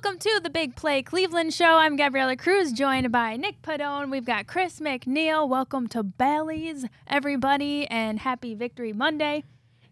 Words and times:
Welcome 0.00 0.20
to 0.20 0.40
the 0.44 0.50
Big 0.50 0.76
Play 0.76 1.02
Cleveland 1.02 1.52
Show. 1.52 1.76
I'm 1.76 1.96
Gabriella 1.96 2.36
Cruz, 2.36 2.70
joined 2.70 3.10
by 3.10 3.34
Nick 3.34 3.62
Padone. 3.62 4.12
We've 4.12 4.24
got 4.24 4.46
Chris 4.46 4.78
McNeil. 4.78 5.48
Welcome 5.48 5.88
to 5.88 6.04
Bally's, 6.04 6.84
everybody, 7.08 7.84
and 7.88 8.20
happy 8.20 8.54
Victory 8.54 8.92
Monday. 8.92 9.42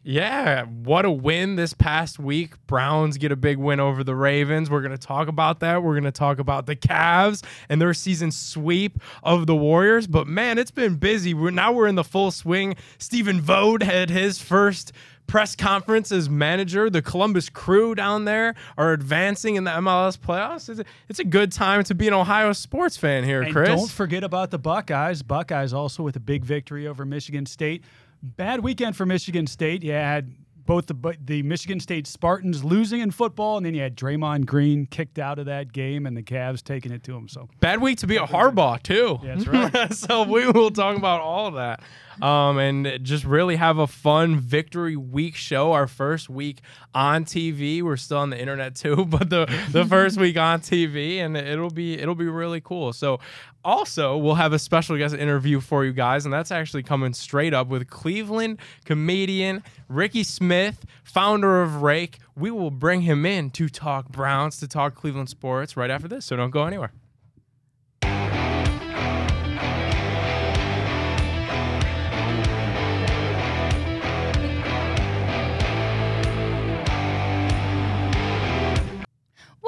Yeah, 0.05 0.63
what 0.63 1.05
a 1.05 1.11
win 1.11 1.57
this 1.57 1.75
past 1.75 2.21
week. 2.21 2.55
Browns 2.69 3.19
get 3.19 3.33
a 3.33 3.37
big 3.37 3.59
win 3.59 3.81
over 3.81 4.05
the 4.05 4.15
Ravens. 4.15 4.71
We're 4.71 4.81
going 4.81 4.97
to 4.97 4.97
talk 4.97 5.27
about 5.27 5.59
that. 5.59 5.83
We're 5.83 5.95
going 5.95 6.05
to 6.05 6.13
talk 6.13 6.39
about 6.39 6.67
the 6.67 6.77
Cavs 6.77 7.43
and 7.69 7.81
their 7.81 7.93
season 7.93 8.31
sweep 8.31 9.01
of 9.25 9.49
the 9.49 9.57
Warriors. 9.57 10.07
But 10.07 10.29
man, 10.29 10.57
it's 10.57 10.71
been 10.71 10.95
busy. 10.95 11.35
We're, 11.35 11.51
now 11.51 11.73
we're 11.73 11.89
in 11.89 11.97
the 11.97 12.05
full 12.05 12.31
swing. 12.31 12.77
Stephen 12.99 13.41
Vogt 13.41 13.83
had 13.83 14.11
his 14.11 14.41
first 14.41 14.93
press 15.27 15.57
conference 15.57 16.13
as 16.13 16.29
manager. 16.31 16.89
The 16.89 17.03
Columbus 17.03 17.49
Crew 17.49 17.95
down 17.95 18.25
there 18.25 18.55
are 18.79 18.93
advancing 18.93 19.57
in 19.57 19.65
the 19.65 19.71
MLS 19.73 20.19
playoffs. 20.19 20.69
It's 20.69 20.81
a, 20.81 20.85
it's 21.09 21.19
a 21.19 21.25
good 21.25 21.53
time 21.53 21.83
to 21.85 21.95
be 21.95 22.09
an 22.09 22.15
Ohio 22.15 22.53
sports 22.53 22.97
fan 22.97 23.25
here, 23.25 23.43
And 23.43 23.53
Chris. 23.53 23.69
don't 23.69 23.91
forget 23.91 24.23
about 24.25 24.51
the 24.51 24.59
Buckeyes. 24.59 25.23
Buckeyes 25.23 25.73
also 25.73 26.03
with 26.03 26.17
a 26.17 26.21
big 26.21 26.45
victory 26.45 26.87
over 26.87 27.05
Michigan 27.05 27.47
State. 27.47 27.83
Bad 28.23 28.61
weekend 28.61 28.97
for 28.97 29.05
Michigan 29.07 29.47
State. 29.47 29.83
You 29.83 29.93
had 29.93 30.33
both 30.65 30.87
the 30.87 31.17
the 31.25 31.43
Michigan 31.45 31.79
State 31.79 32.07
Spartans 32.09 32.65
losing 32.65 33.01
in 33.01 33.13
football, 33.13 33.57
and 33.57 33.65
then 33.65 33.73
you 33.75 33.83
had 33.83 33.97
Draymond 33.97 34.47
Green 34.47 34.87
kicked 34.87 35.19
out 35.19 35.39
of 35.39 35.47
that 35.47 35.73
game, 35.73 36.07
and 36.07 36.17
the 36.17 36.25
Cavs 36.25 36.61
taking 36.63 36.91
it 36.91 37.05
to 37.05 37.17
him. 37.17 37.29
So 37.29 37.49
Bad 37.61 37.81
week 37.81 37.99
to 37.99 38.07
be 38.09 38.17
a 38.17 38.23
Harbaugh 38.27 38.83
too. 38.83 39.21
Yeah, 39.23 39.37
that's 39.37 39.47
right. 39.47 39.95
so 39.95 40.25
we 40.25 40.49
will 40.51 40.71
talk 40.71 40.97
about 40.97 41.21
all 41.21 41.47
of 41.47 41.55
that, 41.55 41.81
um, 42.23 42.59
and 42.59 42.99
just 43.03 43.25
really 43.25 43.57
have 43.57 43.79
a 43.79 43.87
fun 43.87 44.39
victory 44.39 44.97
week 44.97 45.35
show. 45.35 45.73
Our 45.73 45.87
first 45.87 46.29
week 46.29 46.61
on 46.95 47.25
TV. 47.25 47.83
We're 47.83 47.97
still 47.97 48.19
on 48.19 48.31
the 48.31 48.39
internet 48.39 48.75
too, 48.75 49.05
but 49.07 49.31
the 49.31 49.47
the 49.71 49.85
first 49.85 50.19
week 50.19 50.37
on 50.37 50.61
TV, 50.61 51.19
and 51.19 51.37
it'll 51.37 51.71
be 51.71 51.99
it'll 51.99 52.15
be 52.15 52.29
really 52.29 52.61
cool. 52.61 52.93
So. 52.93 53.21
Also, 53.65 54.17
we'll 54.17 54.37
have 54.37 54.53
a 54.53 54.61
special 54.61 54.97
guest 54.97 55.13
interview 55.17 55.59
for 55.59 55.85
you 55.85 55.93
guys, 55.93 56.25
and 56.25 56.33
that's 56.33 56.53
actually 56.53 56.85
coming 56.85 57.13
straight 57.13 57.53
up 57.53 57.67
with 57.67 57.91
Cleveland 57.91 58.61
comedian 58.85 59.65
Ricky 59.89 60.23
Smith, 60.23 60.85
founder 61.03 61.63
of 61.63 61.83
Rake. 61.83 62.21
We 62.37 62.53
will 62.53 62.71
bring 62.71 63.01
him 63.01 63.27
in 63.27 63.51
to 63.51 63.69
talk 63.69 64.09
Browns, 64.09 64.59
to 64.59 64.69
talk 64.69 64.95
Cleveland 64.95 65.31
sports 65.31 65.77
right 65.77 65.91
after 65.91 66.07
this. 66.07 66.27
So 66.27 66.37
don't 66.37 66.51
go 66.51 66.65
anywhere. 66.65 66.93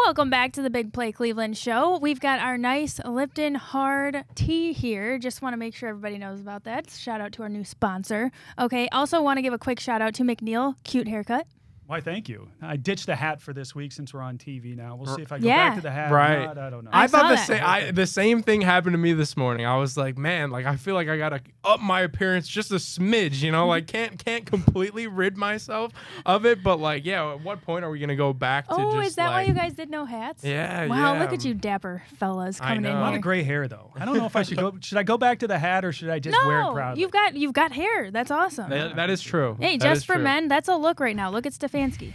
Welcome 0.08 0.30
back 0.30 0.52
to 0.54 0.62
the 0.62 0.70
Big 0.70 0.94
Play 0.94 1.12
Cleveland 1.12 1.58
Show. 1.58 1.98
We've 1.98 2.18
got 2.18 2.40
our 2.40 2.56
nice 2.56 2.98
Lipton 3.04 3.56
hard 3.56 4.24
tea 4.34 4.72
here. 4.72 5.18
Just 5.18 5.42
want 5.42 5.52
to 5.52 5.58
make 5.58 5.74
sure 5.74 5.90
everybody 5.90 6.16
knows 6.16 6.40
about 6.40 6.64
that. 6.64 6.88
Shout 6.90 7.20
out 7.20 7.32
to 7.32 7.42
our 7.42 7.50
new 7.50 7.62
sponsor. 7.62 8.32
Okay, 8.58 8.88
also 8.88 9.20
want 9.20 9.36
to 9.36 9.42
give 9.42 9.52
a 9.52 9.58
quick 9.58 9.78
shout 9.78 10.00
out 10.00 10.14
to 10.14 10.22
McNeil. 10.22 10.76
Cute 10.82 11.08
haircut. 11.08 11.46
Why? 11.88 12.00
Thank 12.00 12.28
you. 12.28 12.48
I 12.62 12.76
ditched 12.76 13.06
the 13.06 13.16
hat 13.16 13.40
for 13.40 13.52
this 13.52 13.74
week 13.74 13.92
since 13.92 14.12
we're 14.14 14.20
on 14.20 14.36
TV 14.38 14.76
now. 14.76 14.94
We'll 14.94 15.16
see 15.16 15.22
if 15.22 15.32
I 15.32 15.38
go 15.38 15.46
Yeah. 15.46 15.70
back 15.70 15.76
to 15.76 15.82
the 15.82 15.90
hat. 15.90 16.12
Right. 16.12 16.34
Or 16.36 16.46
not. 16.46 16.58
I 16.58 16.70
don't 16.70 16.84
know. 16.84 16.90
I 16.92 17.04
I, 17.04 17.06
thought 17.06 17.28
the 17.30 17.36
same. 17.38 17.62
I, 17.64 17.90
the 17.90 18.06
same 18.06 18.42
thing 18.42 18.60
happened 18.60 18.92
to 18.92 18.98
me 18.98 19.14
this 19.14 19.36
morning. 19.36 19.64
I 19.66 19.76
was 19.78 19.96
like, 19.96 20.16
man, 20.18 20.50
like 20.50 20.66
I 20.66 20.76
feel 20.76 20.94
like 20.94 21.08
I 21.08 21.16
gotta 21.16 21.40
up 21.64 21.80
my 21.80 22.02
appearance 22.02 22.46
just 22.46 22.70
a 22.70 22.76
smidge. 22.76 23.40
You 23.42 23.50
know, 23.52 23.66
like 23.66 23.86
can't 23.88 24.22
can't 24.22 24.44
completely 24.46 25.06
rid 25.06 25.36
myself 25.38 25.92
of 26.26 26.44
it, 26.46 26.62
but 26.62 26.78
like, 26.78 27.04
yeah. 27.06 27.32
At 27.32 27.42
what 27.42 27.62
point 27.62 27.84
are 27.84 27.90
we 27.90 27.98
gonna 27.98 28.14
go 28.16 28.32
back 28.32 28.68
to 28.68 28.74
Oh, 28.74 28.92
just 28.96 29.08
is 29.08 29.14
that 29.16 29.28
like, 29.30 29.34
why 29.34 29.42
you 29.44 29.54
guys 29.54 29.72
did 29.72 29.88
no 29.90 30.04
hats? 30.04 30.44
Yeah, 30.44 30.86
Wow, 30.86 31.14
yeah. 31.14 31.20
look 31.20 31.32
at 31.32 31.44
you, 31.44 31.54
dapper 31.54 32.02
fellas 32.18 32.60
I 32.60 32.68
coming 32.74 32.84
in 32.84 32.92
know. 32.92 32.98
a 32.98 33.00
lot 33.00 33.14
of 33.14 33.22
gray 33.22 33.42
hair 33.42 33.66
though. 33.66 33.92
I 33.96 34.04
don't 34.04 34.16
know 34.18 34.26
if 34.26 34.36
I 34.36 34.42
should 34.42 34.58
go. 34.58 34.74
Should 34.82 34.98
I 34.98 35.02
go 35.02 35.16
back 35.16 35.38
to 35.38 35.46
the 35.48 35.58
hat 35.58 35.84
or 35.86 35.92
should 35.92 36.10
I 36.10 36.18
just 36.18 36.36
wear 36.46 36.60
it 36.60 36.64
no, 36.64 36.72
proudly? 36.74 37.00
you've 37.00 37.10
got 37.10 37.34
you've 37.34 37.52
got 37.54 37.72
hair. 37.72 38.10
That's 38.10 38.30
awesome. 38.30 38.68
That- 38.70 38.96
that 38.96 39.08
is 39.10 39.22
true. 39.22 39.56
hey, 39.58 39.76
That 39.78 39.94
just 39.94 40.06
for 40.06 40.14
true. 40.14 40.22
men, 40.24 40.48
that's 40.48 40.68
a 40.68 40.76
look 40.76 41.00
right 41.00 41.16
now. 41.16 41.30
Look 41.30 41.46
at 41.46 41.52
Stefanski. 41.78 42.14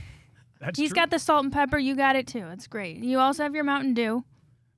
That's 0.60 0.80
He's 0.80 0.90
true. 0.90 0.96
got 0.96 1.10
the 1.10 1.20
salt 1.20 1.44
and 1.44 1.54
pepper. 1.54 1.78
You 1.78 1.96
got 1.96 2.16
it 2.16 2.28
too. 2.28 2.46
It's 2.52 2.68
great. 2.68 2.98
You 2.98 3.20
also 3.20 3.44
have 3.44 3.54
your 3.56 3.64
Mountain 3.64 3.94
Dew. 3.96 4.24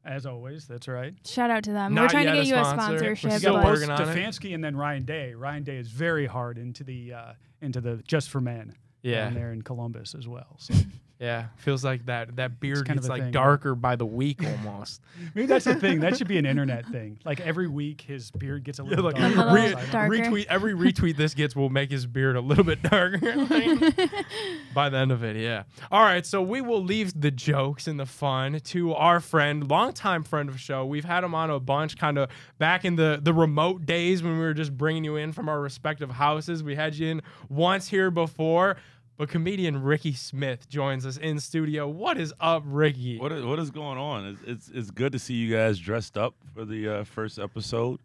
as 0.04 0.26
always. 0.26 0.68
That's 0.68 0.88
right. 0.88 1.14
Shout 1.26 1.50
out 1.52 1.64
to 1.66 1.72
them. 1.72 1.94
Not 1.94 2.02
We're 2.04 2.08
trying 2.10 2.26
to 2.28 2.32
yet 2.36 2.44
get 2.44 2.46
a 2.46 2.48
you 2.48 2.56
a 2.56 2.66
sponsor. 2.66 2.92
We're 3.06 3.16
sponsorship. 3.16 3.40
still 3.40 3.54
but- 3.56 3.66
working 3.66 3.88
both 3.90 4.00
on 4.02 4.10
it. 4.10 4.16
Stefanski 4.18 4.54
and 4.56 4.64
then 4.64 4.76
Ryan 4.76 5.04
Day. 5.06 5.34
Ryan 5.34 5.64
Day 5.64 5.78
is 5.78 5.88
very 5.90 6.26
hard 6.26 6.58
into 6.58 6.84
the 6.84 7.14
uh, 7.14 7.34
into 7.62 7.82
the 7.82 8.02
just 8.08 8.30
for 8.30 8.42
men. 8.42 8.76
Yeah. 9.04 9.26
down 9.26 9.36
there 9.36 9.52
in 9.54 9.62
Columbus 9.62 10.16
as 10.16 10.28
well. 10.28 10.56
So 10.58 10.74
Yeah, 11.18 11.46
feels 11.56 11.84
like 11.86 12.08
that. 12.08 12.36
That 12.36 12.60
beard 12.60 12.86
kind 12.86 12.98
gets 13.00 13.08
a 13.08 13.10
like 13.10 13.22
thing. 13.24 13.32
darker 13.32 13.74
by 13.74 13.96
the 13.96 14.06
week 14.06 14.42
almost. 14.46 15.02
maybe 15.34 15.48
that's 15.48 15.64
the 15.64 15.76
thing. 15.76 16.02
That 16.02 16.18
should 16.18 16.28
be 16.28 16.38
an 16.38 16.46
internet 16.46 16.86
thing. 16.88 17.20
Like 17.24 17.40
every 17.40 17.70
week, 17.70 18.02
his 18.02 18.32
beard 18.32 18.66
gets 18.66 18.80
a 18.80 18.84
little 18.84 19.06
Like, 19.06 19.16
darker. 19.16 19.36
little 19.36 19.54
re- 19.54 19.72
darker. 19.92 20.14
retweet 20.14 20.46
every 20.48 20.74
retweet 20.74 21.16
this 21.16 21.34
gets 21.34 21.56
will 21.56 21.70
make 21.70 21.90
his 21.90 22.06
beard 22.06 22.36
a 22.36 22.42
little 22.42 22.66
bit 22.66 22.84
darker 22.84 23.34
like, 23.34 23.96
by 24.74 24.90
the 24.90 24.98
end 24.98 25.12
of 25.14 25.24
it. 25.24 25.38
Yeah. 25.38 25.64
All 25.90 26.02
right, 26.02 26.26
so 26.26 26.42
we 26.42 26.60
will 26.60 26.84
leave 26.84 27.20
the 27.20 27.32
jokes 27.32 27.88
and 27.88 27.98
the 28.00 28.06
fun 28.06 28.60
to 28.60 28.94
our 28.94 29.22
friend, 29.22 29.70
longtime 29.70 30.24
friend 30.24 30.50
of 30.50 30.56
the 30.56 30.60
show. 30.60 30.86
We've 30.86 31.06
had 31.06 31.24
him 31.24 31.34
on 31.34 31.50
a 31.50 31.62
bunch, 31.62 31.98
kind 31.98 32.18
of 32.18 32.30
back 32.58 32.84
in 32.84 32.98
the 32.98 33.20
the 33.22 33.34
remote 33.34 33.86
days 33.86 34.22
when 34.22 34.34
we 34.34 34.40
were 34.40 34.54
just 34.54 34.76
bringing 34.78 35.06
you 35.06 35.16
in 35.16 35.32
from 35.32 35.48
our 35.48 35.62
respective 35.62 36.10
houses. 36.12 36.62
We 36.62 36.76
had 36.76 36.94
you 36.96 37.08
in 37.08 37.22
once 37.48 37.88
here 37.88 38.12
before. 38.12 38.76
But 39.18 39.30
comedian 39.30 39.82
Ricky 39.82 40.12
Smith 40.12 40.68
joins 40.68 41.06
us 41.06 41.16
in 41.16 41.40
studio. 41.40 41.88
What 41.88 42.18
is 42.18 42.34
up, 42.42 42.64
Ricky? 42.66 43.18
What 43.18 43.32
is, 43.32 43.46
what 43.46 43.60
is 43.60 43.72
going 43.72 43.98
on? 43.98 44.26
It's, 44.26 44.42
it's 44.46 44.70
it's 44.74 44.92
good 44.92 45.14
to 45.14 45.20
see 45.20 45.36
you 45.36 45.56
guys 45.56 45.80
dressed 45.80 46.18
up 46.18 46.36
for 46.54 46.66
the 46.66 46.90
uh, 46.90 47.04
first 47.06 47.40
episode. 47.40 48.02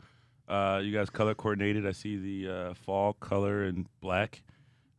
Uh, 0.48 0.80
you 0.80 0.96
guys 0.96 1.10
color 1.10 1.34
coordinated. 1.34 1.84
I 1.84 1.92
see 1.92 2.16
the 2.16 2.52
uh, 2.52 2.74
fall 2.74 3.14
color 3.14 3.64
and 3.64 3.86
black. 4.00 4.40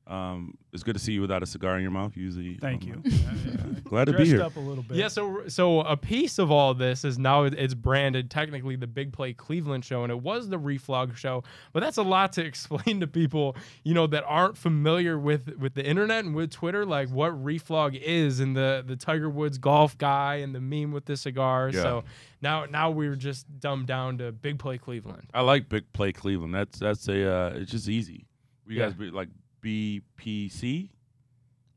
Um, 0.07 0.57
it's 0.73 0.83
good 0.83 0.93
to 0.95 0.99
see 0.99 1.13
you 1.13 1.21
without 1.21 1.43
a 1.43 1.45
cigar 1.45 1.75
in 1.77 1.81
your 1.83 1.91
mouth. 1.91 2.17
Usually, 2.17 2.55
Thank 2.55 2.83
um, 2.83 3.03
you. 3.05 3.81
Glad 3.83 4.05
to 4.05 4.13
be 4.17 4.25
here. 4.25 4.41
up 4.41 4.55
a 4.55 4.59
little 4.59 4.83
bit. 4.83 4.97
Yeah, 4.97 5.07
so 5.07 5.47
so 5.47 5.81
a 5.81 5.95
piece 5.95 6.39
of 6.39 6.51
all 6.51 6.73
this 6.73 7.05
is 7.05 7.17
now 7.19 7.43
it's 7.43 7.73
branded 7.73 8.29
technically 8.31 8.75
the 8.75 8.87
Big 8.87 9.13
Play 9.13 9.33
Cleveland 9.33 9.85
show, 9.85 10.03
and 10.03 10.11
it 10.11 10.19
was 10.21 10.49
the 10.49 10.57
Reflog 10.57 11.15
show. 11.15 11.43
But 11.71 11.81
that's 11.81 11.97
a 11.97 12.03
lot 12.03 12.33
to 12.33 12.45
explain 12.45 12.99
to 12.99 13.07
people, 13.07 13.55
you 13.83 13.93
know, 13.93 14.07
that 14.07 14.23
aren't 14.27 14.57
familiar 14.57 15.17
with 15.19 15.55
with 15.57 15.75
the 15.75 15.85
internet 15.85 16.25
and 16.25 16.35
with 16.35 16.51
Twitter, 16.51 16.85
like 16.85 17.09
what 17.09 17.31
Reflog 17.43 17.99
is, 18.01 18.39
and 18.39 18.55
the 18.55 18.83
the 18.85 18.95
Tiger 18.95 19.29
Woods 19.29 19.57
golf 19.59 19.97
guy 19.97 20.35
and 20.35 20.53
the 20.55 20.59
meme 20.61 20.91
with 20.91 21.05
the 21.05 21.15
cigar. 21.15 21.69
Yeah. 21.73 21.81
So 21.81 22.03
now 22.41 22.65
now 22.65 22.89
we're 22.91 23.15
just 23.15 23.45
dumbed 23.59 23.87
down 23.87 24.17
to 24.17 24.31
Big 24.31 24.57
Play 24.59 24.77
Cleveland. 24.77 25.29
I 25.33 25.41
like 25.41 25.69
Big 25.69 25.91
Play 25.93 26.11
Cleveland. 26.11 26.53
That's 26.55 26.79
that's 26.79 27.07
a 27.07 27.31
uh, 27.33 27.53
it's 27.55 27.71
just 27.71 27.87
easy. 27.87 28.25
You 28.67 28.77
Yeah. 28.77 28.85
guys 28.85 28.93
be 28.95 29.11
like 29.11 29.29
BPC. 29.63 30.89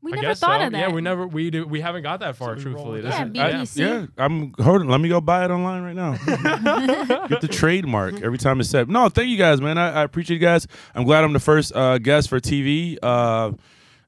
we 0.01 0.11
I 0.11 0.15
never 0.15 0.27
guess 0.27 0.39
thought 0.39 0.59
so. 0.61 0.65
of 0.67 0.71
that. 0.73 0.79
Yeah, 0.79 0.91
we 0.93 1.01
never 1.01 1.25
we 1.27 1.49
do 1.49 1.65
we 1.65 1.81
haven't 1.81 2.03
got 2.03 2.19
that 2.19 2.35
far, 2.35 2.55
we 2.55 2.63
roll 2.63 2.73
truthfully. 2.73 3.01
This 3.01 3.13
Yeah, 3.33 3.59
is- 3.61 3.71
BPC. 3.75 3.85
I, 3.85 3.99
yeah, 3.99 4.05
I'm 4.17 4.53
holding. 4.59 4.87
Let 4.87 5.01
me 5.01 5.09
go 5.09 5.19
buy 5.21 5.45
it 5.45 5.51
online 5.51 5.83
right 5.83 5.95
now. 5.95 6.11
Get 7.27 7.41
the 7.41 7.47
trademark 7.49 8.21
every 8.21 8.37
time 8.37 8.59
it's 8.59 8.69
said. 8.69 8.89
No, 8.89 9.09
thank 9.09 9.29
you 9.29 9.37
guys, 9.37 9.61
man. 9.61 9.77
I, 9.77 9.89
I 9.91 10.03
appreciate 10.03 10.35
you 10.35 10.41
guys. 10.41 10.67
I'm 10.93 11.03
glad 11.05 11.23
I'm 11.23 11.33
the 11.33 11.39
first 11.39 11.75
uh, 11.75 11.97
guest 11.97 12.29
for 12.29 12.39
TV. 12.39 12.97
Uh, 13.01 13.53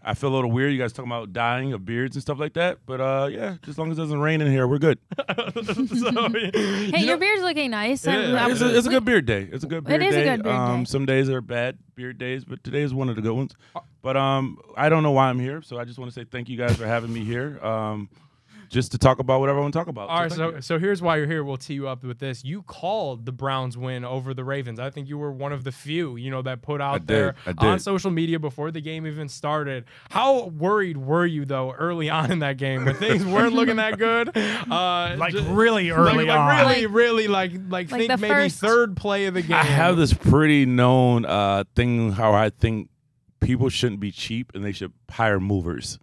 I 0.09 0.13
feel 0.13 0.29
a 0.29 0.35
little 0.35 0.51
weird. 0.51 0.71
You 0.71 0.77
guys 0.79 0.93
talking 0.93 1.11
about 1.11 1.33
dying 1.33 1.73
of 1.73 1.83
beards 1.85 2.15
and 2.15 2.21
stuff 2.23 2.39
like 2.39 2.53
that, 2.53 2.77
but 2.85 3.01
uh, 3.01 3.27
yeah, 3.29 3.51
just 3.59 3.67
as 3.69 3.77
long 3.77 3.91
as 3.91 3.97
it 3.97 4.01
doesn't 4.01 4.19
rain 4.21 4.39
in 4.41 4.49
here, 4.51 4.65
we're 4.67 4.77
good. 4.77 4.99
so, 5.27 6.29
hey, 6.29 7.03
your 7.05 7.17
beard's 7.17 7.43
looking 7.43 7.71
nice. 7.71 8.05
Yeah, 8.05 8.13
I'm- 8.13 8.21
it 8.21 8.33
I'm- 8.35 8.51
It's 8.51 8.61
a, 8.61 8.77
it's 8.77 8.87
a 8.87 8.89
good 8.89 9.03
beard 9.05 9.25
day. 9.25 9.49
It's 9.51 9.63
a 9.63 9.67
good 9.67 9.83
beard 9.83 10.01
It 10.01 10.05
is 10.07 10.15
a 10.15 10.19
day. 10.19 10.23
good 10.37 10.43
beard 10.43 10.55
um, 10.55 10.83
day. 10.83 10.89
Some 10.89 11.05
days 11.05 11.29
are 11.29 11.41
bad 11.41 11.77
beard 11.95 12.17
days, 12.17 12.45
but 12.45 12.63
today 12.63 12.81
is 12.83 12.93
one 12.93 13.09
of 13.09 13.15
the 13.15 13.21
good 13.21 13.33
ones. 13.33 13.53
But 14.01 14.15
um, 14.15 14.59
I 14.77 14.87
don't 14.89 15.03
know 15.03 15.11
why 15.11 15.27
I'm 15.27 15.39
here, 15.39 15.61
so 15.61 15.77
I 15.77 15.83
just 15.83 15.99
want 15.99 16.09
to 16.13 16.19
say 16.19 16.23
thank 16.23 16.47
you 16.47 16.57
guys 16.57 16.75
for 16.77 16.85
having 16.87 17.11
me 17.11 17.23
here. 17.25 17.59
Um, 17.63 18.09
just 18.69 18.91
to 18.91 18.97
talk 18.97 19.19
about 19.19 19.39
whatever 19.39 19.59
I 19.59 19.61
want 19.61 19.73
to 19.73 19.79
talk 19.79 19.87
about. 19.87 20.09
All 20.09 20.19
right, 20.21 20.29
thank 20.31 20.37
so 20.37 20.55
you. 20.55 20.61
so 20.61 20.79
here's 20.79 21.01
why 21.01 21.17
you're 21.17 21.25
here. 21.27 21.43
We'll 21.43 21.57
tee 21.57 21.73
you 21.73 21.87
up 21.87 22.03
with 22.03 22.19
this. 22.19 22.43
You 22.43 22.61
called 22.63 23.25
the 23.25 23.31
Browns 23.31 23.77
win 23.77 24.03
over 24.05 24.33
the 24.33 24.43
Ravens. 24.43 24.79
I 24.79 24.89
think 24.89 25.07
you 25.09 25.17
were 25.17 25.31
one 25.31 25.53
of 25.53 25.63
the 25.63 25.71
few, 25.71 26.15
you 26.15 26.29
know, 26.31 26.41
that 26.43 26.61
put 26.61 26.81
out 26.81 27.05
did, 27.05 27.07
there 27.07 27.35
I 27.45 27.53
on 27.67 27.79
social 27.79 28.11
media 28.11 28.39
before 28.39 28.71
the 28.71 28.81
game 28.81 29.05
even 29.07 29.29
started. 29.29 29.85
How 30.09 30.45
worried 30.47 30.97
were 30.97 31.25
you 31.25 31.45
though 31.45 31.71
early 31.73 32.09
on 32.09 32.31
in 32.31 32.39
that 32.39 32.57
game 32.57 32.85
when 32.85 32.95
things 32.95 33.25
weren't 33.25 33.53
looking 33.53 33.77
that 33.77 33.97
good? 33.97 34.35
Uh, 34.35 35.15
like 35.17 35.33
ju- 35.33 35.41
really 35.43 35.89
early 35.91 36.25
like, 36.25 36.37
on. 36.37 36.47
like 36.47 36.67
really, 36.67 36.87
Like- 36.87 36.95
really 36.95 37.27
like 37.27 37.51
like, 37.69 37.91
Like 37.91 38.07
think 38.07 38.19
maybe 38.21 38.33
first- 38.33 38.59
third 38.59 38.97
play 38.97 39.25
of 39.25 39.33
the 39.33 39.41
game. 39.41 39.53
I 39.57 39.63
have 39.63 39.97
this 39.97 40.13
pretty 40.13 40.65
known 40.65 41.25
uh, 41.25 41.63
thing 41.75 42.11
how 42.11 42.33
I 42.33 42.49
think 42.49 42.89
people 43.39 43.69
shouldn't 43.69 43.99
be 43.99 44.11
cheap 44.11 44.51
and 44.55 44.65
they 44.65 44.71
should 44.71 44.91
hire 45.09 45.39
movers. 45.39 45.99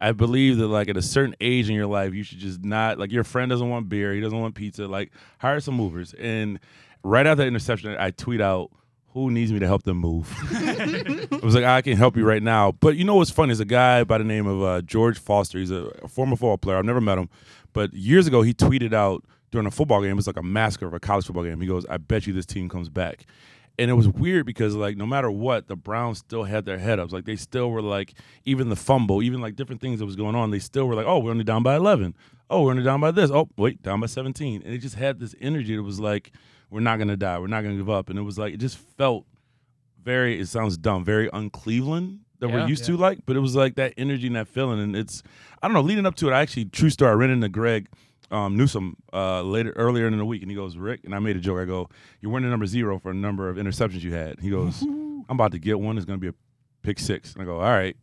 I 0.00 0.12
believe 0.12 0.56
that 0.58 0.68
like 0.68 0.88
at 0.88 0.96
a 0.96 1.02
certain 1.02 1.34
age 1.40 1.68
in 1.68 1.74
your 1.74 1.86
life, 1.86 2.14
you 2.14 2.22
should 2.22 2.38
just 2.38 2.64
not 2.64 2.98
like 2.98 3.12
your 3.12 3.24
friend 3.24 3.50
doesn't 3.50 3.68
want 3.68 3.88
beer, 3.88 4.14
he 4.14 4.20
doesn't 4.20 4.38
want 4.38 4.54
pizza. 4.54 4.86
Like 4.86 5.12
hire 5.38 5.60
some 5.60 5.74
movers. 5.74 6.14
And 6.14 6.58
right 7.02 7.26
after 7.26 7.42
that 7.42 7.48
interception, 7.48 7.94
I 7.98 8.10
tweet 8.10 8.40
out, 8.40 8.70
who 9.12 9.30
needs 9.30 9.52
me 9.52 9.58
to 9.58 9.66
help 9.66 9.82
them 9.82 9.96
move? 9.98 10.32
I 10.52 11.40
was 11.42 11.54
like, 11.54 11.64
I 11.64 11.82
can 11.82 11.96
help 11.96 12.16
you 12.16 12.24
right 12.24 12.42
now. 12.42 12.72
But 12.72 12.96
you 12.96 13.04
know 13.04 13.16
what's 13.16 13.30
funny 13.30 13.52
is 13.52 13.60
a 13.60 13.64
guy 13.64 14.04
by 14.04 14.18
the 14.18 14.24
name 14.24 14.46
of 14.46 14.62
uh, 14.62 14.82
George 14.82 15.18
Foster. 15.18 15.58
He's 15.58 15.72
a, 15.72 15.92
a 16.02 16.08
former 16.08 16.36
football 16.36 16.58
player. 16.58 16.78
I've 16.78 16.84
never 16.84 17.00
met 17.00 17.18
him, 17.18 17.28
but 17.72 17.92
years 17.92 18.26
ago 18.26 18.42
he 18.42 18.54
tweeted 18.54 18.92
out 18.92 19.24
during 19.50 19.66
a 19.66 19.70
football 19.70 20.00
game. 20.00 20.12
It 20.12 20.14
was 20.14 20.28
like 20.28 20.36
a 20.36 20.42
massacre 20.42 20.86
of 20.86 20.94
a 20.94 21.00
college 21.00 21.26
football 21.26 21.44
game. 21.44 21.60
He 21.60 21.66
goes, 21.66 21.84
"I 21.86 21.96
bet 21.96 22.26
you 22.26 22.32
this 22.32 22.46
team 22.46 22.68
comes 22.68 22.88
back." 22.88 23.26
And 23.80 23.90
it 23.90 23.94
was 23.94 24.06
weird 24.08 24.44
because 24.46 24.74
like 24.76 24.96
no 24.96 25.06
matter 25.06 25.30
what, 25.30 25.66
the 25.66 25.74
Browns 25.74 26.18
still 26.18 26.44
had 26.44 26.64
their 26.66 26.78
head 26.78 27.00
ups. 27.00 27.12
Like 27.12 27.24
they 27.24 27.36
still 27.36 27.70
were 27.70 27.82
like 27.82 28.14
even 28.44 28.68
the 28.68 28.76
fumble, 28.76 29.22
even 29.22 29.40
like 29.40 29.56
different 29.56 29.80
things 29.80 29.98
that 29.98 30.06
was 30.06 30.16
going 30.16 30.34
on. 30.36 30.50
They 30.50 30.58
still 30.58 30.86
were 30.86 30.94
like, 30.94 31.06
"Oh, 31.06 31.18
we're 31.18 31.30
only 31.30 31.44
down 31.44 31.62
by 31.62 31.76
11. 31.76 32.14
Oh, 32.50 32.62
we're 32.64 32.72
only 32.72 32.82
down 32.84 33.00
by 33.00 33.10
this. 33.10 33.30
Oh, 33.30 33.48
wait, 33.56 33.82
down 33.82 33.98
by 34.00 34.06
17." 34.06 34.62
And 34.64 34.74
it 34.74 34.78
just 34.78 34.96
had 34.96 35.18
this 35.18 35.34
energy 35.40 35.74
that 35.76 35.82
was 35.82 35.98
like, 35.98 36.32
"We're 36.70 36.80
not 36.80 36.98
gonna 36.98 37.16
die. 37.16 37.38
We're 37.38 37.46
not 37.46 37.62
gonna 37.62 37.76
give 37.76 37.88
up." 37.90 38.10
And 38.10 38.18
it 38.18 38.22
was 38.22 38.38
like 38.38 38.52
it 38.54 38.58
just 38.60 38.76
felt 38.76 39.24
very. 40.02 40.38
It 40.38 40.46
sounds 40.48 40.76
dumb, 40.76 41.04
very 41.04 41.30
un-Cleveland 41.30 42.20
that 42.40 42.48
Yeah. 42.48 42.56
we're 42.56 42.68
used 42.68 42.84
to, 42.84 42.96
like. 42.96 43.20
But 43.26 43.36
it 43.36 43.40
was 43.40 43.56
like 43.56 43.76
that 43.76 43.94
energy 43.96 44.26
and 44.26 44.36
that 44.36 44.48
feeling. 44.48 44.78
And 44.80 44.94
it's 44.94 45.22
I 45.62 45.68
don't 45.68 45.74
know. 45.74 45.80
Leading 45.80 46.06
up 46.06 46.16
to 46.16 46.28
it, 46.28 46.32
I 46.32 46.40
actually 46.40 46.66
true 46.66 46.90
story. 46.90 47.10
I 47.10 47.14
ran 47.14 47.30
into 47.30 47.48
Greg 47.48 47.88
um, 48.30 48.56
Newsome 48.56 48.96
uh, 49.12 49.42
later 49.42 49.72
earlier 49.72 50.06
in 50.06 50.16
the 50.16 50.24
week, 50.24 50.42
and 50.42 50.50
he 50.50 50.56
goes, 50.56 50.76
"Rick," 50.76 51.00
and 51.04 51.14
I 51.14 51.18
made 51.18 51.36
a 51.36 51.40
joke. 51.40 51.58
I 51.58 51.64
go, 51.64 51.88
"You're 52.20 52.32
winning 52.32 52.50
number 52.50 52.66
zero 52.66 52.98
for 52.98 53.10
a 53.10 53.14
number 53.14 53.48
of 53.48 53.56
interceptions 53.56 54.02
you 54.02 54.12
had." 54.12 54.40
He 54.40 54.50
goes, 54.50 54.82
"I'm 54.82 55.24
about 55.28 55.52
to 55.52 55.58
get 55.58 55.80
one. 55.80 55.96
It's 55.96 56.06
going 56.06 56.18
to 56.18 56.20
be 56.20 56.28
a 56.28 56.34
pick 56.82 56.98
six. 56.98 57.32
And 57.34 57.42
I 57.42 57.44
go, 57.44 57.56
"All 57.56 57.70
right," 57.70 57.96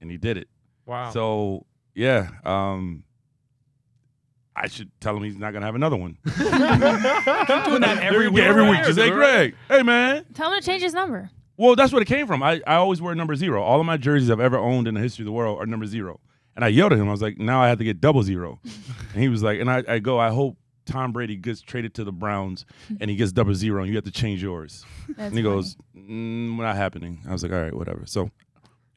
and 0.00 0.10
he 0.10 0.16
did 0.16 0.36
it. 0.36 0.48
Wow. 0.86 1.10
So 1.10 1.66
yeah, 1.94 2.28
um, 2.44 3.04
I 4.54 4.68
should 4.68 4.90
tell 5.00 5.16
him 5.16 5.22
he's 5.24 5.36
not 5.36 5.52
going 5.52 5.62
to 5.62 5.66
have 5.66 5.74
another 5.74 5.96
one 5.96 6.18
Doing 6.24 6.36
that 7.80 7.98
every 8.02 8.28
week. 8.28 8.42
every 8.44 8.68
week. 8.68 8.84
Just 8.84 8.98
hey, 8.98 9.10
Greg, 9.10 9.54
hey 9.68 9.82
man. 9.82 10.24
Tell 10.34 10.52
him 10.52 10.60
to 10.60 10.66
change 10.66 10.82
his 10.82 10.94
number. 10.94 11.30
Well, 11.56 11.76
that's 11.76 11.92
where 11.92 12.02
it 12.02 12.08
came 12.08 12.26
from. 12.26 12.42
I, 12.42 12.60
I 12.66 12.76
always 12.76 13.00
wear 13.00 13.14
number 13.14 13.36
zero. 13.36 13.62
All 13.62 13.78
of 13.78 13.86
my 13.86 13.96
jerseys 13.96 14.30
I've 14.30 14.40
ever 14.40 14.58
owned 14.58 14.88
in 14.88 14.94
the 14.94 15.00
history 15.00 15.22
of 15.22 15.26
the 15.26 15.32
world 15.32 15.58
are 15.60 15.66
number 15.66 15.86
zero. 15.86 16.18
And 16.54 16.64
I 16.64 16.68
yelled 16.68 16.92
at 16.92 16.98
him. 16.98 17.08
I 17.08 17.12
was 17.12 17.22
like, 17.22 17.38
now 17.38 17.62
I 17.62 17.68
have 17.68 17.78
to 17.78 17.84
get 17.84 18.00
double 18.00 18.22
zero. 18.22 18.60
and 19.12 19.22
he 19.22 19.28
was 19.28 19.42
like, 19.42 19.60
and 19.60 19.70
I, 19.70 19.82
I 19.88 19.98
go, 19.98 20.18
I 20.18 20.30
hope 20.30 20.56
Tom 20.84 21.12
Brady 21.12 21.36
gets 21.36 21.60
traded 21.62 21.94
to 21.94 22.04
the 22.04 22.12
Browns 22.12 22.66
and 23.00 23.08
he 23.08 23.16
gets 23.16 23.32
double 23.32 23.54
zero 23.54 23.82
and 23.82 23.88
you 23.88 23.96
have 23.96 24.04
to 24.04 24.10
change 24.10 24.42
yours. 24.42 24.84
That's 25.08 25.18
and 25.18 25.38
he 25.38 25.42
funny. 25.42 25.54
goes, 25.54 25.76
mm, 25.96 26.56
not 26.58 26.76
happening. 26.76 27.20
I 27.26 27.32
was 27.32 27.42
like, 27.42 27.52
all 27.52 27.60
right, 27.60 27.74
whatever. 27.74 28.02
So 28.06 28.30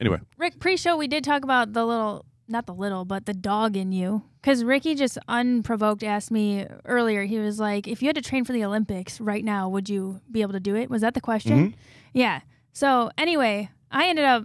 anyway, 0.00 0.20
Rick, 0.36 0.58
pre-show 0.58 0.96
we 0.96 1.08
did 1.08 1.24
talk 1.24 1.44
about 1.44 1.72
the 1.72 1.84
little, 1.86 2.26
not 2.48 2.66
the 2.66 2.74
little, 2.74 3.04
but 3.04 3.26
the 3.26 3.34
dog 3.34 3.76
in 3.76 3.92
you. 3.92 4.22
Because 4.42 4.62
Ricky 4.62 4.94
just 4.94 5.18
unprovoked 5.26 6.04
asked 6.04 6.30
me 6.30 6.66
earlier. 6.84 7.24
He 7.24 7.40
was 7.40 7.58
like, 7.58 7.88
"If 7.88 8.00
you 8.00 8.06
had 8.08 8.14
to 8.14 8.22
train 8.22 8.44
for 8.44 8.52
the 8.52 8.64
Olympics 8.64 9.20
right 9.20 9.44
now, 9.44 9.68
would 9.68 9.88
you 9.88 10.20
be 10.30 10.42
able 10.42 10.52
to 10.52 10.60
do 10.60 10.76
it?" 10.76 10.88
Was 10.88 11.02
that 11.02 11.14
the 11.14 11.20
question? 11.20 11.74
Yeah. 12.12 12.42
So 12.72 13.10
anyway, 13.18 13.70
I 13.90 14.06
ended 14.06 14.24
up 14.24 14.44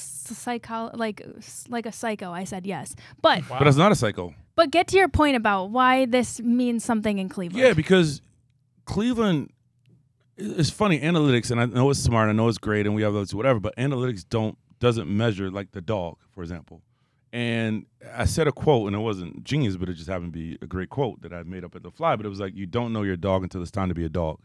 psycho 0.00 0.90
like 0.94 1.22
like 1.68 1.86
a 1.86 1.92
psycho. 1.92 2.30
I 2.32 2.44
said 2.44 2.66
yes, 2.66 2.94
but 3.22 3.40
Wow. 3.48 3.58
but 3.58 3.64
that's 3.64 3.76
not 3.76 3.92
a 3.92 3.94
psycho. 3.96 4.34
but 4.56 4.70
get 4.70 4.88
to 4.88 4.96
your 4.96 5.08
point 5.08 5.36
about 5.36 5.66
why 5.70 6.06
this 6.06 6.40
means 6.40 6.84
something 6.84 7.18
in 7.18 7.28
Cleveland. 7.28 7.64
Yeah, 7.64 7.72
because 7.74 8.20
Cleveland 8.84 9.50
it's 10.36 10.70
funny 10.70 11.00
analytics, 11.00 11.50
and 11.50 11.60
I 11.60 11.66
know 11.66 11.90
it's 11.90 11.98
smart, 12.00 12.28
I 12.28 12.32
know 12.32 12.46
it's 12.48 12.58
great, 12.58 12.86
and 12.86 12.94
we 12.94 13.02
have 13.02 13.12
those 13.12 13.34
whatever, 13.34 13.58
but 13.58 13.74
analytics 13.76 14.24
don't 14.28 14.56
doesn't 14.78 15.08
measure 15.08 15.50
like 15.50 15.72
the 15.72 15.80
dog, 15.80 16.16
for 16.32 16.42
example. 16.42 16.80
And 17.32 17.86
I 18.14 18.24
said 18.24 18.46
a 18.46 18.52
quote, 18.52 18.86
and 18.86 18.94
it 18.96 19.00
wasn't 19.00 19.42
genius, 19.44 19.76
but 19.76 19.88
it 19.88 19.94
just 19.94 20.08
happened 20.08 20.32
to 20.32 20.38
be 20.38 20.56
a 20.62 20.66
great 20.66 20.88
quote 20.90 21.20
that 21.22 21.32
I 21.32 21.42
made 21.42 21.64
up 21.64 21.74
at 21.74 21.82
the 21.82 21.90
fly. 21.90 22.14
But 22.16 22.24
it 22.24 22.28
was 22.28 22.38
like, 22.40 22.54
"You 22.54 22.66
don't 22.66 22.92
know 22.92 23.02
your 23.02 23.16
dog 23.16 23.42
until 23.42 23.60
it's 23.60 23.70
time 23.72 23.88
to 23.88 23.94
be 23.94 24.04
a 24.04 24.08
dog." 24.08 24.38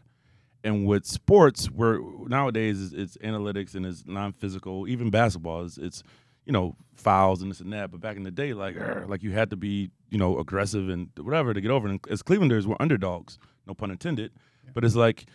And 0.64 0.86
with 0.86 1.04
sports, 1.04 1.66
where 1.66 2.00
nowadays 2.26 2.82
it's, 2.82 2.94
it's 2.94 3.16
analytics 3.18 3.74
and 3.74 3.84
it's 3.86 4.04
non-physical, 4.06 4.88
even 4.88 5.10
basketball, 5.10 5.64
it's, 5.64 5.78
it's 5.78 6.02
you 6.46 6.52
know 6.52 6.74
fouls 6.94 7.42
and 7.42 7.50
this 7.50 7.60
and 7.60 7.72
that. 7.72 7.90
But 7.90 8.00
back 8.00 8.16
in 8.16 8.22
the 8.22 8.30
day, 8.30 8.54
like 8.54 8.76
like 9.06 9.22
you 9.22 9.32
had 9.32 9.50
to 9.50 9.56
be 9.56 9.90
you 10.10 10.18
know 10.18 10.38
aggressive 10.38 10.88
and 10.88 11.10
whatever 11.18 11.54
to 11.54 11.60
get 11.60 11.70
over. 11.70 11.86
And 11.86 12.00
as 12.10 12.22
Clevelanders, 12.22 12.64
we're 12.66 12.76
underdogs, 12.80 13.38
no 13.66 13.74
pun 13.74 13.90
intended. 13.90 14.32
But 14.72 14.84
it's 14.84 14.96
like 14.96 15.26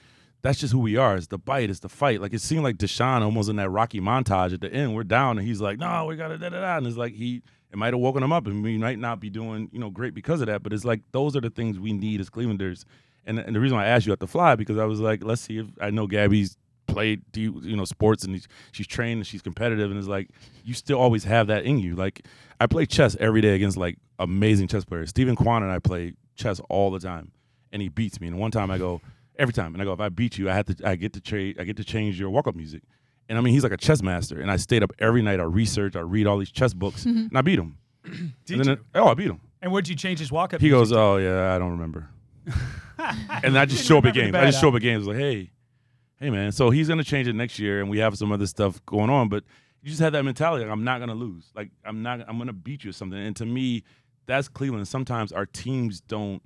that's 0.42 0.60
just 0.60 0.74
who 0.74 0.80
we 0.80 0.96
are. 0.96 1.16
It's 1.16 1.28
the 1.28 1.38
bite. 1.38 1.70
It's 1.70 1.80
the 1.80 1.90
fight. 1.90 2.22
Like 2.22 2.34
it 2.34 2.42
seemed 2.42 2.64
like 2.64 2.78
Deshaun 2.78 3.22
almost 3.22 3.50
in 3.50 3.58
that 3.58 3.70
Rocky 3.70 4.00
montage 4.00 4.54
at 4.54 4.62
the 4.62 4.72
end. 4.72 4.96
We're 4.96 5.04
down, 5.04 5.38
and 5.38 5.48
he's 5.48 5.62
like, 5.62 5.80
"No, 5.80 6.06
we 6.06 6.16
got 6.16 6.30
to 6.30 6.38
da 6.38 6.50
da 6.50 6.62
da." 6.62 6.78
And 6.78 6.88
it's 6.88 6.98
like 6.98 7.14
he 7.14 7.42
it 7.72 7.78
might 7.78 7.94
have 7.94 8.00
woken 8.00 8.24
him 8.24 8.31
up, 8.31 8.48
and 8.48 8.64
we 8.64 8.78
might 8.78 9.00
not 9.00 9.20
be 9.20 9.30
doing 9.30 9.70
you 9.72 9.80
know 9.80 9.90
great 9.90 10.14
because 10.14 10.42
of 10.42 10.48
that. 10.48 10.64
But 10.64 10.74
it's 10.74 10.86
like 10.86 11.02
those 11.12 11.36
are 11.36 11.42
the 11.42 11.50
things 11.50 11.80
we 11.80 11.94
need 11.94 12.20
as 12.20 12.30
Clevelanders. 12.30 12.86
And 13.25 13.39
and 13.39 13.56
the 13.56 13.60
reason 13.60 13.77
why 13.77 13.86
I 13.86 13.88
asked 13.89 14.06
you 14.06 14.13
at 14.13 14.19
the 14.19 14.27
fly 14.27 14.56
because 14.56 14.77
I 14.77 14.86
was 14.86 15.00
like, 15.00 15.24
let's 15.24 15.42
see 15.42 15.60
if 15.60 15.68
I 15.81 15.89
know 15.92 16.07
Gabby's 16.07 16.57
played 16.88 17.21
you 17.36 17.62
you 17.63 17.75
know 17.75 17.86
sports 17.86 18.24
and 18.24 18.45
she's 18.71 18.88
trained 18.88 19.19
and 19.19 19.27
she's 19.27 19.44
competitive 19.44 19.92
and 19.92 20.00
it's 20.00 20.07
like 20.07 20.30
you 20.63 20.74
still 20.74 21.00
always 21.00 21.24
have 21.24 21.48
that 21.48 21.63
in 21.66 21.80
you. 21.80 21.95
Like 21.95 22.25
I 22.60 22.68
play 22.68 22.86
chess 22.86 23.16
every 23.19 23.42
day 23.42 23.56
against 23.56 23.77
like 23.77 23.98
amazing 24.18 24.68
chess 24.68 24.86
players. 24.86 25.10
Steven 25.10 25.36
Kwan 25.36 25.63
and 25.63 25.71
I 25.71 25.80
play 25.80 26.13
chess 26.36 26.60
all 26.69 26.92
the 26.92 27.00
time, 27.00 27.31
and 27.71 27.81
he 27.81 27.89
beats 27.89 28.19
me. 28.19 28.27
And 28.27 28.38
one 28.38 28.51
time 28.51 28.69
I 28.71 28.77
go 28.77 29.01
every 29.38 29.54
time, 29.54 29.74
and 29.74 29.81
I 29.81 29.86
go 29.86 29.94
if 29.94 30.00
I 30.00 30.10
beat 30.10 30.38
you, 30.38 30.50
I 30.50 30.54
have 30.54 30.66
to 30.66 30.88
I 30.88 30.95
get 30.95 31.13
to 31.13 31.21
trade 31.21 31.57
I 31.60 31.63
get 31.63 31.77
to 31.77 31.83
change 31.83 32.19
your 32.19 32.30
walk 32.30 32.48
up 32.48 32.56
music. 32.56 32.83
And 33.27 33.38
I 33.38 33.42
mean 33.42 33.54
he's 33.54 33.63
like 33.63 33.71
a 33.71 33.77
chess 33.77 34.01
master, 34.01 34.42
and 34.42 34.51
I 34.51 34.57
stayed 34.57 34.83
up 34.83 34.92
every 35.00 35.21
night. 35.21 35.39
I 35.39 35.44
research, 35.44 35.95
I 35.95 36.01
read 36.01 36.27
all 36.27 36.38
these 36.38 36.51
chess 36.51 36.74
books, 36.74 37.06
mm-hmm. 37.06 37.27
and 37.30 37.38
I 37.38 37.42
beat 37.42 37.60
him. 37.60 37.77
Did 38.45 38.66
you? 38.66 38.77
oh 38.95 39.07
I 39.07 39.13
beat 39.13 39.30
him. 39.30 39.42
And 39.62 39.71
where'd 39.71 39.88
you 39.88 39.95
change 39.95 40.19
his 40.19 40.31
walk 40.31 40.54
up? 40.54 40.62
Music? 40.62 40.63
He 40.63 40.69
goes, 40.69 40.92
"Oh 40.92 41.18
yeah, 41.18 41.54
I 41.54 41.60
don't 41.60 41.71
remember." 41.71 42.10
and 43.44 43.57
I 43.57 43.66
just 43.66 43.86
show 43.86 43.98
up 43.98 44.06
at 44.06 44.13
games. 44.13 44.36
I 44.36 44.46
just 44.46 44.62
show 44.62 44.69
up 44.69 44.75
at 44.75 44.81
games 44.81 45.07
like, 45.07 45.18
"Hey, 45.18 45.51
hey 46.19 46.30
man." 46.30 46.51
So 46.51 46.69
he's 46.69 46.88
gonna 46.88 47.04
change 47.04 47.28
it 47.28 47.34
next 47.34 47.60
year, 47.60 47.80
and 47.81 47.90
we 47.90 48.00
have 48.00 48.18
some 48.18 48.31
other 48.31 48.48
stuff 48.48 48.84
going 48.86 49.10
on. 49.10 49.30
But 49.30 49.44
you 49.81 49.90
just 49.90 50.01
have 50.01 50.13
that 50.13 50.24
mentality. 50.24 50.66
Like, 50.66 50.72
I'm 50.72 50.84
not 50.84 51.00
gonna 51.00 51.16
lose. 51.16 51.51
Like 51.56 51.69
I'm 51.86 52.01
not. 52.04 52.22
I'm 52.28 52.38
gonna 52.38 52.54
beat 52.54 52.84
you 52.84 52.90
or 52.90 52.94
something. 52.94 53.19
And 53.19 53.36
to 53.38 53.46
me, 53.46 53.84
that's 54.25 54.48
Cleveland. 54.48 54.88
Sometimes 54.88 55.31
our 55.31 55.46
teams 55.46 56.01
don't 56.01 56.42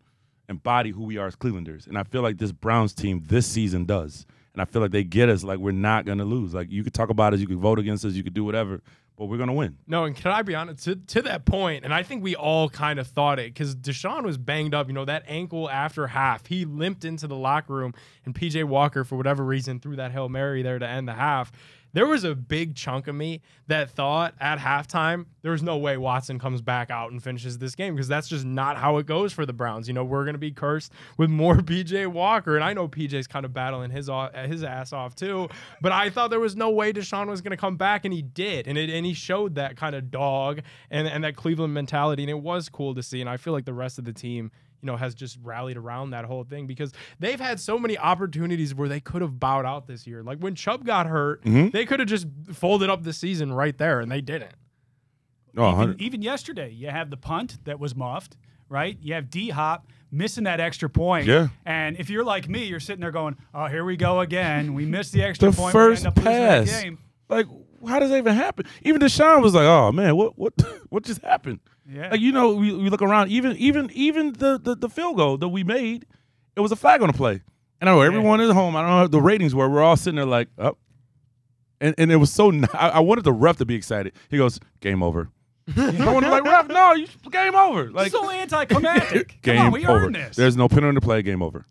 embody 0.50 0.92
who 0.92 1.04
we 1.04 1.18
are 1.18 1.28
as 1.28 1.36
Clevelanders, 1.36 1.88
and 1.88 1.98
I 1.98 2.04
feel 2.04 2.22
like 2.22 2.38
this 2.38 2.52
Browns 2.52 2.94
team 2.94 3.24
this 3.26 3.48
season 3.48 3.86
does. 3.86 4.26
And 4.54 4.62
I 4.62 4.66
feel 4.66 4.82
like 4.82 4.92
they 4.92 5.04
get 5.04 5.30
us. 5.30 5.44
Like 5.44 5.60
we're 5.60 5.72
not 5.72 6.06
gonna 6.06 6.26
lose. 6.26 6.54
Like 6.54 6.72
you 6.72 6.84
could 6.84 6.94
talk 6.94 7.10
about 7.10 7.34
us, 7.34 7.40
you 7.40 7.48
could 7.48 7.58
vote 7.58 7.80
against 7.80 8.06
us, 8.06 8.14
you 8.14 8.24
could 8.24 8.34
do 8.34 8.44
whatever, 8.44 8.82
but 9.18 9.26
we're 9.26 9.38
gonna 9.38 9.54
win. 9.54 9.78
No, 9.88 10.06
and 10.06 10.16
can 10.16 10.32
I 10.32 10.42
be 10.44 10.54
honest 10.54 10.84
to, 10.86 10.96
to 10.96 11.22
that 11.24 11.46
point? 11.46 11.84
And 11.84 11.94
I 11.94 12.04
think 12.04 12.24
we 12.24 12.36
all 12.36 12.70
kind 12.70 13.00
of 13.00 13.08
thought 13.08 13.40
it 13.40 13.54
because 13.54 13.76
Deshaun 13.76 14.24
was 14.24 14.38
banged 14.38 14.74
up. 14.74 14.88
You 14.88 14.94
know 14.94 15.06
that 15.06 15.24
ankle 15.28 15.70
after 15.70 16.08
half, 16.08 16.46
he 16.46 16.66
limped 16.66 17.04
into 17.04 17.28
the 17.28 17.36
locker 17.36 17.74
room, 17.74 17.94
and 18.26 18.36
PJ 18.36 18.64
Walker, 18.66 19.04
for 19.04 19.16
whatever 19.16 19.44
reason, 19.44 19.80
threw 19.80 19.96
that 19.96 20.12
hail 20.12 20.30
mary 20.30 20.62
there 20.62 20.78
to 20.78 20.88
end 20.88 21.08
the 21.08 21.14
half. 21.14 21.52
There 21.94 22.08
was 22.08 22.24
a 22.24 22.34
big 22.36 22.76
chunk 22.76 23.08
of 23.08 23.16
me 23.16 23.42
that 23.68 23.90
thought 23.92 24.34
at 24.40 24.60
halftime 24.60 25.26
there's 25.44 25.62
no 25.62 25.78
way 25.78 25.98
Watson 25.98 26.40
comes 26.40 26.62
back 26.62 26.90
out 26.90 27.12
and 27.12 27.22
finishes 27.22 27.58
this 27.58 27.76
game 27.76 27.96
because 27.96 28.08
that's 28.08 28.28
just 28.28 28.46
not 28.46 28.78
how 28.78 28.98
it 28.98 29.06
goes 29.06 29.34
for 29.34 29.46
the 29.46 29.54
Browns. 29.54 29.88
You 29.88 29.94
know 29.94 30.04
we're 30.04 30.26
gonna 30.26 30.38
be 30.38 30.52
cursed 30.52 30.92
with 31.18 31.30
more 31.30 31.56
PJ 31.58 32.08
Walker, 32.08 32.56
and 32.56 32.64
I 32.64 32.74
know 32.74 32.88
PJ's 32.88 33.28
kind 33.28 33.46
of 33.46 33.54
battling 33.54 33.92
his 33.92 34.10
o- 34.10 34.30
his 34.34 34.64
ass 34.64 34.94
off 34.94 35.16
too. 35.16 35.50
But 35.82 35.92
I 35.92 36.10
thought 36.10 36.30
there 36.30 36.40
was 36.40 36.56
no 36.56 36.72
way 36.72 36.94
Deshaun 36.94 37.28
was 37.28 37.42
gonna 37.42 37.58
come 37.58 37.78
back, 37.78 38.06
and 38.06 38.14
he 38.14 38.22
did, 38.22 38.68
and 38.68 38.78
it 38.78 38.90
and 38.90 39.06
he 39.06 39.14
showed 39.14 39.56
that 39.56 39.78
kind 39.78 39.96
of 39.96 40.10
dog 40.10 40.62
and 40.90 41.08
and 41.08 41.24
that 41.24 41.36
Cleveland 41.36 41.74
mentality, 41.74 42.24
and 42.24 42.30
it 42.30 42.40
was 42.40 42.70
cool 42.70 42.96
to 42.96 43.04
see. 43.04 43.22
And 43.22 43.30
I 43.30 43.38
feel 43.38 43.54
like 43.54 43.66
the 43.66 43.74
rest 43.74 44.00
of 44.00 44.06
the 44.06 44.14
team 44.14 44.52
you 44.84 44.88
know, 44.88 44.98
has 44.98 45.16
just 45.16 45.40
rallied 45.42 45.78
around 45.78 46.10
that 46.10 46.26
whole 46.26 46.44
thing 46.44 46.68
because 46.68 46.92
they've 47.18 47.40
had 47.40 47.58
so 47.58 47.80
many 47.80 47.98
opportunities 47.98 48.76
where 48.76 48.90
they 48.90 49.00
could 49.00 49.22
have 49.22 49.40
bowed 49.40 49.66
out 49.66 49.88
this 49.88 50.06
year. 50.06 50.22
Like 50.22 50.40
when 50.40 50.56
Chubb 50.56 50.86
got 50.86 51.08
hurt, 51.08 51.42
mm-hmm. 51.46 51.70
they 51.70 51.86
could 51.86 52.02
have 52.02 52.10
just 52.10 52.28
folded 52.52 52.90
up 52.90 53.04
the 53.04 53.14
season 53.14 53.54
right 53.54 53.78
there, 53.78 54.02
and 54.02 54.12
they 54.12 54.20
didn't. 54.20 54.52
Oh, 55.56 55.84
even, 55.84 56.02
even 56.02 56.22
yesterday, 56.22 56.70
you 56.72 56.90
have 56.90 57.10
the 57.10 57.18
punt 57.18 57.64
that 57.64 57.80
was 57.80 57.96
muffed, 57.96 58.36
right? 58.68 58.98
You 59.02 59.14
have 59.14 59.30
D 59.30 59.50
Hop 59.50 59.88
missing 60.12 60.44
that 60.44 60.60
extra 60.60 60.90
point. 60.90 61.28
Yeah. 61.28 61.48
And 61.66 61.98
if 61.98 62.10
you're 62.10 62.26
like 62.26 62.50
me, 62.50 62.66
you're 62.66 62.82
sitting 62.82 63.02
there 63.02 63.12
going, 63.12 63.38
"Oh, 63.54 63.68
here 63.68 63.86
we 63.86 63.96
go 63.96 64.20
again. 64.20 64.74
We 64.74 64.86
missed 64.86 65.14
the 65.14 65.24
extra 65.24 65.50
the 65.50 65.56
point. 65.56 65.74
we 65.74 65.80
end 65.80 65.90
first 65.90 66.06
up 66.06 66.18
losing 66.18 66.34
that 66.34 66.68
pass. 66.68 66.82
game." 66.82 66.98
Like, 67.30 67.46
how 67.88 68.00
does 68.00 68.10
that 68.10 68.18
even 68.18 68.36
happen? 68.36 68.66
Even 68.82 69.02
Deshaun 69.02 69.42
was 69.42 69.54
like, 69.54 69.66
"Oh 69.66 69.94
man, 69.94 70.18
what 70.18 70.38
what 70.38 70.54
what 70.90 71.04
just 71.04 71.22
happened?" 71.22 71.62
Yeah. 71.90 72.12
Like 72.12 72.22
you 72.22 72.32
know, 72.32 72.54
we, 72.56 72.74
we 72.74 72.90
look 72.90 73.02
around. 73.02 73.30
Even 73.30 73.58
even 73.58 73.90
even 73.94 74.34
the, 74.34 74.60
the 74.62 74.76
the 74.76 74.90
field 74.90 75.18
goal 75.18 75.38
that 75.38 75.50
we 75.50 75.64
made, 75.64 76.06
it 76.56 76.62
was 76.62 76.72
a 76.72 76.76
flag 76.76 77.02
on 77.02 77.08
the 77.08 77.14
play. 77.14 77.42
And 77.82 77.90
I 77.90 77.94
know 77.94 78.02
everyone 78.02 78.40
is 78.40 78.52
home. 78.52 78.76
I 78.76 78.82
don't 78.82 78.90
know 78.90 78.98
how 79.00 79.08
the 79.08 79.22
ratings 79.22 79.54
were. 79.54 79.70
We're 79.70 79.84
all 79.84 79.98
sitting 79.98 80.16
there 80.16 80.26
like, 80.26 80.48
"Up." 80.58 80.78
And 81.82 81.94
and 81.98 82.12
it 82.12 82.16
was 82.16 82.32
so. 82.32 82.52
I 82.74 83.02
wanted 83.02 83.26
the 83.26 83.34
ref 83.34 83.58
to 83.58 83.66
be 83.66 83.76
excited. 83.76 84.14
He 84.30 84.38
goes, 84.38 84.60
"Game 84.80 85.04
over." 85.04 85.30
I 85.78 86.12
wanted 86.12 86.30
like 86.30 86.44
ref, 86.44 86.68
no, 86.68 86.94
you 86.94 87.08
game 87.32 87.56
over. 87.56 87.90
Like 87.92 88.12
so 88.12 88.30
anticlimactic. 88.30 89.28
Come 89.44 89.56
game 89.56 89.66
on, 89.66 89.72
we 89.72 89.86
over. 89.86 90.06
earned 90.06 90.16
this. 90.16 90.36
There's 90.36 90.58
no 90.58 90.68
penalty 90.68 90.96
to 90.96 91.02
play. 91.02 91.22
Game 91.22 91.42
over. 91.42 91.66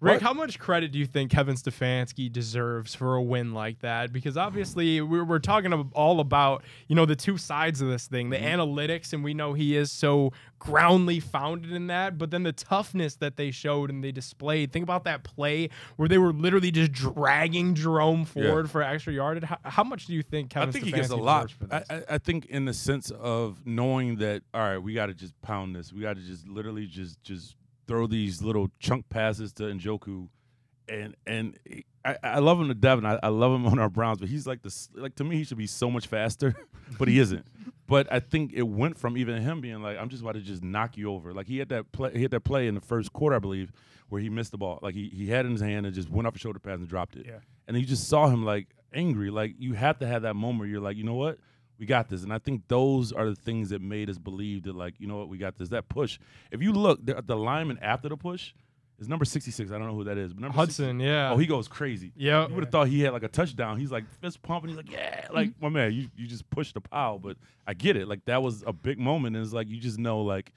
Rick, 0.00 0.14
What? 0.14 0.22
how 0.22 0.32
much 0.32 0.58
credit 0.58 0.92
do 0.92 0.98
you 0.98 1.04
think 1.04 1.30
Kevin 1.30 1.56
Stefanski 1.56 2.32
deserves 2.32 2.94
for 2.94 3.16
a 3.16 3.22
win 3.22 3.52
like 3.52 3.80
that? 3.80 4.12
Because 4.14 4.36
obviously 4.38 5.00
we're, 5.02 5.24
we're 5.24 5.38
talking 5.38 5.72
all 5.92 6.20
about 6.20 6.64
you 6.88 6.96
know 6.96 7.04
the 7.04 7.16
two 7.16 7.36
sides 7.36 7.80
of 7.82 7.88
this 7.88 8.06
thing, 8.06 8.30
the 8.30 8.38
Mm-hmm. 8.38 8.60
analytics, 8.60 9.12
and 9.12 9.22
we 9.22 9.34
know 9.34 9.52
he 9.52 9.76
is 9.76 9.92
so 9.92 10.32
groundly 10.58 11.20
founded 11.20 11.72
in 11.72 11.88
that. 11.88 12.16
But 12.16 12.30
then 12.30 12.42
the 12.44 12.52
toughness 12.52 13.16
that 13.16 13.36
they 13.36 13.50
showed 13.50 13.90
and 13.90 14.02
they 14.02 14.10
displayed. 14.12 14.72
Think 14.72 14.82
about 14.84 15.04
that 15.04 15.22
play 15.22 15.68
where 15.96 16.08
they 16.08 16.18
were 16.18 16.32
literally 16.32 16.70
just 16.70 16.92
dragging 16.92 17.74
Jerome 17.74 18.24
forward 18.24 18.70
for 18.70 18.82
extra 18.82 19.12
yardage. 19.12 19.44
How, 19.44 19.58
how 19.64 19.84
much 19.84 20.06
do 20.06 20.14
you 20.14 20.22
think 20.22 20.50
Kevin? 20.50 20.68
I 20.70 20.72
think 20.72 20.86
he 20.86 20.92
gets 20.92 21.10
a 21.10 21.16
lot. 21.16 21.50
For 21.50 21.66
this? 21.66 21.84
I, 21.90 22.02
I 22.14 22.18
think 22.18 22.46
in 22.46 22.64
the 22.64 22.72
sense 22.74 23.10
of 23.10 23.66
knowing 23.66 24.16
that, 24.16 24.42
all 24.54 24.60
right, 24.62 24.78
we 24.78 24.94
got 24.94 25.06
to 25.06 25.14
just 25.14 25.38
pound 25.42 25.76
this. 25.76 25.92
We 25.92 26.00
got 26.00 26.16
to 26.16 26.22
just 26.22 26.48
literally 26.48 26.86
just 26.86 27.22
just 27.22 27.56
throw 27.90 28.06
these 28.06 28.40
little 28.40 28.70
chunk 28.78 29.08
passes 29.08 29.52
to 29.54 29.64
Njoku, 29.64 30.28
and 30.88 31.16
and 31.26 31.58
I, 32.04 32.16
I 32.22 32.38
love 32.38 32.60
him 32.60 32.68
to 32.68 32.92
and 32.92 33.06
I, 33.06 33.18
I 33.20 33.28
love 33.28 33.52
him 33.52 33.66
on 33.72 33.80
our 33.80 33.90
Browns, 33.90 34.20
but 34.20 34.28
he's 34.28 34.46
like 34.46 34.62
this. 34.62 34.88
Like 34.94 35.16
to 35.16 35.24
me, 35.24 35.36
he 35.36 35.44
should 35.44 35.58
be 35.58 35.66
so 35.66 35.90
much 35.90 36.06
faster, 36.06 36.54
but 36.98 37.08
he 37.08 37.18
isn't. 37.18 37.44
But 37.88 38.06
I 38.12 38.20
think 38.20 38.52
it 38.52 38.62
went 38.62 38.96
from 38.96 39.18
even 39.18 39.42
him 39.42 39.60
being 39.60 39.82
like, 39.82 39.98
I'm 39.98 40.08
just 40.08 40.22
about 40.22 40.36
to 40.36 40.40
just 40.40 40.62
knock 40.62 40.96
you 40.96 41.10
over. 41.10 41.34
Like 41.34 41.48
he 41.48 41.58
had 41.58 41.68
that 41.70 41.90
play, 41.90 42.12
he 42.12 42.22
had 42.22 42.30
that 42.30 42.44
play 42.44 42.68
in 42.68 42.76
the 42.76 42.80
first 42.80 43.12
quarter, 43.12 43.34
I 43.34 43.40
believe, 43.40 43.72
where 44.08 44.20
he 44.20 44.30
missed 44.30 44.52
the 44.52 44.58
ball. 44.58 44.78
Like 44.82 44.94
he 44.94 45.08
he 45.08 45.28
had 45.28 45.44
it 45.44 45.48
in 45.48 45.52
his 45.52 45.60
hand 45.60 45.84
and 45.84 45.92
just 45.92 46.08
went 46.08 46.28
off 46.28 46.36
a 46.36 46.38
shoulder 46.38 46.60
pass 46.60 46.78
and 46.78 46.88
dropped 46.88 47.16
it. 47.16 47.26
Yeah. 47.26 47.40
And 47.66 47.76
you 47.76 47.84
just 47.84 48.08
saw 48.08 48.28
him 48.28 48.44
like 48.44 48.68
angry. 48.94 49.30
Like 49.30 49.56
you 49.58 49.72
have 49.72 49.98
to 49.98 50.06
have 50.06 50.22
that 50.22 50.34
moment 50.34 50.60
where 50.60 50.68
you're 50.68 50.80
like, 50.80 50.96
you 50.96 51.04
know 51.04 51.14
what? 51.14 51.38
We 51.80 51.86
got 51.86 52.08
this. 52.08 52.22
And 52.22 52.32
I 52.32 52.38
think 52.38 52.68
those 52.68 53.10
are 53.10 53.28
the 53.30 53.34
things 53.34 53.70
that 53.70 53.80
made 53.82 54.08
us 54.10 54.18
believe 54.18 54.64
that, 54.64 54.76
like, 54.76 54.94
you 55.00 55.06
know 55.08 55.16
what, 55.16 55.28
we 55.28 55.38
got 55.38 55.56
this. 55.56 55.70
That 55.70 55.88
push. 55.88 56.18
If 56.52 56.62
you 56.62 56.72
look, 56.72 57.04
the, 57.04 57.22
the 57.26 57.34
lineman 57.36 57.78
after 57.80 58.08
the 58.10 58.16
push 58.18 58.52
is 58.98 59.08
number 59.08 59.24
66. 59.24 59.70
I 59.72 59.78
don't 59.78 59.86
know 59.88 59.94
who 59.94 60.04
that 60.04 60.18
is, 60.18 60.34
but 60.34 60.42
number 60.42 60.54
Hudson, 60.56 60.98
60 60.98 61.04
yeah. 61.04 61.32
Oh, 61.32 61.38
he 61.38 61.46
goes 61.46 61.68
crazy. 61.68 62.12
Yep. 62.16 62.50
You 62.50 62.54
would 62.54 62.64
have 62.64 62.70
thought 62.70 62.88
he 62.88 63.00
had 63.00 63.14
like 63.14 63.22
a 63.22 63.28
touchdown. 63.28 63.78
He's 63.78 63.90
like 63.90 64.04
fist 64.20 64.42
pumping. 64.42 64.68
He's 64.68 64.76
like, 64.76 64.92
yeah, 64.92 65.22
Mm-hmm. 65.24 65.34
like 65.34 65.52
my 65.60 65.68
man, 65.70 65.92
you 65.94 66.08
you 66.16 66.26
just 66.26 66.48
pushed 66.50 66.74
the 66.74 66.80
pile. 66.82 67.18
But 67.18 67.38
I 67.66 67.72
get 67.72 67.96
it. 67.96 68.06
Like 68.08 68.26
that 68.26 68.42
was 68.42 68.62
a 68.66 68.74
big 68.74 68.98
moment. 68.98 69.36
And 69.36 69.42
it's 69.44 69.54
like 69.54 69.68
you 69.68 69.78
just 69.80 69.98
know, 69.98 70.20
like 70.20 70.52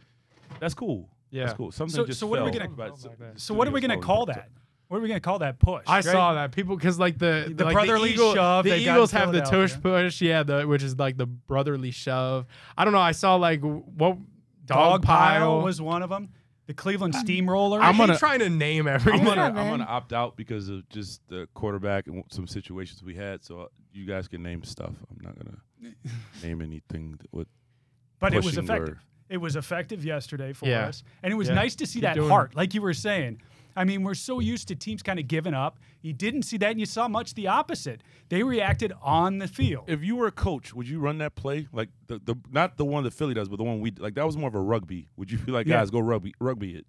that's 0.60 0.74
cool. 0.74 1.08
Yeah. 1.32 1.46
that's 1.46 1.56
cool. 1.58 1.72
Something 1.72 1.96
So- 1.96 2.06
just 2.06 2.20
so 2.20 2.28
what 2.28 2.40
are 2.40 2.46
we 2.46 2.52
gonna- 2.52 2.68
but 2.70 2.98
So 3.38 3.54
what 3.54 3.68
are 3.68 3.72
we 3.72 3.80
going 3.82 3.98
to 3.98 4.06
call 4.06 4.26
that? 4.28 4.50
What 4.88 4.98
are 4.98 5.02
we 5.02 5.08
going 5.08 5.18
to 5.20 5.22
call 5.26 5.40
that 5.40 5.58
push? 5.60 5.84
I 5.88 5.96
right? 5.96 6.04
saw 6.04 6.34
that 6.36 6.52
people 6.52 6.76
because 6.76 7.00
like 7.00 7.18
the 7.18 7.52
The 7.56 7.66
like 7.66 7.74
brotherly 7.74 8.10
the 8.10 8.14
Eagle- 8.16 8.34
shove 8.36 8.64
The 8.66 8.70
they 8.72 8.84
got 8.84 8.92
in 8.92 8.96
Eagles 8.96 9.12
have 9.12 9.32
the 9.32 9.42
tush 9.42 9.74
push, 9.82 10.22
yeah, 10.22 10.44
the 10.44 10.68
which 10.68 10.84
is 10.84 10.98
like 11.00 11.18
the 11.18 11.26
brotherly 11.26 11.92
shove. 11.92 12.46
I 12.78 12.84
don't 12.84 12.94
know. 12.94 13.00
I 13.00 13.14
saw 13.14 13.36
like 13.36 13.62
what 13.62 14.18
Dog 14.66 15.04
pile 15.04 15.62
was 15.62 15.82
one 15.82 16.04
of 16.04 16.10
them. 16.10 16.30
The 16.68 16.74
Cleveland 16.74 17.14
Steamroller. 17.16 17.80
I'm 17.82 17.90
I'm 17.90 17.98
gonna- 17.98 18.18
trying 18.18 18.40
to 18.40 18.50
name 18.50 18.88
everything. 18.88 19.20
I'm 19.22 19.26
gonna 19.26 19.42
Yeah, 19.42 19.48
I'm 19.62 19.70
gonna 19.70 19.84
opt 19.84 20.14
out 20.14 20.38
because 20.38 20.70
of 20.70 20.88
just 20.90 21.22
the 21.28 21.48
quarterback 21.54 22.08
and 22.08 22.24
some 22.32 22.48
situations 22.48 23.04
we 23.04 23.16
had. 23.16 23.44
So 23.44 23.62
uh, 23.62 23.66
you 23.92 24.06
guys 24.06 24.28
can 24.30 24.42
name 24.44 24.64
stuff. 24.64 24.94
I'm 25.10 25.18
not 25.22 25.36
gonna 25.38 25.58
name 26.44 26.62
anything 26.62 27.18
that 27.20 27.34
would. 27.34 27.48
but 28.20 28.34
it 28.34 28.44
was 28.46 28.58
effective. 28.58 28.90
or- 28.96 29.02
It 29.28 29.38
was 29.38 29.56
effective 29.58 30.06
yesterday 30.06 30.54
for 30.54 30.68
Yeah. 30.68 30.86
us, 30.88 31.04
and 31.24 31.34
it 31.34 31.36
was 31.36 31.48
Yeah. 31.50 31.56
nice 31.56 31.76
to 31.78 31.86
see 31.86 31.96
Keep 32.00 32.04
that 32.04 32.16
doing 32.16 32.30
heart, 32.30 32.56
like 32.56 32.74
you 32.74 32.82
were 32.82 32.94
saying. 32.94 33.42
I 33.76 33.84
mean, 33.84 34.04
we're 34.04 34.14
so 34.14 34.40
used 34.40 34.68
to 34.70 34.76
teams 34.76 35.02
kind 35.04 35.20
of 35.20 35.28
giving 35.28 35.54
up. 35.54 35.80
You 36.02 36.14
didn't 36.14 36.44
see 36.44 36.58
that, 36.58 36.72
and 36.72 36.80
you 36.80 36.86
saw 36.86 37.08
much 37.08 37.34
the 37.34 37.48
opposite. 37.48 38.02
They 38.30 38.44
reacted 38.44 38.94
on 39.02 39.38
the 39.40 39.48
field. 39.48 39.86
If 39.88 40.04
you 40.04 40.16
were 40.16 40.28
a 40.28 40.32
coach, 40.32 40.74
would 40.74 40.88
you 40.88 41.00
run 41.00 41.18
that 41.20 41.36
play 41.36 41.68
like 41.72 41.90
the, 42.08 42.20
the 42.24 42.36
not 42.52 42.78
the 42.78 42.86
one 42.86 43.04
that 43.04 43.14
Philly 43.14 43.34
does, 43.34 43.50
but 43.50 43.58
the 43.58 43.64
one 43.64 43.80
we 43.82 43.92
like? 43.98 44.16
That 44.16 44.26
was 44.26 44.38
more 44.38 44.48
of 44.50 44.56
a 44.56 44.62
rugby. 44.62 45.08
Would 45.18 45.32
you 45.32 45.38
be 45.38 45.52
like, 45.52 45.68
Yeah. 45.68 45.78
guys, 45.80 45.90
go 45.92 46.00
rugby, 46.00 46.34
rugby 46.40 46.76
it? 46.76 46.86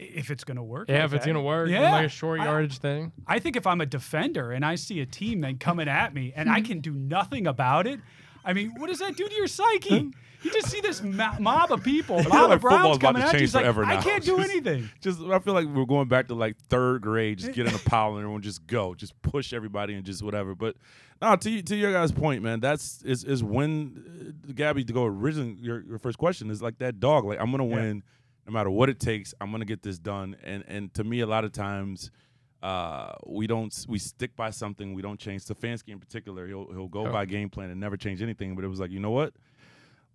if 0.00 0.30
it's 0.30 0.44
going 0.44 0.56
to 0.56 0.62
work. 0.62 0.88
Yeah, 0.88 0.98
like 0.98 1.04
if 1.06 1.14
it's 1.14 1.24
that. 1.24 1.32
gonna 1.32 1.42
work, 1.44 1.68
yeah, 1.68 1.90
like 1.90 2.06
a 2.06 2.08
short 2.08 2.38
I- 2.40 2.44
yardage 2.44 2.78
thing. 2.78 3.10
I 3.26 3.40
think 3.40 3.56
if 3.56 3.66
I'm 3.66 3.80
a 3.80 3.86
defender 3.86 4.52
and 4.52 4.64
I 4.64 4.76
see 4.76 5.00
a 5.00 5.06
team 5.06 5.40
then 5.40 5.58
coming 5.58 5.88
at 5.88 6.14
me 6.14 6.32
and 6.36 6.48
I 6.48 6.60
can 6.68 6.78
do 6.78 6.92
nothing 6.92 7.48
about 7.48 7.88
it, 7.88 7.98
I 8.44 8.52
mean, 8.52 8.72
what 8.78 8.88
does 8.88 8.98
that 9.00 9.16
do 9.16 9.26
to 9.28 9.34
your 9.34 9.46
psyche? 9.48 10.10
You 10.40 10.52
just 10.52 10.68
see 10.70 10.80
this 10.80 11.02
mo- 11.02 11.34
mob 11.40 11.72
of 11.72 11.82
people, 11.82 12.22
mob 12.22 12.32
like 12.32 12.50
of 12.52 12.60
Browns 12.60 12.98
coming 12.98 13.20
at 13.22 13.32
you. 13.32 13.40
He's 13.40 13.56
like, 13.56 13.64
I 13.64 13.72
now. 13.96 14.00
can't 14.00 14.22
do 14.22 14.38
anything. 14.38 14.88
Just 15.00 15.20
I 15.20 15.40
feel 15.40 15.52
like 15.52 15.66
we're 15.66 15.84
going 15.84 16.06
back 16.06 16.28
to 16.28 16.34
like 16.36 16.56
third 16.68 17.02
grade. 17.02 17.38
Just 17.38 17.54
get 17.54 17.66
in 17.66 17.74
a 17.74 17.78
pile 17.78 18.10
and 18.10 18.18
everyone 18.20 18.40
just 18.40 18.64
go, 18.68 18.94
just 18.94 19.20
push 19.20 19.52
everybody 19.52 19.94
and 19.94 20.04
just 20.06 20.22
whatever. 20.22 20.54
But 20.54 20.76
no, 21.20 21.34
to 21.34 21.62
to 21.62 21.74
your 21.76 21.92
guys' 21.92 22.12
point, 22.12 22.44
man, 22.44 22.60
that's 22.60 23.02
is 23.02 23.24
is 23.24 23.42
when 23.42 24.36
uh, 24.48 24.52
Gabby 24.54 24.84
to 24.84 24.92
go 24.92 25.06
originally 25.06 25.56
your 25.60 25.80
your 25.80 25.98
first 25.98 26.18
question 26.18 26.50
is 26.50 26.62
like 26.62 26.78
that 26.78 27.00
dog. 27.00 27.24
Like 27.24 27.40
I'm 27.40 27.50
gonna 27.50 27.66
Yeah. 27.66 27.74
win 27.74 28.04
no 28.46 28.52
matter 28.52 28.70
what 28.70 28.88
it 28.88 29.00
takes. 29.00 29.34
I'm 29.40 29.50
gonna 29.50 29.64
get 29.64 29.82
this 29.82 29.98
done. 29.98 30.36
And 30.44 30.62
and 30.68 30.94
to 30.94 31.02
me, 31.02 31.18
a 31.18 31.26
lot 31.26 31.42
of 31.42 31.50
times. 31.50 32.12
Uh, 32.62 33.12
we 33.26 33.46
don't 33.46 33.72
we 33.88 33.98
stick 33.98 34.34
by 34.34 34.50
something. 34.50 34.92
We 34.94 35.02
don't 35.02 35.18
change. 35.20 35.42
Stefanski 35.44 35.88
in 35.90 36.00
particular, 36.00 36.46
he'll 36.48 36.66
he'll 36.72 36.88
go 36.88 37.04
Yeah. 37.04 37.12
by 37.12 37.24
game 37.24 37.48
plan 37.50 37.70
and 37.70 37.78
never 37.80 37.96
change 37.96 38.20
anything. 38.22 38.56
But 38.56 38.64
it 38.64 38.68
was 38.68 38.80
like, 38.80 38.90
you 38.90 39.00
know 39.00 39.10
what? 39.12 39.32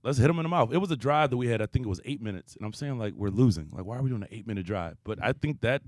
let's 0.05 0.17
hit 0.17 0.29
him 0.29 0.37
in 0.37 0.43
the 0.43 0.49
mouth. 0.49 0.73
It 0.73 0.79
was 0.79 0.91
a 0.91 0.97
drive 0.97 1.29
that 1.29 1.37
we 1.37 1.47
had. 1.47 1.61
I 1.61 1.65
think 1.65 1.85
it 1.85 1.89
was 1.89 2.01
eight 2.03 2.21
minutes, 2.21 2.57
and 2.57 2.65
I'm 2.65 2.73
saying 2.73 2.99
like 2.99 3.13
we're 3.15 3.29
losing. 3.29 3.69
Like 3.71 3.85
why 3.85 3.95
are 3.97 4.01
we 4.01 4.09
doing 4.09 4.21
an 4.23 4.27
eight 4.31 4.45
minute 4.45 4.65
drive? 4.65 4.97
But 5.05 5.23
I 5.23 5.31
think 5.31 5.61
that 5.61 5.81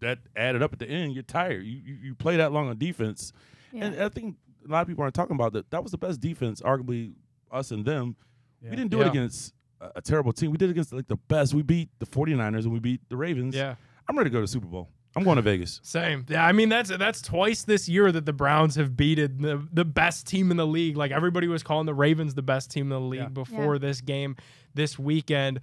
that 0.00 0.18
added 0.36 0.62
up 0.62 0.72
at 0.74 0.78
the 0.78 0.86
end. 0.86 1.14
You're 1.14 1.22
tired. 1.22 1.64
You 1.64 1.80
you, 1.82 1.94
you 2.02 2.14
play 2.14 2.36
that 2.36 2.52
long 2.52 2.68
on 2.68 2.76
defense, 2.76 3.32
and 3.72 3.96
I 3.98 4.10
think 4.10 4.36
a 4.68 4.70
lot 4.70 4.82
of 4.82 4.88
people 4.88 5.02
aren't 5.02 5.14
talking 5.14 5.34
about 5.34 5.54
that. 5.54 5.70
That 5.70 5.82
was 5.82 5.92
the 5.92 5.98
best 5.98 6.20
defense, 6.20 6.60
arguably 6.60 7.14
us 7.50 7.70
and 7.70 7.86
them. 7.86 8.16
Yeah. 8.62 8.70
We 8.70 8.76
didn't 8.76 8.90
do 8.90 8.98
Yeah. 8.98 9.04
it 9.04 9.08
against 9.08 9.54
a, 9.80 9.92
a 9.96 10.02
terrible 10.02 10.34
team. 10.34 10.50
We 10.50 10.58
did 10.58 10.68
it 10.68 10.72
against 10.72 10.92
like 10.92 11.08
the 11.08 11.16
best. 11.16 11.54
We 11.54 11.62
beat 11.62 11.88
the 11.98 12.06
49ers 12.06 12.64
and 12.64 12.72
we 12.72 12.80
beat 12.80 13.00
the 13.08 13.16
Ravens. 13.16 13.54
Yeah. 13.54 13.76
I'm 14.08 14.18
ready 14.18 14.28
to 14.28 14.34
go 14.34 14.40
to 14.42 14.46
Super 14.46 14.66
Bowl. 14.66 14.90
I'm 15.16 15.24
going 15.24 15.36
to 15.36 15.42
Vegas. 15.42 15.80
Same. 15.82 16.26
Yeah, 16.28 16.44
I 16.46 16.52
mean 16.52 16.68
that's 16.68 16.90
that's 16.96 17.22
twice 17.22 17.64
this 17.64 17.88
year 17.88 18.12
that 18.12 18.26
the 18.26 18.32
Browns 18.34 18.74
have 18.76 18.96
beaten 18.96 19.40
the 19.40 19.66
the 19.72 19.84
best 19.84 20.26
team 20.26 20.50
in 20.50 20.56
the 20.58 20.66
league. 20.66 20.96
Like 20.96 21.10
everybody 21.10 21.48
was 21.48 21.62
calling 21.62 21.86
the 21.86 21.94
Ravens 21.94 22.34
the 22.34 22.42
best 22.42 22.70
team 22.70 22.84
in 22.84 22.90
the 22.90 23.00
league 23.00 23.20
Yeah. 23.22 23.28
before 23.28 23.74
Yeah. 23.76 23.78
this 23.80 24.00
game 24.02 24.36
this 24.74 24.98
weekend. 24.98 25.60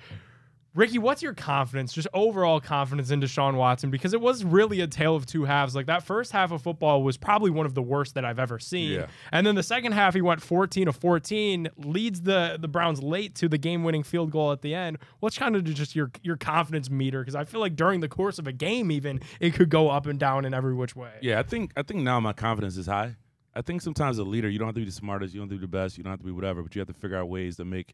Ricky, 0.75 0.98
what's 0.98 1.22
your 1.22 1.36
confidence, 1.36 1.94
just 1.94 2.08
overall 2.15 2.60
confidence 2.60 3.12
in 3.12 3.22
Deshaun 3.22 3.56
Watson? 3.56 3.92
Because 3.92 4.13
it 4.13 4.22
was 4.22 4.44
really 4.44 4.82
a 4.82 4.88
tale 4.88 5.15
of 5.15 5.27
two 5.27 5.44
halves. 5.44 5.75
Like 5.75 5.86
that 5.86 6.01
first 6.01 6.32
half 6.32 6.51
of 6.51 6.63
football 6.63 7.03
was 7.03 7.15
probably 7.15 7.51
one 7.51 7.68
of 7.68 7.75
the 7.75 7.82
worst 7.82 8.15
that 8.15 8.25
I've 8.25 8.39
ever 8.39 8.58
seen. 8.58 8.94
Yeah. 8.94 9.06
And 9.32 9.46
then 9.46 9.53
the 9.53 9.62
second 9.62 9.92
half, 9.92 10.15
he 10.15 10.22
went 10.22 10.42
14 10.42 10.88
to 10.88 10.94
14, 10.94 11.70
leads 11.77 12.22
the 12.22 12.58
the 12.60 12.68
Browns 12.68 13.03
late 13.03 13.36
to 13.36 13.48
the 13.48 13.60
game 13.60 13.84
winning 13.84 14.01
field 14.01 14.32
goal 14.32 14.51
at 14.51 14.63
the 14.63 14.74
end. 14.74 14.98
What's 15.20 15.38
kind 15.38 15.56
of 15.56 15.63
just 15.63 15.96
your 15.96 16.10
your 16.24 16.38
confidence 16.38 16.89
meter? 16.89 17.22
Because 17.22 17.36
I 17.36 17.44
feel 17.44 17.60
like 17.60 17.75
during 17.75 18.00
the 18.00 18.10
course 18.10 18.39
of 18.39 18.48
a 18.48 18.51
game, 18.51 18.89
even 18.89 19.22
it 19.39 19.53
could 19.53 19.70
go 19.70 19.89
up 19.89 20.08
and 20.08 20.20
down 20.20 20.44
in 20.44 20.56
every 20.56 20.74
which 20.74 20.96
way. 20.96 21.12
Yeah, 21.22 21.39
I 21.39 21.44
think 21.44 21.72
I 21.77 21.84
think 21.84 22.01
now 22.01 22.20
my 22.20 22.34
confidence 22.34 22.77
is 22.77 22.88
high. 22.88 23.15
I 23.56 23.62
think 23.62 23.84
sometimes 23.84 24.18
a 24.18 24.24
leader, 24.24 24.50
you 24.50 24.58
don't 24.58 24.68
have 24.68 24.75
to 24.75 24.82
be 24.82 24.86
the 24.86 24.92
smartest, 24.92 25.36
you 25.36 25.39
don't 25.39 25.48
have 25.48 25.56
to 25.56 25.60
be 25.60 25.65
the 25.68 25.72
best, 25.72 25.98
you 25.98 26.03
don't 26.03 26.10
have 26.10 26.20
to 26.22 26.25
be 26.25 26.32
whatever, 26.32 26.63
but 26.63 26.74
you 26.74 26.80
have 26.80 26.88
to 26.88 26.94
figure 26.96 27.18
out 27.18 27.30
ways 27.30 27.58
to 27.58 27.65
make 27.65 27.94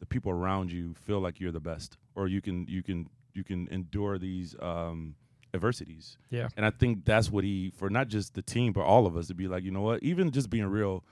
the 0.00 0.06
people 0.06 0.30
around 0.30 0.70
you 0.72 0.94
feel 0.94 1.20
like 1.20 1.40
you're 1.40 1.52
the 1.52 1.60
best, 1.60 1.96
or 2.14 2.28
you 2.28 2.40
can 2.40 2.66
you 2.68 2.82
can 2.82 3.08
you 3.34 3.44
can 3.44 3.68
endure 3.70 4.18
these 4.18 4.54
um, 4.60 5.14
adversities. 5.54 6.16
Yeah. 6.30 6.48
And 6.56 6.64
I 6.66 6.70
think 6.70 7.04
that's 7.04 7.30
what 7.30 7.44
he 7.44 7.72
for 7.76 7.88
not 7.90 8.08
just 8.08 8.34
the 8.34 8.42
team 8.42 8.72
but 8.72 8.82
all 8.82 9.06
of 9.06 9.16
us 9.16 9.28
to 9.28 9.34
be 9.34 9.48
like, 9.48 9.62
you 9.64 9.70
know 9.70 9.80
what, 9.82 10.02
even 10.02 10.30
just 10.30 10.50
being 10.50 10.66
real. 10.66 11.04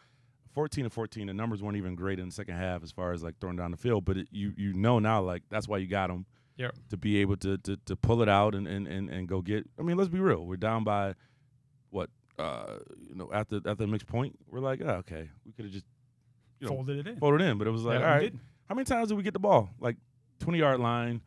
14 0.55 0.85
to 0.85 0.91
14, 0.91 1.27
the 1.27 1.35
numbers 1.35 1.63
weren't 1.63 1.77
even 1.77 1.95
great 1.95 2.19
in 2.19 2.25
the 2.31 2.33
second 2.35 2.57
half 2.57 2.83
as 2.83 2.91
far 2.91 3.13
as 3.13 3.23
like 3.23 3.39
throwing 3.39 3.57
down 3.57 3.71
the 3.73 3.77
field, 3.77 4.07
but 4.07 4.17
it, 4.17 4.29
you 4.31 4.55
you 4.57 4.73
know 4.73 4.99
now 4.99 5.21
like 5.21 5.43
that's 5.51 5.69
why 5.69 5.77
you 5.79 5.87
got 5.87 6.09
them 6.09 6.25
Yep. 6.57 6.75
to 6.89 6.97
be 6.97 7.19
able 7.19 7.37
to 7.37 7.59
to, 7.59 7.77
to 7.85 7.95
pull 7.97 8.23
it 8.23 8.29
out 8.31 8.55
and, 8.55 8.67
and, 8.67 8.87
and, 8.89 9.11
and 9.11 9.29
go 9.29 9.43
get. 9.43 9.69
I 9.79 9.83
mean, 9.83 9.99
let's 9.99 10.09
be 10.09 10.19
real. 10.21 10.47
We're 10.47 10.57
down 10.57 10.83
by 10.85 11.15
what 11.91 12.09
uh, 12.39 12.79
you 13.07 13.15
know 13.15 13.29
after 13.35 13.57
after 13.57 13.75
the 13.75 13.87
mixed 13.87 14.07
point. 14.07 14.39
We're 14.51 14.61
like, 14.61 14.81
oh, 14.83 14.89
okay, 15.05 15.29
we 15.45 15.53
could 15.53 15.67
have 15.67 15.75
just 15.75 15.85
you 16.61 16.67
know 16.69 16.75
Folded 16.75 17.01
it 17.01 17.07
in. 17.07 17.17
folded 17.19 17.43
it 17.43 17.49
in, 17.51 17.59
but 17.59 17.67
it 17.67 17.71
was 17.73 17.83
like, 17.83 18.01
Yeah, 18.01 18.07
all 18.07 18.15
right. 18.15 18.21
didn't. 18.23 18.41
How 18.69 18.75
many 18.75 18.85
times 18.85 19.09
did 19.09 19.17
we 19.17 19.23
get 19.23 19.33
the 19.33 19.39
ball? 19.41 19.71
Like 19.81 19.97
twenty 20.41 20.59
yard 20.59 20.81
line, 20.81 21.21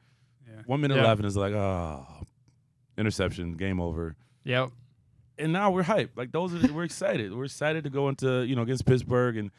Yeah. 0.48 0.62
one 0.65 0.81
minute 0.81 0.98
Yeah. 0.98 1.03
left, 1.08 1.19
and 1.19 1.25
it's 1.27 1.36
like, 1.36 1.53
oh, 1.53 2.05
interception, 2.98 3.53
game 3.53 3.79
over. 3.79 4.15
Yep. 4.43 4.69
And 5.38 5.53
now 5.53 5.72
we're 5.72 5.84
hyped. 5.84 6.10
Like 6.15 6.31
those, 6.31 6.53
are, 6.53 6.74
we're 6.74 6.84
excited. 6.84 7.34
We're 7.34 7.46
excited 7.46 7.84
to 7.86 7.89
go 7.89 8.10
into 8.10 8.43
you 8.46 8.55
know 8.55 8.62
against 8.63 8.86
Pittsburgh 8.86 9.38
and. 9.38 9.51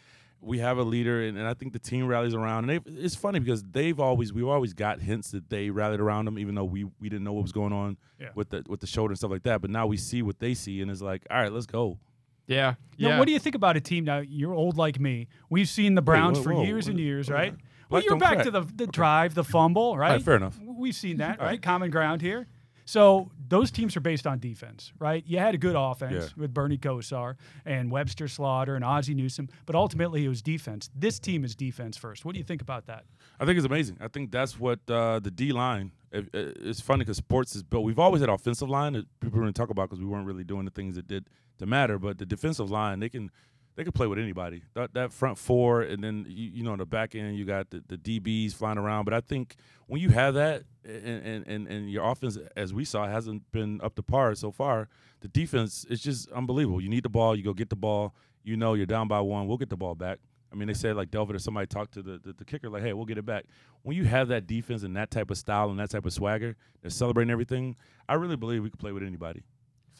We 0.43 0.59
have 0.61 0.79
a 0.79 0.83
leader, 0.83 1.23
and, 1.25 1.37
and 1.37 1.47
I 1.47 1.53
think 1.53 1.75
the 1.75 1.79
team 1.79 2.07
rallies 2.07 2.33
around. 2.33 2.71
And 2.71 2.83
they 2.83 2.93
it's 3.05 3.15
funny 3.15 3.41
because 3.41 3.63
they've 3.63 4.01
always 4.01 4.33
we've 4.33 4.49
always 4.49 4.73
got 4.73 4.99
hints 4.99 5.33
that 5.33 5.51
they 5.51 5.69
rallied 5.69 6.01
around 6.01 6.27
him, 6.29 6.39
even 6.39 6.55
though 6.55 6.65
we 6.65 6.85
we 6.99 7.11
didn't 7.11 7.25
know 7.25 7.35
what 7.35 7.43
was 7.43 7.53
going 7.53 7.75
on 7.75 7.99
Yeah. 8.19 8.29
with 8.35 8.49
the 8.49 8.65
with 8.67 8.81
the 8.81 8.87
shoulder 8.87 9.13
and 9.13 9.19
stuff 9.19 9.31
like 9.33 9.43
that. 9.43 9.61
But 9.61 9.69
now 9.69 9.87
we 9.87 9.99
see 9.99 10.23
what 10.23 10.39
they 10.39 10.55
see, 10.55 10.81
and 10.81 10.91
it's 10.91 11.03
like, 11.03 11.27
all 11.31 11.37
right, 11.43 11.53
let's 11.53 11.67
go. 11.67 11.99
Yeah. 12.47 12.77
Now, 12.99 13.09
Yeah. 13.11 13.19
what 13.19 13.27
do 13.27 13.33
you 13.35 13.39
think 13.39 13.55
about 13.55 13.77
a 13.77 13.83
team 13.83 14.05
now? 14.07 14.21
You're 14.21 14.55
old 14.55 14.79
like 14.79 14.99
me. 14.99 15.29
We've 15.51 15.69
seen 15.69 15.95
the 15.95 16.01
Browns 16.01 16.39
whoa, 16.39 16.45
for 16.45 16.55
whoa, 16.55 16.65
years 16.65 16.89
and 16.89 16.99
years, 16.99 17.29
whoa. 17.29 17.35
right? 17.35 17.55
Well, 17.91 18.03
you're 18.03 18.17
back 18.17 18.35
crack. 18.35 18.45
to 18.45 18.51
the 18.51 18.61
the 18.63 18.87
drive, 18.87 19.35
the 19.35 19.45
fumble, 19.45 19.97
right? 19.99 20.23
fair 20.23 20.37
enough. 20.37 20.59
We've 20.63 20.95
seen 20.95 21.19
that, 21.19 21.39
right? 21.39 21.47
right. 21.47 21.63
Common 21.63 21.91
ground 21.91 22.23
here. 22.23 22.47
So 22.87 23.31
those 23.49 23.71
teams 23.71 23.97
are 23.97 24.01
based 24.01 24.27
on 24.27 24.41
defense, 24.41 24.93
right? 24.99 25.23
You 25.25 25.39
had 25.39 25.55
a 25.55 25.59
good 25.59 25.77
offense 25.77 26.13
Yeah. 26.37 26.43
with 26.43 26.53
Bernie 26.53 26.77
Kosar 26.79 27.37
and 27.65 27.89
Webster 27.89 28.27
Slaughter 28.27 28.75
and 28.75 28.85
Ozzie 28.85 29.15
Newsome, 29.15 29.49
but 29.65 29.77
ultimately 29.77 30.25
it 30.25 30.29
was 30.29 30.43
defense. 30.43 30.91
This 30.93 31.21
team 31.21 31.45
is 31.45 31.55
defense 31.55 31.97
first. 31.97 32.25
What 32.25 32.33
do 32.33 32.39
you 32.39 32.45
think 32.45 32.63
about 32.63 32.87
that? 32.87 33.05
I 33.39 33.45
think 33.45 33.59
it's 33.59 33.67
amazing. 33.67 33.99
I 34.01 34.09
think 34.09 34.33
that's 34.33 34.59
what 34.59 34.81
uh, 34.89 35.21
the 35.21 35.31
D 35.31 35.53
line. 35.53 35.93
It, 36.11 36.35
it- 36.35 36.57
it's 36.61 36.81
funny 36.81 37.01
because 37.05 37.19
sports 37.19 37.55
is 37.55 37.63
built. 37.63 37.85
We've 37.85 37.99
always 37.99 38.23
had 38.23 38.29
offensive 38.31 38.69
line 38.69 38.95
that 38.95 39.07
people 39.21 39.39
didn't 39.41 39.55
talk 39.55 39.71
about 39.71 39.89
because 39.89 40.01
we 40.01 40.07
weren't 40.07 40.27
really 40.27 40.45
doing 40.45 40.65
the 40.65 40.73
things 40.73 40.97
that 40.97 41.07
did 41.07 41.27
to 41.59 41.67
matter. 41.67 41.97
But 41.97 42.19
the 42.19 42.27
defensive 42.27 42.73
line, 42.73 42.99
they 42.99 43.09
can 43.09 43.31
they 43.77 43.85
could 43.85 43.95
play 43.95 44.07
with 44.07 44.19
anybody. 44.19 44.63
That, 44.75 44.95
that 44.95 45.13
front 45.13 45.39
four, 45.39 45.83
and 45.83 46.03
then 46.03 46.27
you, 46.29 46.51
you 46.55 46.63
know 46.63 46.73
on 46.73 46.79
the 46.79 46.87
back 46.87 47.15
end 47.15 47.37
you 47.37 47.45
got 47.45 47.71
the, 47.71 47.83
the 47.89 47.97
DBs 47.97 48.55
flying 48.55 48.79
around. 48.79 49.05
But 49.05 49.15
I 49.15 49.21
think 49.21 49.57
when 49.87 50.01
you 50.01 50.11
have 50.11 50.35
that, 50.35 50.65
and, 50.85 51.27
and 51.27 51.47
and 51.47 51.69
and 51.69 51.91
your 51.91 52.11
offense, 52.11 52.39
as 52.57 52.75
we 52.75 52.85
saw, 52.85 53.07
hasn't 53.07 53.51
been 53.53 53.81
up 53.83 53.95
to 53.97 54.03
par 54.03 54.35
so 54.35 54.51
far. 54.51 54.89
The 55.21 55.29
defense 55.29 55.85
is 55.89 56.01
just 56.01 56.31
unbelievable. 56.33 56.81
You 56.81 56.89
need 56.89 57.03
the 57.03 57.11
ball, 57.11 57.37
you 57.37 57.43
go 57.43 57.55
get 57.55 57.71
the 57.71 57.77
ball. 57.77 58.15
You 58.43 58.57
know 58.57 58.75
you're 58.75 58.87
down 58.87 59.07
by 59.07 59.21
one. 59.21 59.47
We'll 59.47 59.59
get 59.59 59.69
the 59.69 59.77
ball 59.77 59.95
back. 59.95 60.19
I 60.53 60.57
mean, 60.57 60.67
they 60.67 60.75
said 60.75 60.97
like 60.97 61.11
Delvin 61.11 61.37
or 61.37 61.39
somebody 61.39 61.67
talked 61.67 61.95
to 61.95 62.03
the, 62.03 62.19
the, 62.19 62.33
the 62.33 62.45
kicker, 62.45 62.69
like, 62.69 62.83
hey, 62.83 62.93
we'll 62.93 63.05
get 63.05 63.19
it 63.19 63.27
back. 63.27 63.45
When 63.83 63.97
you 63.97 64.05
have 64.05 64.29
that 64.29 64.47
defense 64.47 64.83
and 64.83 64.97
that 64.97 65.11
type 65.11 65.31
of 65.31 65.39
style 65.39 65.71
and 65.71 65.79
that 65.79 65.91
type 65.91 66.07
of 66.07 66.13
swagger, 66.13 66.57
they're 66.83 66.91
celebrating 66.91 67.31
everything. 67.31 67.77
I 68.09 68.15
really 68.15 68.37
believe 68.37 68.63
we 68.63 68.71
could 68.71 68.81
play 68.81 68.93
with 68.93 69.03
anybody. 69.03 69.45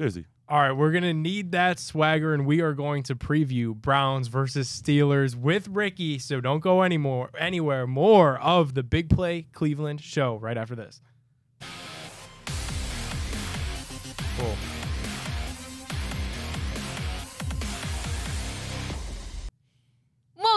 Seriously. 0.01 0.25
All 0.49 0.59
right, 0.59 0.73
we're 0.73 0.93
to 1.03 1.13
need 1.13 1.53
that 1.53 1.79
swagger, 1.79 2.33
and 2.33 2.47
we 2.47 2.63
are 2.63 2.73
going 2.73 3.03
to 3.03 3.15
preview 3.15 3.75
Browns 3.75 4.29
versus 4.29 4.67
Steelers 4.67 5.37
with 5.37 5.69
Ricky. 5.69 6.19
So 6.19 6.41
don't 6.41 6.61
go 6.61 6.83
anymore, 6.83 7.29
anywhere. 7.39 7.87
More 7.87 8.39
of 8.39 8.73
the 8.73 8.83
Big 8.83 9.11
Play 9.11 9.49
Cleveland 9.53 10.01
show 10.01 10.37
right 10.37 10.57
after 10.57 10.75
this. 10.75 11.03
Cool. 14.39 14.57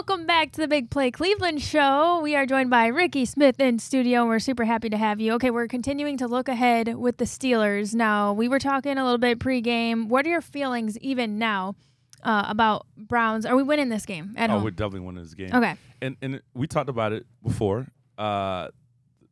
Welcome 0.05 0.27
back 0.27 0.51
to 0.51 0.59
the 0.59 0.67
Big 0.67 0.89
Play 0.89 1.11
Cleveland 1.11 1.61
show. 1.61 2.19
We 2.21 2.35
are 2.35 2.45
joined 2.45 2.69
by 2.69 2.87
Ricky 2.87 3.23
Smith 3.23 3.57
in 3.61 3.79
studio, 3.79 4.19
and 4.19 4.27
we're 4.29 4.39
super 4.39 4.65
happy 4.65 4.89
to 4.89 4.97
have 4.97 5.21
you. 5.21 5.31
Okay, 5.35 5.49
we're 5.49 5.69
continuing 5.69 6.17
to 6.17 6.27
look 6.27 6.49
ahead 6.49 6.95
with 6.95 7.19
the 7.19 7.23
Steelers. 7.23 7.95
Now, 7.95 8.33
we 8.33 8.49
were 8.49 8.59
talking 8.59 8.97
a 8.97 9.03
little 9.05 9.17
bit 9.17 9.39
pregame. 9.39 10.09
What 10.09 10.25
are 10.25 10.29
your 10.29 10.41
feelings 10.41 10.97
even 10.97 11.39
now 11.39 11.75
uh, 12.21 12.43
about 12.49 12.85
Browns? 12.97 13.45
Are 13.45 13.55
we 13.55 13.63
winning 13.63 13.87
this 13.87 14.05
game 14.05 14.33
at 14.35 14.49
Oh, 14.49 14.55
home? 14.55 14.65
we're 14.65 14.71
definitely 14.71 14.99
winning 15.07 15.23
this 15.23 15.35
game. 15.35 15.51
Okay. 15.53 15.75
And 16.01 16.17
and 16.21 16.41
we 16.53 16.67
talked 16.67 16.89
about 16.89 17.13
it 17.13 17.25
before. 17.41 17.87
Uh, 18.17 18.67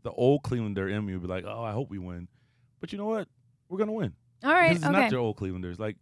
the 0.04 0.12
old 0.12 0.42
Clevelander 0.44 0.90
in 0.90 1.06
me 1.06 1.12
would 1.12 1.22
be 1.24 1.28
like, 1.28 1.44
oh, 1.46 1.66
I 1.66 1.74
hope 1.74 1.90
we 1.90 2.00
win. 2.00 2.30
But 2.80 2.94
you 2.94 2.98
know 2.98 3.08
what? 3.08 3.28
We're 3.68 3.78
gonna 3.78 3.92
win. 3.92 4.14
All 4.42 4.54
right. 4.54 4.70
Because 4.70 4.84
it's 4.84 4.90
Okay. 4.90 5.02
not 5.02 5.12
your 5.12 5.20
old 5.20 5.36
Clevelanders. 5.36 5.80
Like 5.80 5.98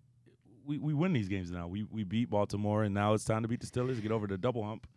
we, 0.70 0.78
we 0.78 0.94
win 0.94 1.14
these 1.14 1.28
games 1.28 1.52
now. 1.52 1.68
We 1.68 1.84
we 1.84 2.04
beat 2.04 2.30
Baltimore, 2.30 2.84
and 2.84 2.94
now 2.94 3.14
it's 3.14 3.26
time 3.26 3.42
to 3.42 3.48
beat 3.48 3.60
the 3.62 3.68
Steelers, 3.68 4.02
get 4.02 4.12
over 4.12 4.28
the 4.28 4.38
double 4.38 4.64
hump, 4.64 4.88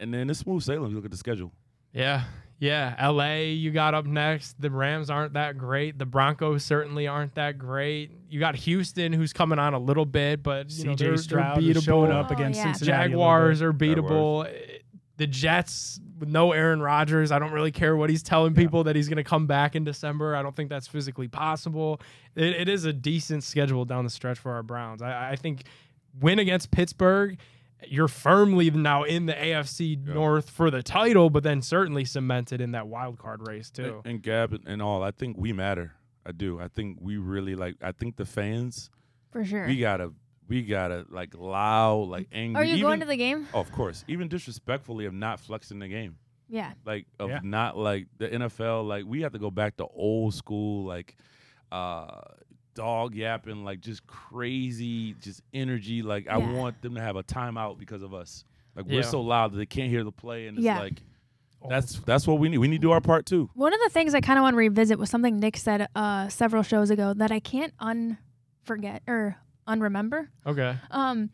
and 0.00 0.12
then 0.12 0.28
it's 0.28 0.40
smooth 0.40 0.62
sailing. 0.62 0.90
You 0.90 0.96
look 0.96 1.04
at 1.04 1.10
the 1.12 1.16
schedule. 1.16 1.52
Yeah. 1.92 2.24
Yeah. 2.58 3.08
LA, 3.10 3.34
you 3.36 3.70
got 3.70 3.94
up 3.94 4.06
next. 4.06 4.60
The 4.60 4.70
Rams 4.70 5.10
aren't 5.10 5.34
that 5.34 5.56
great. 5.58 5.98
The 5.98 6.06
Broncos 6.06 6.64
certainly 6.64 7.06
aren't 7.06 7.34
that 7.36 7.58
great. 7.58 8.10
You 8.28 8.40
got 8.40 8.56
Houston, 8.56 9.12
who's 9.12 9.32
coming 9.32 9.58
on 9.60 9.74
a 9.74 9.78
little 9.78 10.04
bit, 10.06 10.42
but 10.42 10.70
you 10.72 10.84
know, 10.84 10.92
CJ 10.92 10.98
they're, 10.98 11.08
they're 11.10 11.16
Stroud 11.18 11.62
showing 11.82 12.10
beatable. 12.10 12.14
up 12.14 12.30
Oh, 12.30 12.34
against 12.34 12.58
yeah. 12.58 12.72
Cincinnati. 12.72 13.04
a 13.04 13.08
Jaguars 13.08 13.58
bit. 13.60 13.66
are 13.66 13.72
beatable. 13.72 14.80
The 15.18 15.26
Jets 15.28 16.00
with 16.18 16.28
no 16.28 16.52
Aaron 16.52 16.80
Rodgers. 16.80 17.32
I 17.32 17.38
don't 17.38 17.52
really 17.52 17.72
care 17.72 17.96
what 17.96 18.10
he's 18.10 18.22
telling 18.22 18.54
people 18.54 18.84
that 18.84 18.96
he's 18.96 19.08
going 19.08 19.16
to 19.16 19.24
come 19.24 19.46
back 19.46 19.74
in 19.74 19.84
December. 19.84 20.36
I 20.36 20.42
don't 20.42 20.54
think 20.54 20.70
that's 20.70 20.86
physically 20.86 21.28
possible. 21.28 22.00
It, 22.34 22.54
it 22.54 22.68
is 22.68 22.84
a 22.84 22.92
decent 22.92 23.42
schedule 23.44 23.84
down 23.84 24.04
the 24.04 24.10
stretch 24.10 24.38
for 24.38 24.52
our 24.52 24.62
Browns. 24.62 25.02
I, 25.02 25.32
I 25.32 25.36
think 25.36 25.64
win 26.20 26.38
against 26.38 26.70
Pittsburgh. 26.70 27.38
You're 27.86 28.08
firmly 28.08 28.70
now 28.70 29.02
in 29.02 29.26
the 29.26 29.34
AFC 29.34 30.02
North 30.06 30.48
for 30.48 30.70
the 30.70 30.82
title, 30.82 31.28
but 31.28 31.42
then 31.42 31.60
certainly 31.60 32.04
cemented 32.04 32.60
in 32.60 32.72
that 32.72 32.86
wild 32.86 33.18
card 33.18 33.46
race 33.46 33.70
too. 33.70 34.02
And, 34.04 34.14
and 34.14 34.22
Gab 34.22 34.52
and, 34.54 34.66
and 34.66 34.80
all, 34.80 35.02
I 35.02 35.10
think 35.10 35.36
we 35.36 35.52
matter. 35.52 35.92
I 36.24 36.32
do. 36.32 36.58
I 36.60 36.68
think 36.68 36.98
we 37.00 37.18
really 37.18 37.54
like. 37.54 37.76
I 37.82 37.92
think 37.92 38.16
the 38.16 38.24
fans, 38.24 38.88
For 39.32 39.44
sure. 39.44 39.66
we 39.66 39.76
gotta, 39.76 40.12
we 40.48 40.62
gotta 40.62 41.06
like 41.08 41.34
loud, 41.36 42.08
like 42.08 42.28
angry. 42.32 42.60
Are 42.60 42.64
you 42.64 42.74
even, 42.74 42.82
going 42.82 43.00
to 43.00 43.06
the 43.06 43.16
game? 43.16 43.48
Oh, 43.54 43.60
of 43.60 43.72
course, 43.72 44.04
even 44.08 44.28
disrespectfully 44.28 45.06
of 45.06 45.14
not 45.14 45.40
flexing 45.40 45.78
the 45.78 45.88
game. 45.88 46.16
Yeah. 46.48 46.72
like 46.84 47.06
of 47.18 47.30
Yeah. 47.30 47.40
not 47.42 47.76
like 47.76 48.06
the 48.18 48.28
NFL. 48.28 48.86
Like 48.86 49.04
we 49.06 49.22
have 49.22 49.32
to 49.32 49.38
go 49.38 49.50
back 49.50 49.76
to 49.78 49.86
old 49.86 50.34
school, 50.34 50.84
like 50.84 51.16
uh 51.72 52.20
dog 52.74 53.14
yapping, 53.14 53.64
like 53.64 53.80
just 53.80 54.06
crazy, 54.06 55.14
just 55.14 55.42
energy. 55.54 56.02
Like 56.02 56.28
I 56.28 56.36
want 56.38 56.82
them 56.82 56.94
to 56.96 57.00
have 57.00 57.16
a 57.16 57.22
timeout 57.22 57.78
because 57.78 58.02
of 58.02 58.12
us. 58.12 58.44
Like 58.76 58.86
Yeah. 58.88 58.96
we're 58.96 59.02
so 59.04 59.20
loud 59.22 59.52
that 59.52 59.56
they 59.56 59.66
can't 59.66 59.88
hear 59.90 60.04
the 60.04 60.12
play, 60.12 60.46
and 60.46 60.58
it's 60.58 60.64
Yeah. 60.64 60.80
like 60.80 61.02
that's 61.68 61.98
that's 62.00 62.26
what 62.26 62.38
we 62.38 62.50
need. 62.50 62.58
We 62.58 62.68
need 62.68 62.76
to 62.82 62.82
do 62.88 62.90
our 62.90 63.00
part 63.00 63.24
too. 63.24 63.48
One 63.54 63.72
of 63.72 63.80
the 63.82 63.88
things 63.88 64.14
I 64.14 64.20
kind 64.20 64.38
of 64.38 64.42
want 64.42 64.52
to 64.52 64.58
revisit 64.58 64.98
was 64.98 65.08
something 65.08 65.40
Nick 65.40 65.56
said 65.56 65.88
uh, 65.96 66.28
several 66.28 66.62
shows 66.62 66.90
ago 66.90 67.14
that 67.14 67.32
I 67.32 67.40
can't 67.40 67.72
unforget 67.78 69.00
or 69.08 69.36
unremember. 69.66 70.28
Okay. 70.46 70.76
Um, 70.90 71.30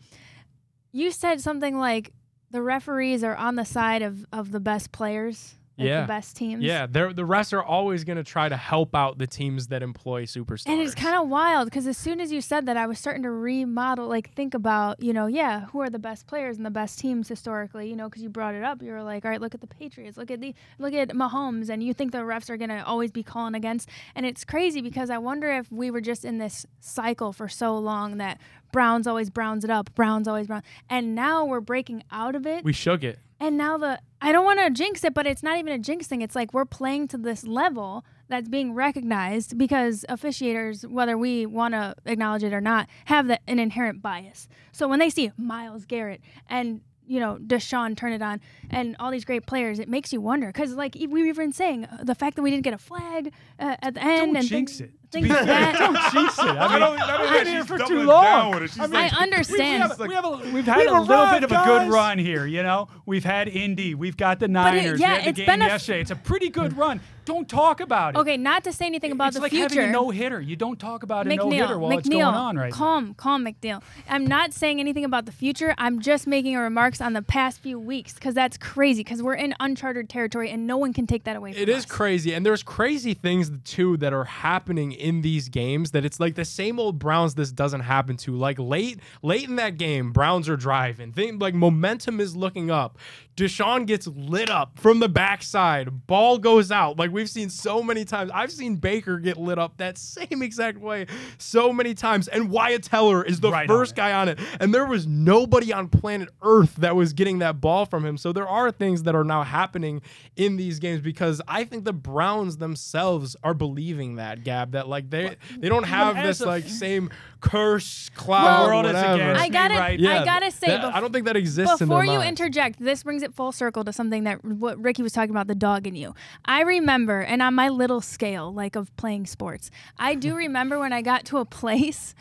you 0.92 1.10
said 1.10 1.40
something 1.40 1.78
like 1.78 2.12
the 2.50 2.62
referees 2.62 3.22
are 3.22 3.36
on 3.36 3.56
the 3.56 3.64
side 3.64 4.02
of, 4.02 4.26
of 4.32 4.50
the 4.50 4.60
best 4.60 4.92
players, 4.92 5.54
Yeah. 5.84 6.02
the 6.02 6.06
best 6.06 6.36
teams. 6.36 6.62
Yeah, 6.62 6.86
they're, 6.88 7.12
the 7.12 7.22
refs 7.22 7.52
are 7.52 7.62
always 7.62 8.04
going 8.04 8.16
to 8.16 8.24
try 8.24 8.48
to 8.48 8.56
help 8.56 8.94
out 8.94 9.18
the 9.18 9.26
teams 9.26 9.68
that 9.68 9.82
employ 9.82 10.24
superstars. 10.24 10.68
And 10.68 10.80
it's 10.80 10.94
kind 10.94 11.16
of 11.16 11.28
wild 11.28 11.66
because 11.66 11.86
as 11.86 11.96
soon 11.96 12.20
as 12.20 12.32
you 12.32 12.40
said 12.40 12.66
that, 12.66 12.76
I 12.76 12.86
was 12.86 12.98
starting 12.98 13.22
to 13.22 13.30
remodel, 13.30 14.06
like 14.08 14.32
think 14.34 14.54
about, 14.54 15.02
you 15.02 15.12
know, 15.12 15.26
yeah, 15.26 15.66
who 15.66 15.80
are 15.80 15.90
the 15.90 15.98
best 15.98 16.26
players 16.26 16.56
and 16.56 16.66
the 16.66 16.70
best 16.70 16.98
teams 16.98 17.28
historically, 17.28 17.88
you 17.88 17.96
know, 17.96 18.08
because 18.08 18.22
you 18.22 18.28
brought 18.28 18.54
it 18.54 18.62
up. 18.62 18.82
You 18.82 18.92
were 18.92 19.02
like, 19.02 19.24
all 19.24 19.30
right, 19.30 19.40
look 19.40 19.54
at 19.54 19.60
the 19.60 19.66
Patriots, 19.66 20.16
look 20.16 20.30
at 20.30 20.40
the, 20.40 20.54
look 20.78 20.92
at 20.94 21.10
Mahomes, 21.10 21.68
and 21.68 21.82
you 21.82 21.94
think 21.94 22.12
the 22.12 22.18
refs 22.18 22.50
are 22.50 22.56
gonna 22.56 22.82
always 22.86 23.10
be 23.10 23.22
calling 23.22 23.54
against. 23.54 23.88
And 24.14 24.26
it's 24.26 24.44
crazy 24.44 24.80
because 24.80 25.10
I 25.10 25.18
wonder 25.18 25.50
if 25.50 25.70
we 25.70 25.90
were 25.90 26.00
just 26.00 26.24
in 26.24 26.38
this 26.38 26.66
cycle 26.80 27.32
for 27.32 27.48
so 27.48 27.76
long 27.78 28.18
that 28.18 28.38
Browns 28.72 29.06
always 29.06 29.30
Browns 29.30 29.64
it 29.64 29.70
up, 29.70 29.94
Browns 29.94 30.28
always 30.28 30.46
Brown, 30.46 30.62
and 30.88 31.14
now 31.14 31.44
we're 31.44 31.60
breaking 31.60 32.04
out 32.10 32.34
of 32.34 32.46
it. 32.46 32.64
we 32.64 32.72
shook 32.72 33.02
it. 33.02 33.18
And 33.40 33.56
now 33.56 33.78
the 33.78 34.00
I 34.20 34.32
don't 34.32 34.44
want 34.44 34.60
to 34.60 34.70
jinx 34.70 35.02
it, 35.02 35.14
but 35.14 35.26
it's 35.26 35.42
not 35.42 35.58
even 35.58 35.72
a 35.72 35.78
jinx 35.78 36.06
thing. 36.06 36.20
It's 36.20 36.36
like 36.36 36.52
we're 36.52 36.66
playing 36.66 37.08
to 37.08 37.18
this 37.18 37.44
level 37.44 38.04
that's 38.28 38.48
being 38.48 38.74
recognized 38.74 39.56
because 39.56 40.04
officiators, 40.10 40.86
whether 40.86 41.16
we 41.16 41.46
want 41.46 41.72
to 41.72 41.94
acknowledge 42.04 42.44
it 42.44 42.52
or 42.52 42.60
not, 42.60 42.86
have 43.06 43.28
the, 43.28 43.40
an 43.48 43.58
inherent 43.58 44.02
bias. 44.02 44.46
So 44.72 44.86
when 44.86 44.98
they 44.98 45.08
see 45.08 45.32
Myles 45.38 45.86
Garrett 45.86 46.20
and 46.48 46.82
you 47.06 47.18
know 47.18 47.38
Deshaun 47.44 47.96
turn 47.96 48.12
it 48.12 48.20
on 48.20 48.40
and 48.68 48.94
all 49.00 49.10
these 49.10 49.24
great 49.24 49.46
players, 49.46 49.78
it 49.78 49.88
makes 49.88 50.12
you 50.12 50.20
wonder 50.20 50.48
because 50.48 50.74
like 50.74 50.94
we 50.94 51.06
were 51.06 51.28
even 51.28 51.52
saying 51.52 51.86
uh, 51.86 52.04
the 52.04 52.14
fact 52.14 52.36
that 52.36 52.42
we 52.42 52.50
didn't 52.50 52.64
get 52.64 52.74
a 52.74 52.78
flag 52.78 53.32
uh, 53.58 53.76
at 53.80 53.94
the 53.94 54.02
end 54.02 54.34
Don't 54.34 54.36
and 54.36 54.46
jinx 54.46 54.78
things, 54.78 54.80
it. 54.82 54.99
Things 55.10 55.28
like 55.28 55.46
that. 55.46 55.78
Don't 55.78 55.94
jinx 56.12 56.38
it. 56.38 56.44
I 56.44 56.68
mean, 56.78 56.82
I've 56.82 57.44
been 57.44 57.46
here 57.52 57.64
for 57.64 57.78
too 57.78 58.02
long. 58.02 58.22
down 58.24 58.50
with 58.52 58.62
it. 58.64 58.70
She's 58.70 58.78
I, 58.80 58.86
mean, 58.86 58.96
I 58.96 59.02
like- 59.02 59.12
we, 59.12 59.18
understand. 59.18 59.82
have, 59.82 59.98
we 59.98 60.14
have 60.14 60.24
a, 60.24 60.30
we've 60.52 60.64
had 60.66 60.78
We've 60.78 60.88
a 60.88 61.00
little 61.00 61.10
arrived, 61.12 61.40
bit 61.40 61.44
of 61.44 61.52
a 61.52 61.64
good 61.64 61.78
guys. 61.82 61.88
run 61.90 62.18
here, 62.18 62.46
you 62.46 62.62
know. 62.62 62.88
We've 63.06 63.24
had 63.24 63.48
Indy, 63.48 63.94
we've 63.94 64.16
got 64.16 64.38
the 64.38 64.46
it- 64.46 64.50
Niners, 64.50 65.00
yeah, 65.00 65.08
we 65.08 65.14
had 65.14 65.24
the 65.24 65.28
it's 65.30 65.36
game 65.38 65.46
been 65.46 65.62
a 65.62 65.64
f- 65.64 65.70
yesterday. 65.72 66.00
It's 66.00 66.10
a 66.10 66.16
pretty 66.16 66.48
good 66.48 66.76
run. 66.76 67.00
Don't 67.26 67.48
talk 67.48 67.80
about 67.80 68.16
it. 68.16 68.18
Okay, 68.18 68.36
not 68.36 68.64
to 68.64 68.72
say 68.72 68.86
anything 68.86 69.12
about 69.12 69.28
it's 69.28 69.36
the 69.36 69.42
like 69.42 69.50
future. 69.52 69.66
It's 69.66 69.74
like 69.76 69.80
having 69.86 69.94
a 69.94 69.98
no 70.02 70.10
hitter. 70.10 70.40
You 70.40 70.56
don't 70.56 70.80
talk 70.80 71.02
about 71.04 71.26
a 71.26 71.36
no 71.36 71.46
McNeil, 71.46 71.52
hitter 71.52 71.78
while 71.78 71.92
McNeil, 71.92 71.98
it's 71.98 72.08
going 72.08 72.22
on 72.24 72.56
right 72.56 72.70
now. 72.72 72.76
calm, 72.76 73.14
calm, 73.14 73.44
McNeil. 73.44 73.82
I'm 74.08 74.26
not 74.26 74.52
saying 74.52 74.80
anything 74.80 75.04
about 75.04 75.26
the 75.26 75.32
future. 75.32 75.74
I'm 75.78 76.00
just 76.00 76.26
making 76.26 76.56
a 76.56 76.60
remarks 76.60 77.00
on 77.00 77.12
the 77.12 77.22
past 77.22 77.60
few 77.60 77.78
weeks 77.78 78.14
because 78.14 78.34
that's 78.34 78.56
crazy. 78.56 79.04
Because 79.04 79.22
we're 79.22 79.34
in 79.34 79.54
uncharted 79.60 80.08
territory 80.08 80.50
and 80.50 80.66
no 80.66 80.76
one 80.76 80.92
can 80.92 81.06
take 81.06 81.22
that 81.24 81.36
away 81.36 81.52
from 81.52 81.62
It 81.62 81.68
is 81.68 81.84
us. 81.84 81.86
crazy, 81.86 82.32
and 82.34 82.44
there's 82.44 82.62
crazy 82.64 83.14
things 83.14 83.52
too 83.64 83.96
that 83.98 84.12
are 84.12 84.24
happening 84.24 84.90
in 85.00 85.22
these 85.22 85.48
games. 85.48 85.90
That 85.92 86.04
it's 86.04 86.20
like 86.20 86.34
the 86.34 86.44
same 86.44 86.78
old 86.78 86.98
Browns. 86.98 87.34
This 87.34 87.52
doesn't 87.52 87.80
happen 87.80 88.16
to. 88.18 88.36
Like 88.36 88.58
late, 88.58 89.00
late 89.22 89.48
in 89.48 89.56
that 89.56 89.76
game, 89.78 90.12
Browns 90.12 90.48
are 90.48 90.56
driving. 90.56 91.12
Think 91.12 91.40
like 91.40 91.54
momentum 91.54 92.20
is 92.20 92.36
looking 92.36 92.70
up. 92.70 92.98
Deshaun 93.36 93.86
gets 93.86 94.06
lit 94.06 94.50
up 94.50 94.78
from 94.78 95.00
the 95.00 95.08
backside. 95.08 96.06
Ball 96.06 96.36
goes 96.38 96.70
out. 96.70 96.98
Like 96.98 97.10
we've 97.10 97.30
seen 97.30 97.48
so 97.48 97.82
many 97.82 98.04
times. 98.04 98.30
I've 98.34 98.52
seen 98.52 98.76
Baker 98.76 99.18
get 99.18 99.36
lit 99.38 99.58
up 99.58 99.78
that 99.78 99.96
same 100.10 100.42
exact 100.42 100.78
way 100.78 101.06
so 101.38 101.72
many 101.72 101.94
times. 101.94 102.28
And 102.28 102.50
Wyatt 102.50 102.82
Teller 102.82 103.24
is 103.24 103.40
the 103.40 103.50
Right 103.50 103.66
first 103.66 103.92
it. 103.92 103.96
guy 103.96 104.12
on 104.12 104.28
it. 104.28 104.38
And 104.60 104.74
there 104.74 104.84
was 104.84 105.06
nobody 105.06 105.72
on 105.72 105.88
planet 105.88 106.28
Earth 106.42 106.76
that 106.76 106.94
was 106.96 107.12
getting 107.12 107.38
that 107.38 107.60
ball 107.60 107.86
from 107.86 108.04
him. 108.04 108.18
So 108.18 108.32
there 108.32 108.48
are 108.48 108.70
things 108.70 109.04
that 109.04 109.14
are 109.14 109.24
now 109.24 109.42
happening 109.42 110.02
in 110.36 110.56
these 110.56 110.78
games 110.78 111.00
because 111.00 111.40
I 111.48 111.64
think 111.64 111.84
the 111.84 111.92
Browns 111.92 112.58
themselves 112.58 113.36
are 113.42 113.54
believing 113.54 114.16
that, 114.16 114.44
Gab, 114.44 114.72
that 114.72 114.88
Like 114.88 115.08
they 115.10 115.36
they 115.56 115.68
don't 115.68 115.84
have 115.84 116.16
this 116.16 116.40
like 116.40 116.64
same 116.64 117.10
curse 117.40 118.10
cloud. 118.14 118.44
Well, 118.44 118.66
world 118.68 118.86
is 118.86 118.92
whatever. 118.94 119.14
against 119.22 119.42
I 119.42 119.48
gotta, 119.48 119.74
right 119.74 119.98
Yeah, 120.00 120.20
I 120.20 120.24
gotta 120.24 120.50
say, 120.50 120.66
that- 120.68 120.82
bef- 120.84 120.94
I 120.94 121.00
don't 121.00 121.12
think 121.12 121.26
that 121.26 121.36
exists 121.36 121.80
in 121.80 121.88
before 121.88 122.04
you 122.04 122.12
minds. 122.18 122.28
interject, 122.40 122.78
this 122.80 123.02
brings 123.02 123.22
it 123.22 123.34
full 123.34 123.52
circle 123.52 123.82
to 123.84 123.92
something 123.92 124.24
that 124.24 124.44
what 124.44 124.78
Ricky 124.78 125.02
was 125.02 125.12
talking 125.12 125.30
about 125.30 125.46
the 125.46 125.54
dog 125.54 125.86
in 125.86 125.94
you. 125.94 126.14
I 126.44 126.62
remember, 126.62 127.20
and 127.20 127.40
on 127.42 127.54
my 127.54 127.68
little 127.68 128.00
scale, 128.00 128.52
like 128.52 128.76
of 128.76 128.94
playing 128.96 129.26
sports, 129.26 129.70
I 129.98 130.14
do 130.14 130.34
remember 130.46 130.78
when 130.78 130.92
I 130.92 131.02
got 131.02 131.24
to 131.26 131.38
a 131.38 131.44
place, 131.44 132.14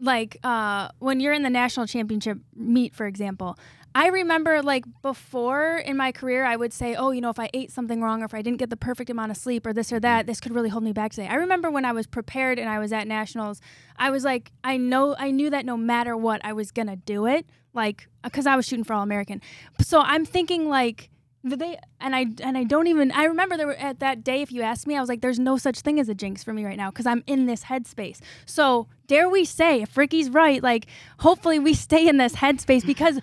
like 0.00 0.38
uh, 0.42 0.88
when 0.98 1.20
you're 1.20 1.32
in 1.34 1.42
the 1.42 1.50
national 1.50 1.86
championship 1.86 2.38
meet, 2.54 2.94
for 2.94 3.06
example. 3.06 3.58
I 3.94 4.08
remember 4.08 4.62
like 4.62 4.84
before 5.02 5.78
in 5.78 5.96
my 5.96 6.12
career, 6.12 6.44
I 6.44 6.54
would 6.54 6.72
say, 6.72 6.94
oh, 6.94 7.10
you 7.10 7.20
know, 7.20 7.30
if 7.30 7.40
I 7.40 7.50
ate 7.52 7.72
something 7.72 8.00
wrong 8.00 8.22
or 8.22 8.24
if 8.24 8.34
I 8.34 8.42
didn't 8.42 8.58
get 8.58 8.70
the 8.70 8.76
perfect 8.76 9.10
amount 9.10 9.32
of 9.32 9.36
sleep 9.36 9.66
or 9.66 9.72
this 9.72 9.92
or 9.92 9.98
that, 10.00 10.24
mm. 10.24 10.26
this 10.26 10.40
could 10.40 10.54
really 10.54 10.68
hold 10.68 10.84
me 10.84 10.92
back 10.92 11.10
today. 11.10 11.26
I 11.26 11.34
remember 11.34 11.70
when 11.70 11.84
I 11.84 11.92
was 11.92 12.06
prepared 12.06 12.58
and 12.58 12.68
I 12.68 12.78
was 12.78 12.92
at 12.92 13.08
nationals, 13.08 13.60
I 13.96 14.10
was 14.10 14.24
like, 14.24 14.52
I 14.62 14.76
know, 14.76 15.16
I 15.18 15.32
knew 15.32 15.50
that 15.50 15.66
no 15.66 15.76
matter 15.76 16.16
what, 16.16 16.40
I 16.44 16.52
was 16.52 16.70
gonna 16.70 16.96
do 16.96 17.26
it, 17.26 17.46
like, 17.74 18.08
because 18.22 18.46
I 18.46 18.54
was 18.54 18.66
shooting 18.66 18.84
for 18.84 18.92
All 18.94 19.02
American. 19.02 19.40
So 19.80 20.00
I'm 20.00 20.24
thinking 20.24 20.68
like, 20.68 21.10
they 21.42 21.78
and 22.00 22.14
I 22.14 22.26
and 22.42 22.58
I 22.58 22.64
don't 22.64 22.86
even 22.86 23.10
I 23.12 23.24
remember 23.24 23.56
there 23.56 23.66
were 23.66 23.74
at 23.74 24.00
that 24.00 24.22
day 24.22 24.42
if 24.42 24.52
you 24.52 24.62
asked 24.62 24.86
me 24.86 24.96
I 24.96 25.00
was 25.00 25.08
like 25.08 25.20
there's 25.22 25.38
no 25.38 25.56
such 25.56 25.80
thing 25.80 25.98
as 25.98 26.08
a 26.08 26.14
jinx 26.14 26.44
for 26.44 26.52
me 26.52 26.64
right 26.64 26.76
now 26.76 26.90
because 26.90 27.06
I'm 27.06 27.24
in 27.26 27.46
this 27.46 27.64
headspace. 27.64 28.18
So 28.44 28.88
dare 29.06 29.28
we 29.28 29.44
say 29.46 29.80
if 29.82 29.96
Ricky's 29.96 30.28
right 30.28 30.62
like 30.62 30.86
hopefully 31.18 31.58
we 31.58 31.72
stay 31.74 32.06
in 32.08 32.18
this 32.18 32.34
headspace 32.34 32.84
because 32.84 33.20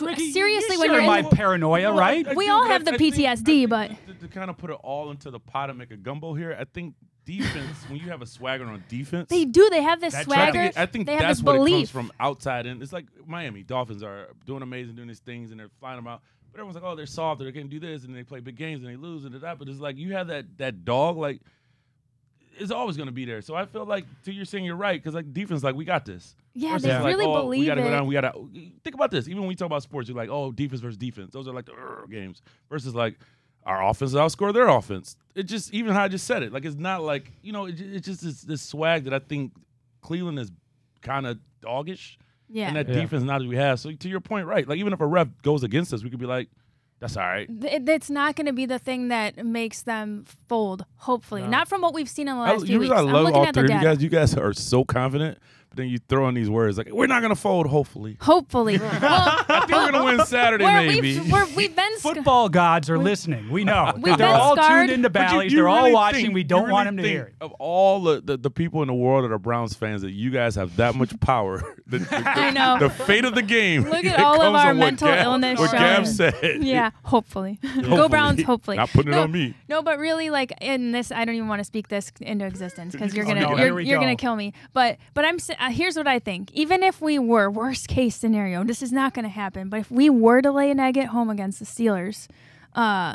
Ricky, 0.00 0.32
seriously 0.32 0.74
you 0.76 0.80
when 0.80 0.92
you're 0.92 1.02
my 1.02 1.18
in, 1.20 1.28
paranoia, 1.28 1.90
Well, 1.90 1.98
right? 1.98 2.26
I- 2.26 2.30
I 2.30 2.34
We 2.34 2.48
all 2.48 2.66
have 2.66 2.84
the 2.84 2.94
I 2.94 2.96
PTSD, 2.96 3.44
think 3.44 3.70
but- 3.70 3.90
to, 4.06 4.14
to 4.14 4.28
kind 4.28 4.48
of 4.50 4.56
put 4.56 4.70
it 4.70 4.78
all 4.82 5.10
into 5.10 5.30
the 5.30 5.40
pot 5.40 5.68
and 5.70 5.78
make 5.78 5.90
a 5.90 5.96
gumbo 5.96 6.34
here, 6.34 6.56
I 6.58 6.64
think 6.64 6.94
defense 7.26 7.76
when 7.88 8.00
you 8.00 8.08
have 8.08 8.22
a 8.22 8.26
swagger 8.26 8.64
on 8.64 8.82
defense, 8.88 9.28
they 9.28 9.44
do 9.44 9.68
they 9.70 9.82
have 9.82 10.00
this 10.00 10.14
I 10.14 10.22
swagger 10.24 10.62
think, 10.62 10.78
I 10.78 10.86
think 10.86 11.06
they 11.06 11.12
have 11.12 11.20
that's 11.22 11.38
this 11.40 11.44
what 11.44 11.68
it 11.68 11.70
comes 11.70 11.90
from 11.90 12.10
outside 12.18 12.66
and 12.66 12.82
It's 12.82 12.92
like 12.92 13.06
Miami 13.26 13.62
Dolphins 13.62 14.02
are 14.02 14.28
doing 14.46 14.62
amazing, 14.62 14.94
doing 14.96 15.08
these 15.08 15.20
things, 15.20 15.50
and 15.50 15.60
they're 15.60 15.68
flying 15.78 15.96
them 15.96 16.06
out. 16.06 16.22
But 16.52 16.58
everyone's 16.58 16.74
like, 16.74 16.84
oh, 16.84 16.96
they're 16.96 17.06
soft, 17.06 17.40
they're 17.40 17.52
going 17.52 17.68
to 17.68 17.80
do 17.80 17.80
this, 17.80 18.04
and 18.04 18.14
they 18.14 18.22
play 18.22 18.40
big 18.40 18.56
games 18.56 18.82
and 18.82 18.90
they 18.90 18.96
lose 18.96 19.24
and 19.24 19.34
that. 19.34 19.58
But 19.58 19.68
it's 19.68 19.80
like 19.80 19.96
you 19.96 20.14
have 20.14 20.28
that 20.28 20.58
that 20.58 20.84
dog, 20.84 21.16
like 21.16 21.40
it's 22.58 22.70
always 22.70 22.96
going 22.96 23.06
to 23.06 23.12
be 23.12 23.24
there. 23.24 23.40
So 23.42 23.54
I 23.54 23.64
feel 23.64 23.84
like, 23.84 24.04
to 24.24 24.32
you're 24.32 24.44
saying 24.44 24.64
you're 24.64 24.76
right, 24.76 25.00
because 25.00 25.14
like 25.14 25.32
defense, 25.32 25.62
like 25.62 25.74
we 25.74 25.84
got 25.84 26.04
this. 26.04 26.36
yeah 26.54 26.72
Versus 26.72 26.82
they 26.82 26.94
like, 26.94 27.16
really 27.16 27.24
oh, 27.24 27.46
We 27.46 27.64
got 27.64 27.76
to 27.76 27.80
it 27.80 27.84
go 27.84 27.90
down. 27.90 28.06
We 28.06 28.14
got 28.14 28.32
to 28.32 28.48
think 28.84 28.94
about 28.94 29.10
this. 29.10 29.28
Even 29.28 29.40
when 29.40 29.48
we 29.48 29.54
talk 29.54 29.66
about 29.66 29.82
sports, 29.82 30.08
you're 30.08 30.16
like, 30.16 30.30
oh, 30.30 30.52
defense 30.52 30.80
versus 30.80 30.96
defense. 30.96 31.32
Those 31.32 31.48
are 31.48 31.54
like 31.54 31.66
the 31.66 31.72
games 32.10 32.42
versus 32.68 32.94
like 32.94 33.18
our 33.64 33.86
offense 33.86 34.12
outscore 34.14 34.52
their 34.52 34.68
offense. 34.68 35.16
It 35.34 35.44
just 35.44 35.72
even 35.72 35.92
how 35.92 36.04
I 36.04 36.08
just 36.08 36.26
said 36.26 36.42
it, 36.42 36.52
like 36.52 36.64
it's 36.64 36.76
not 36.76 37.02
like 37.02 37.30
you 37.42 37.52
know, 37.52 37.66
it, 37.66 37.80
it's 37.80 38.06
just 38.06 38.22
this, 38.22 38.42
this 38.42 38.62
swag 38.62 39.04
that 39.04 39.14
I 39.14 39.18
think 39.18 39.52
Cleveland 40.00 40.38
is 40.38 40.50
kind 41.02 41.26
of 41.26 41.38
doggish, 41.62 42.18
yeah 42.50 42.68
and 42.68 42.76
that 42.76 42.88
Yeah. 42.88 43.00
defense 43.00 43.22
not 43.24 43.40
as 43.40 43.46
we 43.46 43.56
have. 43.56 43.80
So 43.80 43.92
to 43.92 44.08
your 44.08 44.20
point, 44.20 44.46
right? 44.46 44.66
Like 44.68 44.78
even 44.78 44.92
if 44.92 45.00
a 45.00 45.06
ref 45.06 45.28
goes 45.42 45.62
against 45.62 45.92
us, 45.94 46.02
we 46.04 46.10
could 46.10 46.18
be 46.20 46.26
like, 46.26 46.48
that's 46.98 47.16
all 47.16 47.22
right. 47.26 47.48
Th- 47.62 47.82
it's 47.88 48.10
not 48.10 48.36
going 48.36 48.46
to 48.46 48.52
be 48.52 48.66
the 48.66 48.78
thing 48.78 49.08
that 49.08 49.44
makes 49.46 49.82
them 49.82 50.24
fold. 50.48 50.84
Hopefully, 50.96 51.42
No. 51.42 51.48
not 51.48 51.68
from 51.68 51.80
what 51.80 51.94
we've 51.94 52.08
seen 52.10 52.28
in 52.28 52.36
the 52.36 52.42
I, 52.42 52.50
last 52.52 52.66
few 52.66 52.80
usually 52.80 52.88
weeks. 52.90 52.92
I 52.94 52.98
I'm 52.98 53.06
love 53.06 53.22
looking 53.24 53.36
all 53.36 53.46
at 53.46 53.54
the 53.54 53.60
three 53.62 53.68
of 53.70 53.74
you 53.80 53.86
data. 53.86 53.94
guys. 53.96 54.02
You 54.02 54.08
guys 54.10 54.34
are 54.36 54.52
so 54.52 54.84
confident, 54.84 55.38
but 55.70 55.76
then 55.76 55.88
you 55.88 55.98
throw 56.08 56.28
in 56.28 56.34
these 56.34 56.50
words 56.50 56.76
like, 56.76 56.90
we're 56.90 57.06
not 57.06 57.22
gonna 57.22 57.34
fold. 57.36 57.66
Hopefully, 57.68 58.16
Hopefully, 58.20 58.78
well, 58.80 58.90
I 59.48 59.60
think 59.66 59.70
we're 59.72 59.90
gonna 59.92 60.04
win 60.04 60.26
Saturday, 60.26 60.64
we're, 60.64 60.82
maybe. 60.86 61.18
we've, 61.20 61.32
we're, 61.32 61.46
we've 61.54 61.76
been 61.76 61.96
sc- 61.98 62.02
Football 62.02 62.48
gods 62.48 62.90
are 62.90 62.98
listening. 62.98 63.48
We 63.50 63.64
know. 63.64 63.92
We've 63.96 64.04
They're 64.16 64.16
been 64.16 64.40
all 64.40 64.56
scarred. 64.56 64.88
tuned 64.88 64.92
into 64.92 65.10
But 65.10 65.20
you- 65.22 65.28
Bally's. 65.28 65.52
you 65.52 65.58
They're 65.58 65.68
all 65.68 65.92
watching. 65.92 66.22
think- 66.26 66.34
we 66.34 66.42
don't 66.44 66.62
really 66.62 66.72
want 66.72 66.86
them 66.88 66.96
to 66.98 67.02
think 67.02 67.12
hear 67.12 67.24
it. 67.26 67.34
Of 67.40 67.52
all 67.52 68.02
the, 68.02 68.20
the, 68.20 68.36
the 68.36 68.50
people 68.50 68.82
in 68.82 68.88
the 68.88 68.94
world 68.94 69.24
that 69.24 69.32
are 69.32 69.38
Browns 69.38 69.74
fans, 69.74 70.02
that 70.02 70.10
you 70.12 70.30
guys 70.30 70.54
have 70.56 70.76
that 70.76 70.94
much 70.96 71.18
power. 71.20 71.62
the, 71.86 71.98
the- 71.98 72.22
I 72.28 72.50
know. 72.50 72.78
The 72.80 72.90
fate 72.90 73.24
of 73.24 73.34
the 73.34 73.42
game. 73.42 73.84
Look 73.88 74.04
at 74.04 74.18
all 74.20 74.40
of 74.42 74.54
our 74.54 74.74
mental 74.74 75.08
Gab- 75.08 75.24
illness 75.24 75.58
What 75.60 75.72
Gab 75.72 76.04
showing. 76.04 76.06
said. 76.06 76.62
yeah, 76.64 76.90
hopefully. 77.04 77.58
Go 77.82 78.08
Browns, 78.08 78.42
hopefully. 78.42 78.76
Not 78.76 78.90
putting 78.90 79.12
it 79.12 79.16
on 79.18 79.30
me. 79.30 79.54
No, 79.68 79.82
but 79.82 79.98
really, 79.98 80.30
like 80.30 80.52
in 80.60 80.92
this, 80.92 81.12
I 81.12 81.24
don't 81.24 81.34
even 81.36 81.48
want 81.48 81.60
to 81.60 81.64
speak 81.64 81.88
this 81.88 82.10
into 82.20 82.44
existence 82.46 82.92
because 82.92 83.14
you're 83.14 83.24
Oh, 83.24 83.28
gonna 83.28 83.40
no, 83.42 83.56
you're, 83.56 83.80
you're 83.80 84.00
gonna 84.00 84.16
kill 84.16 84.34
me. 84.36 84.52
But 84.72 84.96
but 85.14 85.24
I'm 85.24 85.36
s- 85.36 85.50
uh, 85.60 85.70
here's 85.70 85.96
what 85.96 86.06
I 86.08 86.18
think. 86.18 86.50
Even 86.52 86.82
if 86.82 87.00
we 87.00 87.18
were 87.18 87.50
worst 87.50 87.86
case 87.88 88.16
scenario, 88.16 88.64
this 88.64 88.82
is 88.82 88.92
not 88.92 89.14
gonna 89.14 89.28
happen. 89.28 89.68
But 89.68 89.80
if 89.80 89.90
we 89.90 90.10
were 90.10 90.42
to 90.42 90.50
lay 90.50 90.70
an 90.70 90.80
egg 90.80 90.96
at 90.98 91.08
home 91.08 91.30
against 91.30 91.58
the 91.58 91.64
Steelers, 91.64 92.26
uh, 92.74 93.14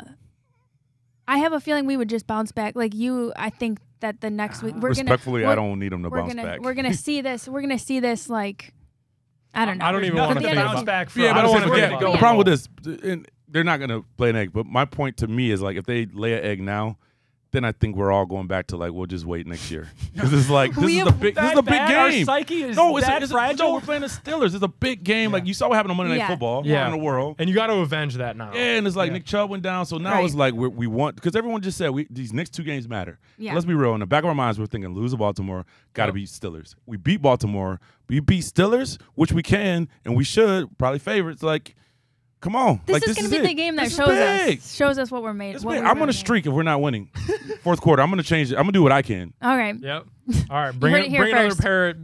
I 1.28 1.38
have 1.38 1.52
a 1.52 1.60
feeling 1.60 1.86
we 1.86 1.96
would 1.96 2.08
just 2.08 2.26
bounce 2.26 2.52
back. 2.52 2.76
Like 2.76 2.94
you, 2.94 3.32
I 3.36 3.50
think 3.50 3.80
that 4.00 4.20
the 4.20 4.30
next 4.30 4.62
week 4.62 4.76
we're 4.76 4.90
Respectfully, 4.90 5.42
gonna 5.42 5.52
I 5.52 5.54
don't 5.56 5.78
need 5.78 5.92
them 5.92 6.02
to 6.02 6.10
bounce 6.10 6.32
gonna 6.32 6.46
back. 6.46 6.60
we're 6.60 6.74
gonna 6.74 6.94
see 6.94 7.20
this. 7.20 7.48
We're 7.48 7.62
gonna 7.62 7.78
see 7.78 8.00
this 8.00 8.30
like 8.30 8.72
I 9.54 9.64
don't 9.64 9.78
know. 9.78 9.86
I 9.86 9.92
don't 9.92 10.04
even 10.04 10.18
want 10.18 10.38
to 10.38 10.42
to 10.42 10.48
the 10.50 10.54
bounce 10.54 10.82
back 10.84 11.10
from. 11.10 11.22
yeah, 11.22 11.32
but 11.32 11.38
I 11.38 11.42
don't 11.42 11.60
don't 11.60 11.70
wanna 11.70 11.76
get. 11.76 11.82
to 11.82 11.88
think 11.88 12.00
forget. 12.00 12.02
about 12.02 12.12
The 12.12 12.18
problem 12.18 12.38
with 12.38 12.46
this, 12.46 13.02
and 13.02 13.28
they're 13.48 13.64
not 13.64 13.78
going 13.78 13.90
to 13.90 14.04
play 14.16 14.30
an 14.30 14.36
egg. 14.36 14.52
But 14.52 14.66
my 14.66 14.84
point 14.84 15.16
to 15.18 15.26
me 15.28 15.50
is 15.50 15.62
like, 15.62 15.76
if 15.76 15.86
they 15.86 16.06
lay 16.06 16.34
an 16.34 16.44
egg 16.44 16.60
now, 16.60 16.98
then 17.52 17.64
I 17.64 17.72
think 17.72 17.96
we're 17.96 18.10
all 18.12 18.26
going 18.26 18.46
back 18.48 18.66
to 18.68 18.76
like, 18.76 18.92
we'll 18.92 19.06
just 19.06 19.24
wait 19.24 19.46
next 19.46 19.70
year. 19.70 19.88
Because 20.16 20.32
it's 20.32 20.48
like 20.50 20.74
this 20.74 20.84
is 20.90 20.96
have 20.96 21.06
the 21.06 21.12
big, 21.12 21.34
this 21.34 21.44
is 21.44 21.54
the 21.54 21.62
big 21.62 21.70
bad? 21.72 21.94
Our 21.94 22.10
game. 22.10 22.24
psyche 22.24 22.62
is 22.64 22.76
no, 22.76 22.96
it's, 22.96 23.06
that 23.06 23.20
a, 23.20 23.24
it's 23.24 23.30
a- 23.30 23.34
fragile? 23.34 23.68
no, 23.68 23.74
we're 23.74 23.80
playing 23.82 24.00
the 24.00 24.08
Steelers. 24.08 24.54
It's 24.54 24.62
a 24.62 24.68
big 24.68 25.04
game. 25.04 25.30
Like 25.30 25.46
you 25.46 25.52
saw 25.52 25.68
what 25.68 25.74
happened 25.74 25.90
on 25.90 25.96
Monday 25.98 26.12
Night 26.14 26.18
Yeah. 26.20 26.28
Football 26.28 26.66
Yeah. 26.66 26.86
in 26.86 26.92
the 26.92 26.98
world. 26.98 27.36
And 27.38 27.48
you 27.50 27.54
got 27.54 27.66
to 27.66 27.74
avenge 27.74 28.14
that 28.14 28.34
now. 28.36 28.52
Yeah, 28.54 28.76
and 28.78 28.86
it's 28.86 28.96
like 28.96 29.08
Yeah. 29.08 29.12
Nick 29.14 29.26
Chubb 29.26 29.50
went 29.50 29.62
down, 29.62 29.84
so 29.84 29.98
now 29.98 30.14
Right. 30.14 30.24
it's 30.24 30.34
like 30.34 30.54
we're, 30.54 30.70
we 30.70 30.86
want 30.86 31.16
because 31.16 31.36
everyone 31.36 31.60
just 31.60 31.76
said 31.76 31.90
we, 31.90 32.06
these 32.10 32.32
next 32.32 32.54
two 32.54 32.62
games 32.62 32.88
matter. 32.88 33.18
Yeah. 33.36 33.52
Let's 33.52 33.66
be 33.66 33.74
real. 33.74 33.92
In 33.94 34.00
the 34.00 34.06
back 34.06 34.24
of 34.24 34.28
our 34.28 34.34
minds, 34.34 34.58
we're 34.58 34.66
thinking 34.66 34.94
lose 34.94 35.10
to 35.12 35.18
Baltimore, 35.18 35.66
got 35.92 36.06
to 36.06 36.08
Yep. 36.08 36.14
beat 36.14 36.28
Steelers. 36.28 36.74
We 36.86 36.96
beat 36.96 37.20
Baltimore, 37.20 37.78
we 38.08 38.20
beat 38.20 38.44
Steelers, 38.44 38.98
which 39.14 39.32
we 39.32 39.42
can 39.42 39.88
and 40.06 40.16
we 40.16 40.24
should 40.24 40.76
probably 40.78 40.98
favorites. 40.98 41.42
Like, 41.42 41.74
come 42.40 42.54
on, 42.56 42.80
This 42.86 42.94
like, 42.94 43.02
is 43.02 43.08
this 43.08 43.16
going 43.16 43.24
is 43.26 43.30
to 43.32 43.38
be 43.38 43.44
it. 43.44 43.48
the 43.48 43.54
game 43.54 43.76
that 43.76 43.84
This 43.84 43.96
shows 43.96 44.08
us 44.08 44.74
shows 44.76 44.98
us 44.98 45.10
what 45.10 45.22
we're 45.22 45.32
made. 45.34 45.54
This 45.54 45.60
is 45.62 45.66
what 45.66 45.78
we're 45.78 45.84
I'm 45.86 45.98
gonna 45.98 46.12
streak 46.12 46.46
if 46.46 46.52
we're 46.52 46.62
not 46.62 46.80
winning. 46.80 47.10
Fourth 47.62 47.80
quarter, 47.80 48.02
I'm 48.02 48.10
gonna 48.10 48.22
change 48.22 48.52
it. 48.52 48.56
I'm 48.56 48.62
gonna 48.62 48.72
do 48.72 48.82
what 48.82 48.92
I 48.92 49.02
can. 49.02 49.32
All 49.42 49.56
right. 49.56 49.74
Yep. 49.80 50.06
All 50.50 50.56
right. 50.56 50.78
Bring 50.78 50.94
it, 50.94 51.04
it 51.06 51.08
here 51.10 51.20
bring 51.22 51.32
another 51.32 51.48
first. 51.50 51.60
pair, 51.62 51.94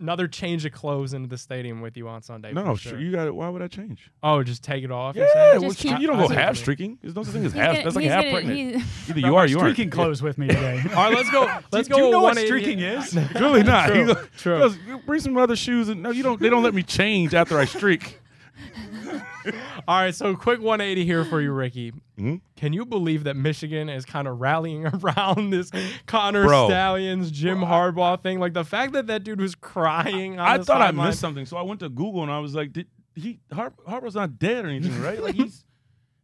another 0.00 0.28
change 0.28 0.64
of 0.64 0.72
clothes 0.72 1.12
into 1.12 1.28
the 1.28 1.38
stadium 1.38 1.80
with 1.80 1.96
you 1.96 2.06
on 2.08 2.22
Sunday. 2.22 2.52
No, 2.52 2.76
sure. 2.76 2.92
sure. 2.92 3.00
You 3.00 3.10
got 3.10 3.26
it. 3.26 3.34
Why 3.34 3.48
would 3.48 3.62
I 3.62 3.66
change? 3.66 4.10
Oh, 4.22 4.42
just 4.44 4.62
take 4.62 4.84
it 4.84 4.92
off. 4.92 5.16
you're 5.16 5.24
Yeah, 5.26 5.32
saying? 5.32 5.60
well, 5.60 5.70
Just 5.70 5.80
keep- 5.82 5.98
you 5.98 6.06
don't 6.06 6.18
I 6.18 6.22
go 6.22 6.28
see 6.28 6.34
half 6.34 6.50
you 6.50 6.54
streaking. 6.60 6.98
There's 7.02 7.16
no 7.16 7.22
such 7.24 7.32
thing 7.34 7.44
as 7.46 7.52
half. 7.52 7.72
gonna- 7.72 7.84
That's 7.84 7.96
like 7.96 8.04
half 8.06 8.22
gonna- 8.24 8.32
pregnant. 8.34 8.84
Either 9.08 9.20
you 9.20 9.36
are, 9.36 9.46
you 9.46 9.58
aren't. 9.58 9.74
streaking 9.74 9.90
clothes 9.90 10.22
with 10.22 10.38
me 10.38 10.46
today. 10.48 10.82
All 10.90 10.94
right, 11.08 11.14
let's 11.14 11.30
go. 11.30 11.50
Let's 11.72 11.88
do 11.88 11.94
go. 11.94 12.04
you 12.06 12.10
know 12.12 12.20
what 12.22 12.36
180 12.36 12.46
streaking 12.46 12.78
is? 12.80 13.14
Really 13.40 13.62
not. 13.64 13.88
True, 13.88 13.98
You 13.98 14.06
go- 14.14 14.22
true. 14.36 14.62
you 14.68 14.96
go, 14.96 15.02
Bring 15.04 15.20
some 15.20 15.36
other 15.36 15.56
shoes 15.56 15.88
and 15.88 16.02
no, 16.02 16.10
you 16.10 16.22
don't. 16.22 16.40
They 16.40 16.48
don't 16.48 16.62
let 16.62 16.74
me 16.74 16.84
change 16.84 17.34
after 17.34 17.58
I 17.58 17.64
streak. 17.64 18.20
All 19.86 20.00
right, 20.02 20.14
so 20.14 20.34
quick 20.36 20.60
180 20.60 21.04
here 21.04 21.24
for 21.24 21.40
you, 21.40 21.52
Ricky. 21.52 21.92
Mhm. 22.18 22.40
Can 22.56 22.72
you 22.72 22.84
believe 22.84 23.24
that 23.24 23.36
Michigan 23.36 23.88
is 23.88 24.04
kind 24.04 24.26
of 24.28 24.40
rallying 24.40 24.86
around 25.04 25.50
this 25.50 25.70
Connor 26.06 26.44
Bro. 26.46 26.66
Stalions, 26.68 27.30
Jim 27.30 27.58
Harbaugh 27.58 28.22
thing? 28.22 28.38
Like 28.40 28.52
the 28.54 28.64
fact 28.64 28.92
that 28.94 29.06
that 29.08 29.24
dude 29.24 29.40
was 29.40 29.54
crying. 29.54 30.38
On 30.38 30.46
I 30.48 30.58
the 30.58 30.64
thought 30.64 30.82
I 30.82 30.86
sideline. 30.88 31.08
missed 31.08 31.20
something, 31.20 31.46
so 31.46 31.56
I 31.56 31.62
went 31.62 31.80
to 31.80 31.88
Google 31.88 32.22
and 32.22 32.30
I 32.32 32.38
was 32.40 32.54
like, 32.54 32.72
"Did 32.72 32.86
he? 33.14 33.40
Har- 33.52 33.72
Harbaugh's 33.88 34.14
not 34.14 34.38
dead 34.38 34.64
or 34.64 34.68
anything, 34.68 35.00
right? 35.02 35.22
Like 35.22 35.34
he's." 35.34 35.64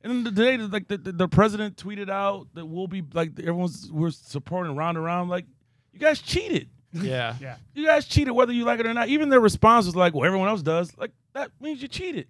And 0.03 0.13
then 0.13 0.25
the 0.25 0.31
day, 0.43 0.59
that, 0.59 0.71
like 0.71 0.87
the, 0.87 0.99
the, 0.99 1.13
the 1.13 1.29
president 1.29 1.79
tweeted 1.79 2.11
out 2.11 2.49
that 2.53 2.67
we'll 2.67 2.87
be 2.89 3.03
like 3.15 3.31
everyone's 3.41 3.91
we're 3.91 4.11
supporting 4.11 4.77
round 4.77 4.99
and 4.99 5.07
round. 5.07 5.31
Like 5.31 5.47
you 5.95 5.99
guys 5.99 6.21
cheated. 6.21 6.69
Yeah. 6.93 7.37
Yeah. 7.41 7.57
You 7.75 7.87
guys 7.87 8.05
cheated 8.05 8.35
whether 8.35 8.53
you 8.53 8.65
like 8.67 8.81
it 8.81 8.87
or 8.87 8.93
not. 8.93 9.09
Even 9.09 9.31
their 9.31 9.41
response 9.41 9.87
was 9.87 9.97
like, 9.97 10.13
"Well, 10.15 10.27
everyone 10.27 10.49
else 10.51 10.61
does." 10.61 10.95
Like 10.99 11.13
that 11.33 11.53
means 11.59 11.81
you 11.81 11.89
cheated. 11.89 12.27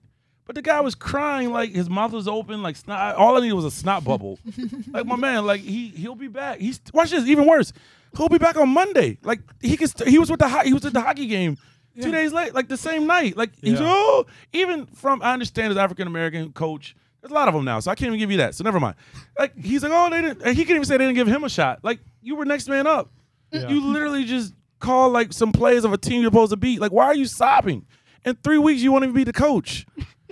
But 0.47 0.55
the 0.57 0.63
guy 0.63 0.81
was 0.81 0.95
crying 0.95 1.53
like 1.53 1.71
his 1.71 1.89
mouth 1.89 2.13
was 2.13 2.29
open, 2.29 2.63
like 2.63 2.77
snot. 2.77 3.17
All 3.17 3.37
I 3.37 3.41
needed 3.41 3.55
was 3.55 3.65
a 3.65 3.71
snot 3.71 4.05
bubble. 4.05 4.39
like 4.93 5.07
my 5.07 5.17
man, 5.17 5.47
like 5.47 5.61
he 5.61 5.89
he'll 5.89 6.15
be 6.15 6.29
back. 6.29 6.59
He's 6.59 6.81
watch 6.93 7.11
this. 7.11 7.27
Even 7.27 7.47
worse, 7.47 7.73
he'll 8.17 8.29
be 8.29 8.39
back 8.39 8.57
on 8.57 8.69
Monday. 8.69 9.19
Like 9.23 9.41
he 9.61 9.77
can. 9.77 9.89
St- 9.89 10.09
he 10.09 10.19
was 10.19 10.31
with 10.31 10.41
the 10.41 10.49
ho- 10.49 10.65
he 10.65 10.75
was 10.75 10.85
at 10.85 10.93
the 10.93 11.01
hockey 11.01 11.27
game 11.27 11.57
two 12.01 12.11
days 12.11 12.33
late, 12.33 12.55
like 12.55 12.69
the 12.69 12.77
same 12.77 13.07
night. 13.07 13.37
Like 13.37 13.53
he's 13.61 13.79
oh, 13.81 14.27
even 14.53 14.87
from 14.87 15.23
I 15.23 15.33
understand 15.33 15.69
his 15.69 15.79
African 15.79 16.07
American 16.07 16.53
coach. 16.53 16.95
There's 17.21 17.31
a 17.31 17.35
lot 17.35 17.49
of 17.49 17.55
them 17.55 17.65
now, 17.65 17.81
so 17.81 17.91
I 17.91 17.95
can't 17.95 18.09
even 18.09 18.19
give 18.19 18.31
you 18.31 18.37
that. 18.39 18.55
So 18.55 18.65
never 18.65 18.79
mind. 18.79 18.97
Like 19.39 19.57
he's 19.57 19.83
like, 19.83 19.93
oh, 19.95 20.11
they 20.11 20.21
didn't. 20.21 20.47
He 20.49 20.65
can't 20.67 20.77
even 20.77 20.85
say 20.85 20.99
they 20.99 21.05
didn't 21.05 21.15
give 21.17 21.27
him 21.27 21.45
a 21.45 21.49
shot. 21.49 21.81
Like 21.83 22.01
you 22.21 22.37
were 22.37 22.45
next 22.45 22.69
man 22.69 22.87
up. 22.87 23.11
Yeah. 23.51 23.69
You 23.69 23.81
literally 23.81 24.25
just 24.25 24.53
call 24.79 25.09
like 25.09 25.33
some 25.33 25.53
plays 25.53 25.85
of 25.85 25.93
a 25.93 25.97
team 25.97 26.21
you're 26.21 26.31
supposed 26.31 26.51
to 26.51 26.57
beat. 26.57 26.81
Like, 26.81 26.93
why 26.93 27.07
are 27.07 27.15
you 27.15 27.25
sobbing? 27.25 27.87
In 28.27 28.35
three 28.37 28.59
weeks, 28.59 28.83
you 28.83 28.91
won't 28.93 29.05
even 29.05 29.15
be 29.15 29.25
the 29.25 29.33
coach. 29.33 29.87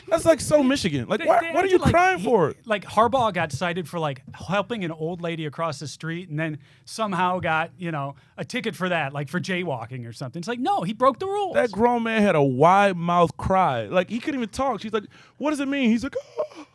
That's 0.09 0.25
like 0.25 0.41
so 0.41 0.63
Michigan. 0.63 1.07
Like, 1.07 1.21
They- 1.21 1.27
why, 1.27 1.41
they 1.41 1.53
what 1.53 1.65
are 1.65 1.69
you 1.69 1.79
like 1.79 1.91
crying 1.91 2.19
he- 2.19 2.25
for? 2.25 2.55
Like 2.65 2.85
Harbaugh 2.85 3.33
got 3.33 3.53
cited 3.53 3.89
for 3.89 3.99
like 3.99 4.23
helping 4.35 4.85
an 4.85 4.91
old 4.91 5.21
lady 5.21 5.45
across 5.47 5.79
the 5.79 5.87
street, 5.87 6.29
and 6.31 6.39
then 6.39 6.59
somehow 6.87 7.41
got 7.41 7.71
you 7.79 7.91
know 7.91 8.15
a 8.39 8.45
ticket 8.45 8.75
for 8.75 8.89
that, 8.89 9.13
like 9.13 9.29
for 9.29 9.39
jaywalking 9.39 10.09
or 10.09 10.13
something. 10.13 10.41
It's 10.41 10.49
like 10.49 10.61
no, 10.61 10.83
he 10.83 10.93
broke 10.95 11.19
the 11.19 11.27
rules. 11.27 11.55
That 11.55 11.71
grown 11.73 12.03
man 12.05 12.23
had 12.23 12.35
a 12.37 12.43
wide 12.43 12.97
mouth 12.97 13.37
cry. 13.37 13.83
Like 13.85 14.09
he 14.09 14.19
couldn't 14.19 14.41
even 14.41 14.49
talk. 14.49 14.81
She's 14.81 14.93
like, 14.95 15.05
"What 15.37 15.51
does 15.51 15.61
it 15.61 15.69
mean?" 15.69 15.91
He's 15.91 16.03
like, 16.05 16.17
oh, 16.49 16.67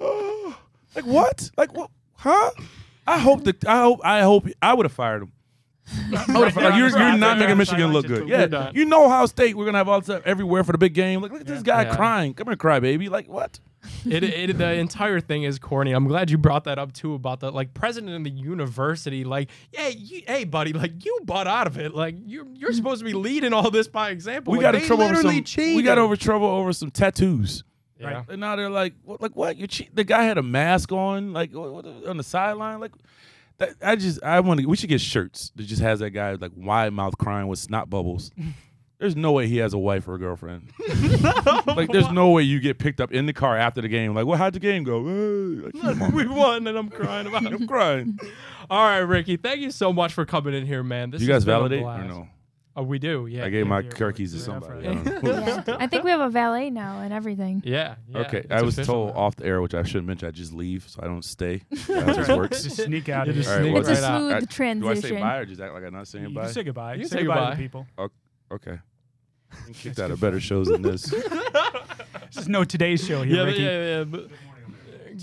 oh." 0.00 0.58
"Like 0.94 1.06
what? 1.06 1.50
Like 1.56 1.74
what? 1.76 1.90
Huh?" 2.14 2.50
I 3.06 3.18
hope 3.18 3.44
that 3.44 3.64
I 3.66 3.78
hope 3.80 4.00
I 4.04 4.20
hope 4.22 4.46
I 4.62 4.74
would 4.74 4.86
have 4.86 4.92
fired 4.92 5.22
him. 5.22 5.32
Oh, 6.30 6.40
like, 6.40 6.54
you're, 6.76 6.88
you're 6.88 7.16
not 7.18 7.38
making 7.38 7.58
Michigan 7.58 7.92
look 7.92 8.06
good. 8.06 8.28
Yeah, 8.28 8.70
you 8.72 8.84
know 8.84 9.04
Ohio 9.04 9.26
State. 9.26 9.56
We're 9.56 9.66
gonna 9.66 9.78
have 9.78 9.88
all 9.88 10.00
this 10.00 10.06
stuff 10.06 10.22
everywhere 10.24 10.64
for 10.64 10.72
the 10.72 10.78
big 10.78 10.94
game. 10.94 11.20
Like, 11.20 11.30
look 11.32 11.42
at 11.42 11.46
this 11.46 11.62
guy 11.62 11.82
Yeah. 11.82 11.94
crying. 11.96 12.34
Come 12.34 12.48
here, 12.48 12.56
cry, 12.56 12.80
baby. 12.80 13.08
Like, 13.08 13.28
what? 13.28 13.60
it, 14.06 14.24
it 14.24 14.56
the 14.56 14.72
entire 14.72 15.20
thing 15.20 15.42
is 15.42 15.58
corny. 15.58 15.92
I'm 15.92 16.08
glad 16.08 16.30
you 16.30 16.38
brought 16.38 16.64
that 16.64 16.78
up 16.78 16.92
too 16.94 17.12
about 17.12 17.40
the 17.40 17.50
like 17.52 17.74
president 17.74 18.16
of 18.16 18.24
the 18.24 18.30
university. 18.30 19.24
Like, 19.24 19.50
yeah, 19.72 19.88
you, 19.88 20.22
hey 20.26 20.44
buddy, 20.44 20.72
like 20.72 21.04
you 21.04 21.18
bought 21.24 21.46
out 21.46 21.66
of 21.66 21.76
it. 21.76 21.94
Like 21.94 22.16
you're 22.24 22.46
you're 22.54 22.72
supposed 22.72 23.00
to 23.00 23.04
be 23.04 23.12
leading 23.12 23.52
all 23.52 23.70
this 23.70 23.86
by 23.86 24.08
example. 24.10 24.52
We 24.52 24.58
Like, 24.58 24.64
got 24.64 24.74
in 24.76 24.80
trouble 24.82 25.04
over 25.04 25.16
some. 25.16 25.44
cheated. 25.44 25.76
We 25.76 25.82
got 25.82 25.98
over 25.98 26.16
trouble 26.16 26.46
over 26.46 26.72
some 26.72 26.90
tattoos. 26.90 27.62
Yeah. 28.00 28.06
Right. 28.06 28.24
And 28.30 28.40
now 28.40 28.56
they're 28.56 28.70
like, 28.70 28.94
what, 29.04 29.20
like 29.20 29.36
what? 29.36 29.56
You 29.58 29.66
cheat? 29.66 29.94
The 29.94 30.04
guy 30.04 30.24
had 30.24 30.38
a 30.38 30.42
mask 30.42 30.90
on, 30.90 31.32
like 31.34 31.54
on 31.54 32.16
the 32.16 32.24
sideline. 32.24 32.80
Like, 32.80 32.92
that, 33.58 33.74
I 33.82 33.96
just, 33.96 34.22
I 34.22 34.40
want 34.40 34.60
to. 34.60 34.66
We 34.66 34.76
should 34.76 34.88
get 34.88 35.00
shirts 35.00 35.52
that 35.56 35.64
just 35.64 35.82
has 35.82 36.00
that 36.00 36.10
guy 36.10 36.32
like 36.32 36.52
wide 36.56 36.92
mouth 36.92 37.16
crying 37.18 37.48
with 37.48 37.58
snot 37.58 37.88
bubbles. 37.90 38.30
There's 38.98 39.16
no 39.16 39.32
way 39.32 39.48
he 39.48 39.58
has 39.58 39.74
a 39.74 39.78
wife 39.78 40.08
or 40.08 40.14
a 40.14 40.18
girlfriend. 40.18 40.70
like, 41.66 41.90
there's 41.90 42.10
no 42.10 42.30
way 42.30 42.42
you 42.42 42.60
get 42.60 42.78
picked 42.78 43.00
up 43.00 43.12
in 43.12 43.26
the 43.26 43.32
car 43.32 43.54
after 43.54 43.82
the 43.82 43.88
game. 43.88 44.14
Like, 44.14 44.24
well, 44.24 44.38
how'd 44.38 44.54
the 44.54 44.60
game 44.60 44.82
go? 44.84 44.98
Like, 45.00 45.74
come 45.78 46.02
on, 46.02 46.12
we 46.14 46.26
won, 46.26 46.66
and 46.66 46.78
I'm 46.78 46.88
crying 46.88 47.26
about 47.26 47.42
it. 47.44 47.52
I'm 47.52 47.66
crying. 47.66 48.18
All 48.70 48.86
right, 48.86 49.00
Ricky, 49.00 49.36
thank 49.36 49.60
you 49.60 49.72
so 49.72 49.92
much 49.92 50.14
for 50.14 50.24
coming 50.24 50.54
in 50.54 50.64
here, 50.64 50.82
man. 50.82 51.10
This 51.10 51.20
you 51.20 51.26
guys 51.26 51.34
has 51.34 51.44
been 51.44 51.54
a 51.54 51.58
validate 51.58 51.82
or 51.82 52.04
no? 52.04 52.28
Oh, 52.76 52.82
we 52.82 52.98
do. 52.98 53.26
Yeah. 53.28 53.44
I 53.44 53.50
gave 53.50 53.66
yeah, 53.66 53.70
my 53.70 53.80
yeah, 53.80 53.90
car 53.90 54.12
keys 54.12 54.32
to 54.32 54.40
somebody. 54.40 54.88
I. 54.88 54.92
Yeah. 54.92 55.62
I 55.78 55.86
think 55.86 56.02
we 56.02 56.10
have 56.10 56.20
a 56.20 56.28
valet 56.28 56.70
now 56.70 57.00
and 57.02 57.12
everything. 57.12 57.62
Yeah. 57.64 57.94
yeah, 58.08 58.18
okay, 58.22 58.38
it's 58.38 58.50
I 58.50 58.62
was 58.62 58.74
told 58.76 59.14
now. 59.14 59.20
off 59.20 59.36
the 59.36 59.46
air, 59.46 59.62
which 59.62 59.74
I 59.74 59.84
shouldn't 59.84 60.06
mention. 60.08 60.26
I 60.26 60.32
just 60.32 60.52
leave, 60.52 60.88
so 60.88 61.00
I 61.00 61.06
don't 61.06 61.24
stay. 61.24 61.62
That's 61.70 61.86
how 61.88 62.02
this 62.14 62.28
works. 62.28 62.62
Just 62.64 62.76
sneak 62.82 63.08
out 63.08 63.26
just 63.28 63.48
here. 63.48 63.58
Sneak 63.60 63.74
what's 63.74 63.88
It's 63.88 64.00
a 64.00 64.02
right 64.02 64.10
out. 64.10 64.18
smooth 64.18 64.32
I- 64.32 64.38
Do 64.40 64.44
I 64.44 64.48
say 64.48 64.56
transition. 64.56 65.20
bye 65.20 65.36
or 65.36 65.44
just 65.46 65.60
act 65.60 65.72
like 65.74 65.84
I'm 65.84 65.92
not 65.92 66.08
saying 66.08 66.28
You 66.30 66.34
bye? 66.34 66.44
can 66.44 66.52
say 66.52 66.62
goodbye. 66.64 66.94
You 66.94 67.00
can 67.02 67.08
say, 67.10 67.16
say 67.18 67.22
goodbye, 67.24 67.34
goodbye. 67.40 67.50
to 67.54 67.56
people. 67.62 67.86
Okay. 68.50 68.78
Kicked 69.74 70.00
out 70.00 70.10
of 70.10 70.20
better 70.20 70.40
shows 70.40 70.66
than 70.66 70.82
this. 70.82 71.02
This 71.04 72.36
is 72.38 72.48
no 72.48 72.64
Today's 72.64 73.06
Show 73.06 73.22
here, 73.22 73.36
Yeah, 73.36 73.42
Ricky. 73.44 73.62
yeah, 73.62 74.04
yeah. 74.04 74.20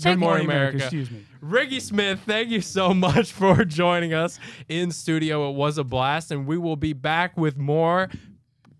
But- 0.02 0.10
Good 0.10 0.14
Good 0.14 0.20
morning, 0.20 0.46
America. 0.46 0.76
Excuse 0.78 1.10
me. 1.10 1.24
Ricky 1.40 1.80
Smith, 1.80 2.20
thank 2.26 2.50
you 2.50 2.60
so 2.60 2.94
much 2.94 3.32
for 3.32 3.64
joining 3.64 4.14
us 4.14 4.38
in 4.68 4.90
studio. 4.90 5.50
It 5.50 5.54
was 5.54 5.78
a 5.78 5.84
blast, 5.84 6.30
and 6.30 6.46
we 6.46 6.56
will 6.58 6.76
be 6.76 6.92
back 6.92 7.36
with 7.36 7.56
more 7.58 8.08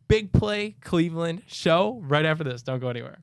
Big 0.09 0.33
Play 0.33 0.77
Cleveland 0.81 1.43
show 1.47 2.01
right 2.05 2.25
after 2.25 2.45
this. 2.45 2.63
Don't 2.63 2.81
go 2.81 2.89
anywhere. 2.89 3.19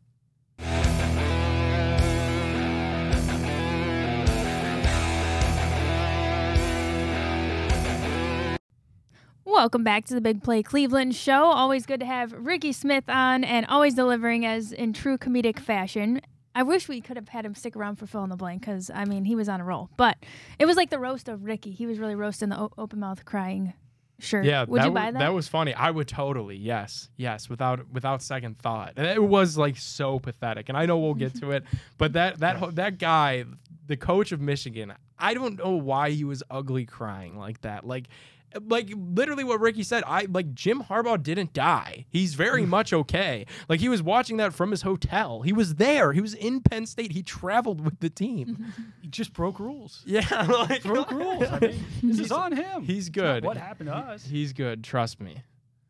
Welcome 9.45 9.83
back 9.83 10.05
to 10.05 10.13
the 10.13 10.21
Big 10.21 10.43
Play 10.43 10.61
Cleveland 10.61 11.15
show. 11.15 11.45
Always 11.45 11.85
good 11.85 11.99
to 12.01 12.05
have 12.05 12.33
Ricky 12.33 12.71
Smith 12.71 13.05
on 13.09 13.43
and 13.43 13.65
always 13.65 13.95
delivering 13.95 14.45
as 14.45 14.71
in 14.71 14.93
true 14.93 15.17
comedic 15.17 15.59
fashion. 15.59 16.21
I 16.59 16.63
wish 16.63 16.89
we 16.89 16.99
could 16.99 17.15
have 17.15 17.29
had 17.29 17.45
him 17.45 17.55
stick 17.55 17.77
around 17.77 17.95
for 17.95 18.05
fill 18.05 18.25
in 18.25 18.29
the 18.29 18.35
blank 18.35 18.59
because, 18.59 18.91
I 18.93 19.05
mean, 19.05 19.23
he 19.23 19.33
was 19.33 19.47
on 19.47 19.61
a 19.61 19.63
roll. 19.63 19.89
But 19.95 20.17
it 20.59 20.65
was 20.65 20.75
like 20.75 20.89
the 20.89 20.99
roast 20.99 21.29
of 21.29 21.45
Ricky. 21.45 21.71
He 21.71 21.85
was 21.85 21.99
really 21.99 22.15
roasting 22.15 22.49
the 22.49 22.59
o- 22.59 22.73
open 22.77 22.99
mouth 22.99 23.23
crying 23.23 23.71
shirt. 24.19 24.43
Yeah, 24.43 24.65
Would 24.67 24.81
that 24.81 24.87
you 24.87 24.91
buy 24.91 25.11
that? 25.11 25.19
That 25.19 25.33
was 25.33 25.47
funny. 25.47 25.73
I 25.73 25.89
would 25.89 26.09
totally, 26.09 26.57
yes, 26.57 27.07
yes, 27.15 27.47
without 27.47 27.89
without 27.93 28.21
second 28.21 28.59
thought. 28.59 28.91
And 28.97 29.07
it 29.07 29.23
was 29.23 29.57
like 29.57 29.77
so 29.77 30.19
pathetic. 30.19 30.67
And 30.67 30.77
I 30.77 30.85
know 30.85 30.99
we'll 30.99 31.13
get 31.13 31.33
to 31.39 31.51
it, 31.51 31.63
but 31.97 32.11
that 32.11 32.39
that 32.39 32.57
ho- 32.57 32.71
that 32.71 32.97
guy, 32.97 33.45
the 33.87 33.95
coach 33.95 34.33
of 34.33 34.41
Michigan, 34.41 34.93
I 35.17 35.33
don't 35.35 35.57
know 35.57 35.77
why 35.77 36.09
he 36.09 36.25
was 36.25 36.43
ugly 36.51 36.85
crying 36.85 37.37
like 37.37 37.61
that. 37.61 37.87
Like 37.87 38.09
like 38.67 38.89
literally 38.95 39.43
what 39.43 39.59
Ricky 39.59 39.83
said, 39.83 40.03
I 40.05 40.27
like 40.29 40.53
Jim 40.53 40.83
Harbaugh 40.83 41.21
didn't 41.21 41.53
die. 41.53 42.05
He's 42.09 42.33
very 42.33 42.63
mm. 42.63 42.67
much 42.67 42.93
okay. 42.93 43.45
Like 43.67 43.79
he 43.79 43.89
was 43.89 44.01
watching 44.01 44.37
that 44.37 44.53
from 44.53 44.71
his 44.71 44.81
hotel. 44.81 45.41
He 45.41 45.53
was 45.53 45.75
there. 45.75 46.13
He 46.13 46.21
was 46.21 46.33
in 46.33 46.61
Penn 46.61 46.85
State. 46.85 47.11
He 47.11 47.23
traveled 47.23 47.83
with 47.83 47.99
the 47.99 48.09
team. 48.09 48.73
He 49.01 49.07
just 49.07 49.33
broke 49.33 49.59
rules. 49.59 50.03
yeah, 50.05 50.21
like 50.69 50.83
Broke 50.83 51.11
rules. 51.11 51.43
I 51.49 51.59
mean, 51.59 51.85
this 52.03 52.19
is 52.19 52.31
on 52.31 52.51
him. 52.51 52.83
He's 52.83 53.09
good. 53.09 53.43
What 53.43 53.57
happened 53.57 53.89
to 53.89 53.95
us? 53.95 54.25
He's 54.25 54.53
good. 54.53 54.83
Trust 54.83 55.19
me. 55.19 55.41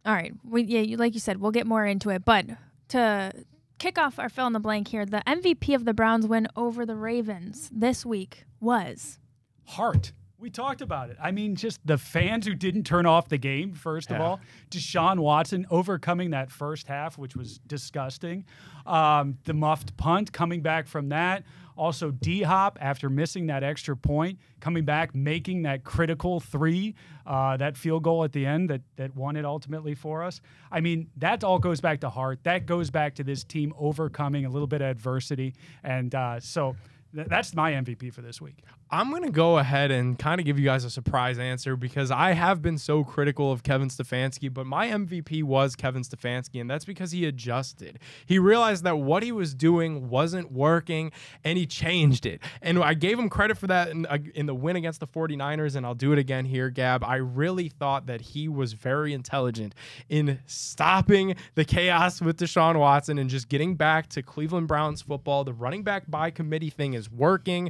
All 0.06 0.14
right. 0.14 0.34
We, 0.44 0.64
yeah, 0.64 0.82
you, 0.82 0.98
like 0.98 1.14
you 1.14 1.20
said, 1.20 1.42
we'll 1.42 1.52
get 1.52 1.66
more 1.68 1.86
into 1.86 2.10
it. 2.12 2.24
But 2.24 2.46
to 2.90 3.34
kick 3.80 3.98
off 3.98 4.20
our 4.20 4.30
fill 4.30 4.48
in 4.48 4.54
the 4.54 4.60
blank 4.60 4.90
here, 4.90 5.06
the 5.06 5.24
MVP 5.26 5.76
of 5.76 5.86
the 5.86 5.94
Browns 5.94 6.28
win 6.28 6.48
over 6.56 6.86
the 6.86 6.96
Ravens 6.96 7.70
this 7.74 8.06
week 8.06 8.46
was. 8.60 9.20
Heart. 9.66 10.12
We 10.40 10.50
talked 10.50 10.82
about 10.82 11.10
it. 11.10 11.18
I 11.22 11.32
mean, 11.32 11.56
just 11.56 11.86
the 11.86 11.98
fans 11.98 12.48
who 12.48 12.54
didn't 12.56 12.84
turn 12.86 13.06
off 13.06 13.28
the 13.28 13.38
game, 13.38 13.74
first 13.74 14.10
of 14.10 14.18
Yeah. 14.18 14.24
all. 14.24 14.40
Deshaun 14.72 15.20
Watson 15.20 15.66
overcoming 15.70 16.30
that 16.30 16.50
first 16.50 16.88
half, 16.88 17.18
which 17.18 17.36
was 17.36 17.60
disgusting. 17.60 18.46
Um, 18.86 19.38
the 19.44 19.54
muffed 19.54 19.98
punt 19.98 20.32
coming 20.32 20.62
back 20.62 20.88
from 20.88 21.10
that. 21.10 21.44
Also, 21.76 22.12
D 22.12 22.42
Hop, 22.44 22.78
after 22.82 23.10
missing 23.10 23.48
that 23.48 23.64
extra 23.64 23.96
point, 23.98 24.40
coming 24.62 24.86
back, 24.86 25.14
making 25.14 25.64
that 25.64 25.84
critical 25.84 26.40
three, 26.40 26.96
uh, 27.26 27.58
that 27.58 27.76
field 27.78 28.04
goal 28.04 28.24
at 28.24 28.32
the 28.32 28.46
end 28.46 28.70
that, 28.70 28.82
that 28.96 29.16
won 29.16 29.36
it 29.36 29.44
ultimately 29.46 29.94
for 29.96 30.24
us. 30.24 30.40
I 30.72 30.80
mean, 30.82 31.10
that 31.18 31.44
all 31.44 31.60
goes 31.60 31.82
back 31.82 32.00
to 32.02 32.10
heart. 32.10 32.40
That 32.44 32.66
goes 32.66 32.90
back 32.90 33.16
to 33.16 33.24
this 33.26 33.44
team 33.44 33.74
overcoming 33.78 34.46
a 34.46 34.50
little 34.50 34.68
bit 34.68 34.82
of 34.82 34.88
adversity. 34.88 35.54
And 35.84 36.14
uh, 36.16 36.40
so 36.40 36.76
th- 37.14 37.28
that's 37.28 37.54
my 37.56 37.72
MVP 37.74 38.14
for 38.14 38.22
this 38.22 38.42
week. 38.42 38.64
I'm 38.92 39.12
going 39.12 39.22
to 39.22 39.30
go 39.30 39.60
ahead 39.60 39.92
and 39.92 40.18
kind 40.18 40.42
of 40.42 40.48
give 40.48 40.58
you 40.58 40.66
guys 40.66 40.84
a 40.84 40.90
surprise 40.90 41.38
answer 41.38 41.76
because 41.76 42.10
I 42.10 42.32
have 42.32 42.64
been 42.64 42.80
so 42.80 43.04
critical 43.04 43.52
of 43.52 43.62
Kevin 43.62 43.88
Stefanski, 43.90 44.52
but 44.52 44.66
my 44.66 44.88
MVP 44.88 45.44
was 45.44 45.76
Kevin 45.76 46.02
Stefanski, 46.02 46.60
and 46.60 46.68
that's 46.68 46.86
because 46.86 47.12
he 47.12 47.26
adjusted. 47.26 48.00
He 48.26 48.40
realized 48.40 48.84
that 48.86 48.98
what 48.98 49.22
he 49.22 49.32
was 49.32 49.54
doing 49.54 50.10
wasn't 50.10 50.52
working, 50.52 51.12
and 51.44 51.56
he 51.56 51.68
changed 51.68 52.26
it. 52.26 52.42
And 52.64 52.80
I 52.80 52.96
gave 52.96 53.20
him 53.20 53.30
credit 53.30 53.60
for 53.60 53.68
that 53.68 53.90
in, 53.90 54.08
in 54.34 54.48
the 54.48 54.56
win 54.56 54.76
against 54.76 55.02
the 55.02 55.08
49ers, 55.08 55.76
and 55.76 55.86
I'll 55.86 55.94
do 55.94 56.12
it 56.12 56.18
again 56.18 56.46
here, 56.46 56.72
Gab. 56.72 57.04
I 57.04 57.18
really 57.18 57.70
thought 57.70 58.08
that 58.08 58.22
he 58.22 58.48
was 58.48 58.74
very 58.74 59.14
intelligent 59.14 59.76
in 60.10 60.40
stopping 60.48 61.36
the 61.54 61.64
chaos 61.64 62.22
with 62.22 62.38
Deshaun 62.40 62.80
Watson 62.80 63.20
and 63.20 63.30
just 63.30 63.50
getting 63.50 63.76
back 63.76 64.10
to 64.10 64.24
Cleveland 64.24 64.68
Browns 64.68 65.04
football. 65.04 65.44
The 65.44 65.54
running 65.54 65.84
back 65.84 66.10
by 66.10 66.32
committee 66.32 66.72
thing 66.72 66.96
is 66.96 67.12
working. 67.12 67.70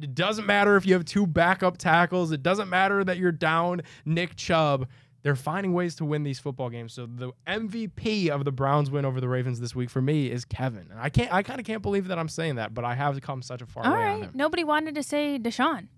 It 0.00 0.14
doesn't 0.14 0.46
matter 0.46 0.76
if 0.76 0.86
you 0.86 0.94
have 0.94 1.04
two 1.04 1.26
backup 1.26 1.78
tackles. 1.78 2.32
It 2.32 2.42
doesn't 2.42 2.68
matter 2.68 3.04
that 3.04 3.18
you're 3.18 3.32
down 3.32 3.82
Nick 4.04 4.36
Chubb. 4.36 4.86
They're 5.22 5.36
finding 5.36 5.72
ways 5.72 5.96
to 5.96 6.04
win 6.04 6.22
these 6.22 6.38
football 6.38 6.70
games. 6.70 6.92
So 6.92 7.06
the 7.06 7.32
MVP 7.46 8.28
of 8.28 8.44
the 8.44 8.52
Browns 8.52 8.90
win 8.90 9.04
over 9.04 9.20
the 9.20 9.28
Ravens 9.28 9.60
this 9.60 9.74
week 9.74 9.90
for 9.90 10.00
me 10.00 10.30
is 10.30 10.44
Kevin. 10.44 10.86
And 10.90 11.00
I 11.00 11.08
can't 11.08 11.32
I 11.32 11.42
kind 11.42 11.58
of 11.58 11.66
can't 11.66 11.82
believe 11.82 12.08
that 12.08 12.18
I'm 12.18 12.28
saying 12.28 12.54
that, 12.54 12.72
but 12.72 12.84
I 12.84 12.94
have 12.94 13.20
come 13.20 13.42
such 13.42 13.60
a 13.60 13.66
far 13.66 13.84
All 13.84 13.92
way 13.92 14.04
on 14.04 14.22
him. 14.22 14.30
Nobody 14.34 14.64
wanted 14.64 14.94
to 14.94 15.02
say 15.02 15.38
Deshaun. 15.38 15.88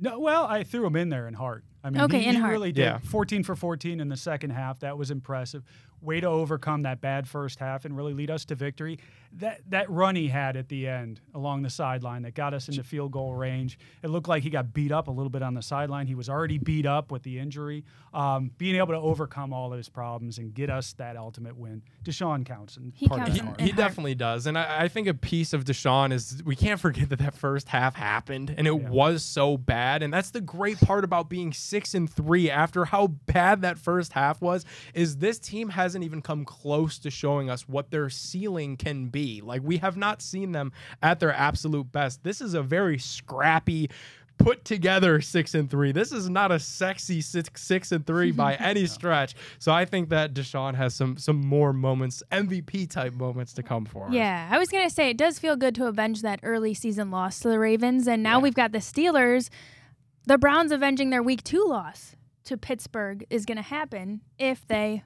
No, 0.00 0.18
well, 0.18 0.44
I 0.44 0.62
threw 0.62 0.86
him 0.86 0.96
in 0.96 1.08
there 1.08 1.26
in 1.26 1.34
heart. 1.34 1.64
I 1.88 1.90
mean, 1.90 2.02
Okay, 2.02 2.20
he, 2.20 2.28
in 2.28 2.36
he 2.36 2.42
really 2.42 2.72
did. 2.72 2.82
Yeah. 2.82 2.98
14 2.98 3.42
for 3.42 3.56
14 3.56 4.00
in 4.00 4.08
the 4.08 4.16
second 4.16 4.50
half. 4.50 4.80
That 4.80 4.96
was 4.98 5.10
impressive. 5.10 5.64
Way 6.00 6.20
to 6.20 6.28
overcome 6.28 6.82
that 6.82 7.00
bad 7.00 7.26
first 7.26 7.58
half 7.58 7.84
and 7.84 7.96
really 7.96 8.14
lead 8.14 8.30
us 8.30 8.44
to 8.46 8.54
victory. 8.54 9.00
That 9.32 9.60
that 9.70 9.90
run 9.90 10.14
he 10.14 10.28
had 10.28 10.56
at 10.56 10.68
the 10.68 10.86
end 10.86 11.20
along 11.34 11.62
the 11.62 11.70
sideline 11.70 12.22
that 12.22 12.34
got 12.34 12.54
us 12.54 12.68
into 12.68 12.84
field 12.84 13.10
goal 13.10 13.34
range. 13.34 13.78
It 14.04 14.08
looked 14.08 14.28
like 14.28 14.44
he 14.44 14.48
got 14.48 14.72
beat 14.72 14.92
up 14.92 15.08
a 15.08 15.10
little 15.10 15.28
bit 15.28 15.42
on 15.42 15.54
the 15.54 15.60
sideline. 15.60 16.06
He 16.06 16.14
was 16.14 16.28
already 16.28 16.56
beat 16.58 16.86
up 16.86 17.10
with 17.10 17.24
the 17.24 17.38
injury. 17.40 17.84
Um, 18.14 18.52
being 18.58 18.76
able 18.76 18.92
to 18.94 18.96
overcome 19.00 19.52
all 19.52 19.68
those 19.70 19.88
problems 19.88 20.38
and 20.38 20.54
get 20.54 20.70
us 20.70 20.92
that 20.94 21.16
ultimate 21.16 21.56
win. 21.56 21.82
Deshaun 22.04 22.46
counts 22.46 22.76
and 22.76 22.92
He 22.94 23.08
part 23.08 23.22
of 23.22 23.26
counts 23.34 23.40
that 23.42 23.60
in- 23.60 23.66
He 23.66 23.72
definitely 23.72 24.14
does. 24.14 24.46
And 24.46 24.56
I, 24.56 24.84
I 24.84 24.88
think 24.88 25.08
a 25.08 25.14
piece 25.14 25.52
of 25.52 25.64
Deshaun 25.64 26.12
is 26.12 26.42
we 26.44 26.54
can't 26.56 26.80
forget 26.80 27.08
that 27.10 27.18
that 27.18 27.34
first 27.34 27.68
half 27.68 27.96
happened 27.96 28.54
and 28.56 28.66
it 28.68 28.72
Yeah. 28.82 28.88
was 28.88 29.24
so 29.24 29.56
bad. 29.58 30.02
And 30.04 30.14
that's 30.14 30.30
the 30.30 30.40
great 30.40 30.80
part 30.80 31.02
about 31.04 31.28
being 31.28 31.52
six 31.78 31.94
and 31.94 32.10
three 32.10 32.50
after 32.50 32.84
how 32.86 33.06
bad 33.06 33.62
that 33.62 33.78
first 33.78 34.12
half 34.12 34.42
was, 34.42 34.64
is 34.94 35.18
this 35.18 35.38
team 35.38 35.68
hasn't 35.68 36.02
even 36.04 36.20
come 36.20 36.44
close 36.44 36.98
to 36.98 37.08
showing 37.08 37.48
us 37.48 37.68
what 37.68 37.92
their 37.92 38.10
ceiling 38.10 38.76
can 38.76 39.06
be. 39.06 39.40
Like 39.40 39.62
we 39.62 39.76
have 39.76 39.96
not 39.96 40.20
seen 40.20 40.50
them 40.50 40.72
at 41.04 41.20
their 41.20 41.32
absolute 41.32 41.92
best. 41.92 42.24
This 42.24 42.40
is 42.40 42.54
a 42.54 42.62
very 42.62 42.98
scrappy 42.98 43.90
put 44.38 44.64
together 44.64 45.20
six 45.20 45.54
and 45.54 45.70
three. 45.70 45.92
This 45.92 46.10
is 46.10 46.28
not 46.28 46.50
a 46.50 46.58
sexy 46.58 47.20
six 47.20 47.62
six 47.62 47.92
and 47.92 48.04
three 48.04 48.32
by 48.32 48.54
any 48.70 48.86
stretch. 48.86 49.36
So 49.60 49.72
I 49.72 49.84
think 49.84 50.08
that 50.08 50.34
Deshaun 50.34 50.74
has 50.74 50.94
some 50.96 51.16
some 51.16 51.40
more 51.40 51.72
moments, 51.72 52.24
MVP 52.32 52.90
type 52.90 53.12
moments 53.14 53.52
to 53.54 53.62
come 53.62 53.84
for 53.84 54.06
us. 54.08 54.12
Yeah, 54.12 54.48
I 54.50 54.58
was 54.58 54.68
gonna 54.68 54.90
say 54.90 55.10
it 55.10 55.16
does 55.16 55.38
feel 55.38 55.54
good 55.54 55.76
to 55.76 55.86
avenge 55.86 56.22
that 56.22 56.40
early 56.42 56.74
season 56.74 57.12
loss 57.12 57.38
to 57.40 57.48
the 57.48 57.58
Ravens, 57.60 58.08
and 58.08 58.20
now 58.22 58.38
Yeah. 58.38 58.42
we've 58.42 58.54
got 58.54 58.72
the 58.72 58.78
Steelers. 58.78 59.48
The 60.28 60.36
Browns 60.36 60.72
avenging 60.72 61.08
their 61.08 61.22
Week 61.22 61.42
Two 61.42 61.64
loss 61.66 62.14
to 62.44 62.58
Pittsburgh 62.58 63.24
is 63.30 63.46
gonna 63.46 63.62
happen 63.62 64.20
if 64.38 64.66
they. 64.66 65.02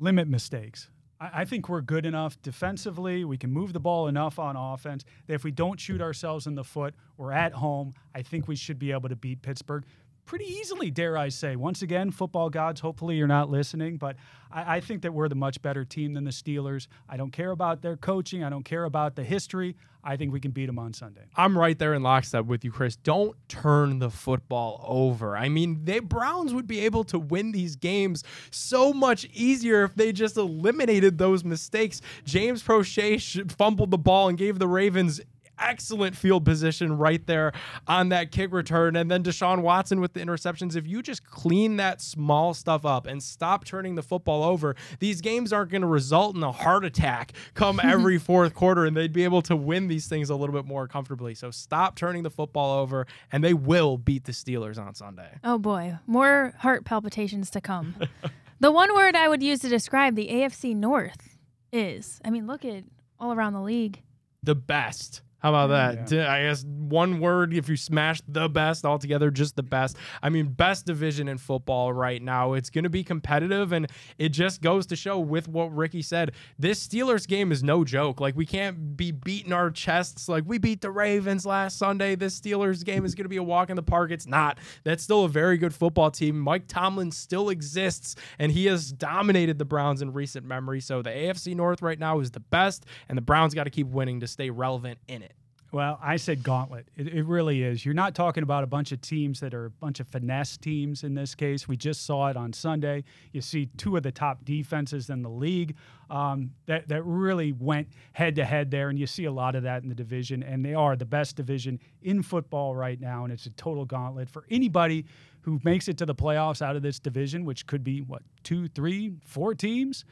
limit 0.00 0.26
mistakes. 0.26 0.90
I, 1.20 1.42
I 1.42 1.44
think 1.44 1.68
we're 1.68 1.80
good 1.80 2.04
enough 2.04 2.42
defensively. 2.42 3.24
We 3.24 3.38
can 3.38 3.52
move 3.52 3.72
the 3.72 3.78
ball 3.78 4.08
enough 4.08 4.40
on 4.40 4.56
offense 4.56 5.04
that 5.28 5.34
if 5.34 5.44
we 5.44 5.52
don't 5.52 5.78
shoot 5.78 6.00
ourselves 6.00 6.48
in 6.48 6.56
the 6.56 6.64
foot, 6.64 6.96
we're 7.16 7.30
at 7.30 7.52
home. 7.52 7.92
I 8.16 8.22
think 8.22 8.48
we 8.48 8.56
should 8.56 8.80
be 8.80 8.90
able 8.90 9.08
to 9.10 9.14
beat 9.14 9.42
Pittsburgh. 9.42 9.84
Pretty 10.24 10.44
easily, 10.46 10.90
dare 10.90 11.16
I 11.16 11.28
say. 11.28 11.56
Once 11.56 11.82
again, 11.82 12.10
football 12.10 12.50
gods, 12.50 12.80
hopefully 12.80 13.16
you're 13.16 13.26
not 13.26 13.50
listening, 13.50 13.96
but 13.96 14.16
I, 14.50 14.76
I, 14.76 14.80
think 14.80 15.02
that 15.02 15.12
we're 15.12 15.28
the 15.28 15.34
much 15.34 15.60
better 15.62 15.84
team 15.84 16.14
than 16.14 16.24
the 16.24 16.30
Steelers. 16.30 16.86
I 17.08 17.16
don't 17.16 17.32
care 17.32 17.50
about 17.50 17.82
their 17.82 17.96
coaching, 17.96 18.44
I 18.44 18.50
don't 18.50 18.64
care 18.64 18.84
about 18.84 19.16
the 19.16 19.24
history. 19.24 19.76
I 20.04 20.16
think 20.16 20.32
we 20.32 20.40
can 20.40 20.50
beat 20.50 20.66
them 20.66 20.80
on 20.80 20.92
Sunday. 20.92 21.22
I'm 21.36 21.56
right 21.56 21.78
there 21.78 21.94
in 21.94 22.02
lockstep 22.02 22.46
with 22.46 22.64
you, 22.64 22.72
Chris. 22.72 22.96
Don't 22.96 23.36
turn 23.48 24.00
the 24.00 24.10
football 24.10 24.84
over. 24.86 25.36
I 25.36 25.48
mean, 25.48 25.84
the 25.84 26.00
Browns 26.00 26.52
would 26.52 26.66
be 26.66 26.80
able 26.80 27.04
to 27.04 27.20
win 27.20 27.52
these 27.52 27.76
games 27.76 28.24
so 28.50 28.92
much 28.92 29.26
easier 29.32 29.84
if 29.84 29.94
they 29.94 30.10
just 30.12 30.36
eliminated 30.36 31.18
those 31.18 31.44
mistakes. 31.44 32.00
James 32.24 32.64
Proche 32.64 33.52
fumbled 33.52 33.92
the 33.92 33.98
ball 33.98 34.28
and 34.28 34.36
gave 34.36 34.58
the 34.58 34.66
Ravens 34.66 35.20
excellent 35.58 36.16
field 36.16 36.44
position 36.44 36.96
right 36.96 37.24
there 37.26 37.52
on 37.86 38.08
that 38.10 38.30
kick 38.30 38.52
return. 38.52 38.96
And 38.96 39.10
then 39.10 39.22
Deshaun 39.22 39.62
Watson 39.62 40.00
with 40.00 40.12
the 40.12 40.20
interceptions. 40.20 40.76
If 40.76 40.86
you 40.86 41.02
just 41.02 41.24
clean 41.24 41.76
that 41.76 42.00
small 42.00 42.54
stuff 42.54 42.84
up 42.84 43.06
and 43.06 43.22
stop 43.22 43.64
turning 43.64 43.94
the 43.94 44.02
football 44.02 44.42
over, 44.42 44.74
these 44.98 45.20
games 45.20 45.52
aren't 45.52 45.70
going 45.70 45.82
to 45.82 45.88
result 45.88 46.36
in 46.36 46.42
a 46.42 46.52
heart 46.52 46.84
attack 46.84 47.32
come 47.54 47.80
every 47.84 48.18
fourth 48.18 48.54
quarter, 48.54 48.84
and 48.84 48.96
they'd 48.96 49.12
be 49.12 49.24
able 49.24 49.42
to 49.42 49.56
win 49.56 49.88
these 49.88 50.06
things 50.06 50.30
a 50.30 50.36
little 50.36 50.54
bit 50.54 50.66
more 50.66 50.88
comfortably. 50.88 51.34
So 51.34 51.50
stop 51.50 51.96
turning 51.96 52.22
the 52.22 52.30
football 52.30 52.80
over, 52.80 53.06
and 53.30 53.42
they 53.42 53.54
will 53.54 53.98
beat 53.98 54.24
the 54.24 54.32
Steelers 54.32 54.78
on 54.78 54.94
Sunday. 54.94 55.38
Oh 55.44 55.58
boy, 55.58 55.98
more 56.06 56.54
heart 56.58 56.84
palpitations 56.84 57.50
to 57.50 57.60
come. 57.60 57.94
the 58.60 58.72
one 58.72 58.94
word 58.94 59.16
I 59.16 59.28
would 59.28 59.42
use 59.42 59.60
to 59.60 59.68
describe 59.68 60.14
the 60.14 60.28
AFC 60.28 60.74
North 60.74 61.38
is, 61.72 62.20
I 62.24 62.30
mean, 62.30 62.46
look 62.46 62.64
at 62.64 62.84
all 63.18 63.32
around 63.32 63.54
the 63.54 63.62
league. 63.62 64.02
The 64.42 64.54
best. 64.54 65.22
How 65.42 65.48
about 65.48 65.70
that? 65.70 66.12
Yeah. 66.12 66.32
I 66.32 66.42
guess 66.42 66.64
one 66.64 67.18
word 67.18 67.52
if 67.52 67.68
you 67.68 67.76
smash 67.76 68.22
the 68.28 68.48
best 68.48 68.84
altogether, 68.84 69.28
just 69.28 69.56
the 69.56 69.64
best. 69.64 69.96
I 70.22 70.28
mean, 70.28 70.46
best 70.52 70.86
division 70.86 71.26
in 71.26 71.36
football 71.36 71.92
right 71.92 72.22
now. 72.22 72.52
It's 72.52 72.70
going 72.70 72.84
to 72.84 72.90
be 72.90 73.02
competitive, 73.02 73.72
and 73.72 73.90
it 74.18 74.28
just 74.28 74.62
goes 74.62 74.86
to 74.86 74.96
show 74.96 75.18
with 75.18 75.48
what 75.48 75.74
Ricky 75.74 76.00
said. 76.00 76.30
This 76.60 76.86
Steelers 76.86 77.26
game 77.26 77.50
is 77.50 77.64
no 77.64 77.82
joke. 77.82 78.20
Like, 78.20 78.36
we 78.36 78.46
can't 78.46 78.96
be 78.96 79.10
beating 79.10 79.52
our 79.52 79.68
chests 79.70 80.28
like 80.28 80.44
we 80.46 80.58
beat 80.58 80.80
the 80.80 80.92
Ravens 80.92 81.44
last 81.44 81.76
Sunday. 81.76 82.14
This 82.14 82.38
Steelers 82.38 82.84
game 82.84 83.04
is 83.04 83.16
going 83.16 83.24
to 83.24 83.28
be 83.28 83.36
a 83.38 83.42
walk 83.42 83.68
in 83.68 83.74
the 83.74 83.82
park. 83.82 84.12
It's 84.12 84.28
not. 84.28 84.58
That's 84.84 85.02
still 85.02 85.24
a 85.24 85.28
very 85.28 85.58
good 85.58 85.74
football 85.74 86.12
team. 86.12 86.38
Mike 86.38 86.68
Tomlin 86.68 87.10
still 87.10 87.48
exists, 87.48 88.14
and 88.38 88.52
he 88.52 88.66
has 88.66 88.92
dominated 88.92 89.58
the 89.58 89.64
Browns 89.64 90.02
in 90.02 90.12
recent 90.12 90.46
memory. 90.46 90.80
So 90.80 91.02
the 91.02 91.10
AFC 91.10 91.56
North 91.56 91.82
right 91.82 91.98
now 91.98 92.20
is 92.20 92.30
the 92.30 92.38
best, 92.38 92.86
and 93.08 93.18
the 93.18 93.22
Browns 93.22 93.54
got 93.54 93.64
to 93.64 93.70
keep 93.70 93.88
winning 93.88 94.20
to 94.20 94.28
stay 94.28 94.48
relevant 94.48 95.00
in 95.08 95.22
it. 95.22 95.31
Well, 95.72 95.98
I 96.02 96.16
said 96.16 96.42
gauntlet. 96.42 96.86
It, 96.98 97.08
it, 97.08 97.24
really 97.24 97.62
is. 97.62 97.82
You're 97.82 97.94
not 97.94 98.14
talking 98.14 98.42
about 98.42 98.62
a 98.62 98.66
bunch 98.66 98.92
of 98.92 99.00
teams 99.00 99.40
that 99.40 99.54
are 99.54 99.64
a 99.64 99.70
bunch 99.70 100.00
of 100.00 100.08
finesse 100.08 100.58
teams 100.58 101.02
in 101.02 101.14
this 101.14 101.34
case. 101.34 101.66
We 101.66 101.78
just 101.78 102.04
saw 102.04 102.28
it 102.28 102.36
on 102.36 102.52
Sunday. 102.52 103.04
You 103.32 103.40
see 103.40 103.70
two 103.78 103.96
of 103.96 104.02
the 104.02 104.12
top 104.12 104.44
defenses 104.44 105.08
in 105.08 105.22
the 105.22 105.30
league 105.30 105.76
um, 106.10 106.50
that, 106.66 106.88
that 106.88 107.02
really 107.04 107.52
went 107.52 107.88
head 108.12 108.36
to 108.36 108.44
head 108.44 108.70
there, 108.70 108.90
and 108.90 108.98
you 108.98 109.06
see 109.06 109.24
a 109.24 109.32
lot 109.32 109.54
of 109.54 109.62
that 109.62 109.82
in 109.82 109.88
the 109.88 109.94
division. 109.94 110.42
And 110.42 110.62
they 110.62 110.74
are 110.74 110.94
the 110.94 111.06
best 111.06 111.36
division 111.36 111.80
in 112.02 112.22
football 112.22 112.76
right 112.76 113.00
now, 113.00 113.24
and 113.24 113.32
it's 113.32 113.46
a 113.46 113.50
total 113.50 113.86
gauntlet 113.86 114.28
for 114.28 114.44
anybody 114.50 115.06
who 115.40 115.58
makes 115.64 115.88
it 115.88 115.96
to 115.98 116.04
the 116.04 116.14
playoffs 116.14 116.60
out 116.60 116.76
of 116.76 116.82
this 116.82 116.98
division, 116.98 117.46
which 117.46 117.66
could 117.66 117.82
be, 117.82 118.02
what, 118.02 118.20
two, 118.42 118.68
three, 118.68 119.14
four 119.24 119.54
teams. 119.54 120.04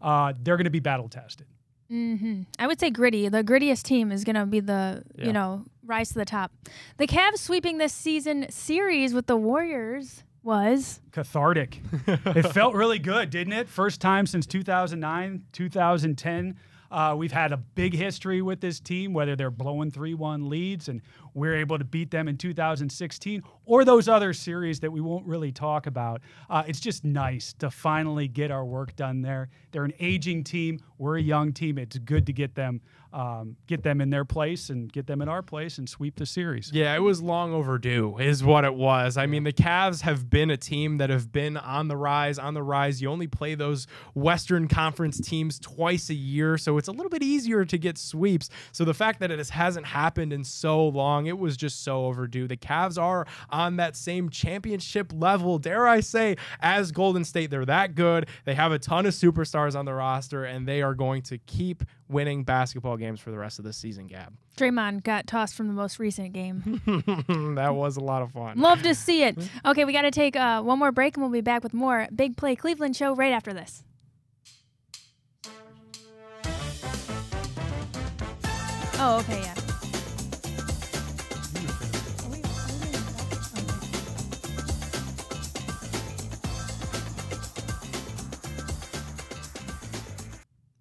Uh, 0.00 0.32
they're 0.44 0.56
going 0.56 0.64
to 0.64 0.70
be 0.70 0.78
battle 0.78 1.08
tested. 1.08 1.48
Mm-hmm. 1.90 2.42
I 2.58 2.66
would 2.66 2.78
say 2.78 2.90
gritty. 2.90 3.28
The 3.28 3.42
grittiest 3.42 3.82
team 3.82 4.12
is 4.12 4.24
going 4.24 4.36
to 4.36 4.46
be 4.46 4.60
the, 4.60 5.02
yeah. 5.16 5.26
you 5.26 5.32
know, 5.32 5.64
rise 5.84 6.10
to 6.10 6.14
the 6.14 6.24
top. 6.24 6.52
The 6.98 7.06
Cavs 7.06 7.38
sweeping 7.38 7.78
this 7.78 7.92
season 7.92 8.50
series 8.50 9.14
with 9.14 9.26
the 9.26 9.36
Warriors 9.36 10.22
was 10.42 11.00
cathartic. 11.12 11.80
it 12.06 12.42
felt 12.52 12.74
really 12.74 12.98
good, 12.98 13.30
didn't 13.30 13.52
it? 13.52 13.68
First 13.68 14.00
time 14.00 14.26
since 14.26 14.46
2009, 14.46 15.44
2010. 15.52 16.56
Uh, 16.90 17.14
we've 17.16 17.32
had 17.32 17.52
a 17.52 17.56
big 17.56 17.94
history 17.94 18.40
with 18.40 18.60
this 18.60 18.80
team, 18.80 19.12
whether 19.12 19.36
they're 19.36 19.50
blowing 19.50 19.90
3 19.90 20.14
1 20.14 20.48
leads 20.48 20.88
and 20.88 21.02
we're 21.34 21.56
able 21.56 21.78
to 21.78 21.84
beat 21.84 22.10
them 22.10 22.28
in 22.28 22.36
2016 22.36 23.42
or 23.64 23.84
those 23.84 24.08
other 24.08 24.32
series 24.32 24.80
that 24.80 24.90
we 24.90 25.00
won't 25.00 25.26
really 25.26 25.52
talk 25.52 25.86
about. 25.86 26.20
Uh, 26.48 26.62
it's 26.66 26.80
just 26.80 27.04
nice 27.04 27.52
to 27.54 27.70
finally 27.70 28.28
get 28.28 28.50
our 28.50 28.64
work 28.64 28.94
done 28.96 29.22
there. 29.22 29.48
They're 29.72 29.84
an 29.84 29.94
aging 30.00 30.44
team, 30.44 30.80
we're 30.98 31.18
a 31.18 31.22
young 31.22 31.52
team. 31.52 31.78
It's 31.78 31.98
good 31.98 32.26
to 32.26 32.32
get 32.32 32.54
them 32.54 32.80
um, 33.12 33.56
get 33.66 33.82
them 33.82 34.00
in 34.00 34.10
their 34.10 34.24
place 34.24 34.68
and 34.68 34.92
get 34.92 35.06
them 35.06 35.22
in 35.22 35.28
our 35.28 35.42
place 35.42 35.78
and 35.78 35.88
sweep 35.88 36.16
the 36.16 36.26
series. 36.26 36.70
Yeah, 36.72 36.94
it 36.94 37.00
was 37.00 37.22
long 37.22 37.54
overdue, 37.54 38.18
is 38.18 38.44
what 38.44 38.64
it 38.64 38.74
was. 38.74 39.16
I 39.16 39.26
mean, 39.26 39.44
the 39.44 39.52
Cavs 39.52 40.02
have 40.02 40.28
been 40.28 40.50
a 40.50 40.56
team 40.56 40.98
that 40.98 41.08
have 41.08 41.32
been 41.32 41.56
on 41.56 41.88
the 41.88 41.96
rise, 41.96 42.38
on 42.38 42.54
the 42.54 42.62
rise. 42.62 43.00
You 43.00 43.10
only 43.10 43.26
play 43.26 43.54
those 43.54 43.86
Western 44.14 44.68
Conference 44.68 45.20
teams 45.20 45.58
twice 45.58 46.10
a 46.10 46.14
year, 46.14 46.58
so 46.58 46.76
it's 46.76 46.88
a 46.88 46.92
little 46.92 47.08
bit 47.08 47.22
easier 47.22 47.64
to 47.64 47.78
get 47.78 47.96
sweeps. 47.96 48.50
So 48.72 48.84
the 48.84 48.94
fact 48.94 49.20
that 49.20 49.30
it 49.30 49.48
hasn't 49.48 49.86
happened 49.86 50.32
in 50.32 50.44
so 50.44 50.86
long, 50.86 51.17
it 51.26 51.38
was 51.38 51.56
just 51.56 51.82
so 51.82 52.06
overdue. 52.06 52.46
The 52.46 52.56
Cavs 52.56 53.00
are 53.00 53.26
on 53.50 53.76
that 53.76 53.96
same 53.96 54.28
championship 54.30 55.12
level, 55.14 55.58
dare 55.58 55.86
I 55.86 56.00
say, 56.00 56.36
as 56.60 56.92
Golden 56.92 57.24
State. 57.24 57.50
They're 57.50 57.64
that 57.66 57.94
good. 57.94 58.28
They 58.44 58.54
have 58.54 58.72
a 58.72 58.78
ton 58.78 59.06
of 59.06 59.14
superstars 59.14 59.78
on 59.78 59.84
the 59.84 59.94
roster, 59.94 60.44
and 60.44 60.66
they 60.66 60.82
are 60.82 60.94
going 60.94 61.22
to 61.22 61.38
keep 61.38 61.84
winning 62.08 62.44
basketball 62.44 62.96
games 62.96 63.20
for 63.20 63.30
the 63.30 63.38
rest 63.38 63.58
of 63.58 63.64
the 63.64 63.72
season, 63.72 64.06
Gab. 64.06 64.34
Draymond 64.56 65.04
got 65.04 65.26
tossed 65.26 65.54
from 65.54 65.68
the 65.68 65.72
most 65.74 65.98
recent 65.98 66.32
game. 66.32 66.80
that 67.56 67.74
was 67.74 67.96
a 67.96 68.00
lot 68.00 68.22
of 68.22 68.32
fun. 68.32 68.58
Love 68.58 68.82
to 68.82 68.94
see 68.94 69.22
it. 69.22 69.36
Okay, 69.64 69.84
we 69.84 69.92
got 69.92 70.02
to 70.02 70.10
take 70.10 70.34
uh, 70.36 70.62
one 70.62 70.78
more 70.78 70.92
break 70.92 71.16
and 71.16 71.22
we'll 71.22 71.32
be 71.32 71.40
back 71.40 71.62
with 71.62 71.74
more 71.74 72.08
Big 72.14 72.36
Play 72.36 72.56
Cleveland 72.56 72.96
show 72.96 73.14
right 73.14 73.32
after 73.32 73.52
this. 73.52 73.84
Oh, 79.00 79.18
okay, 79.20 79.40
yeah. 79.42 79.57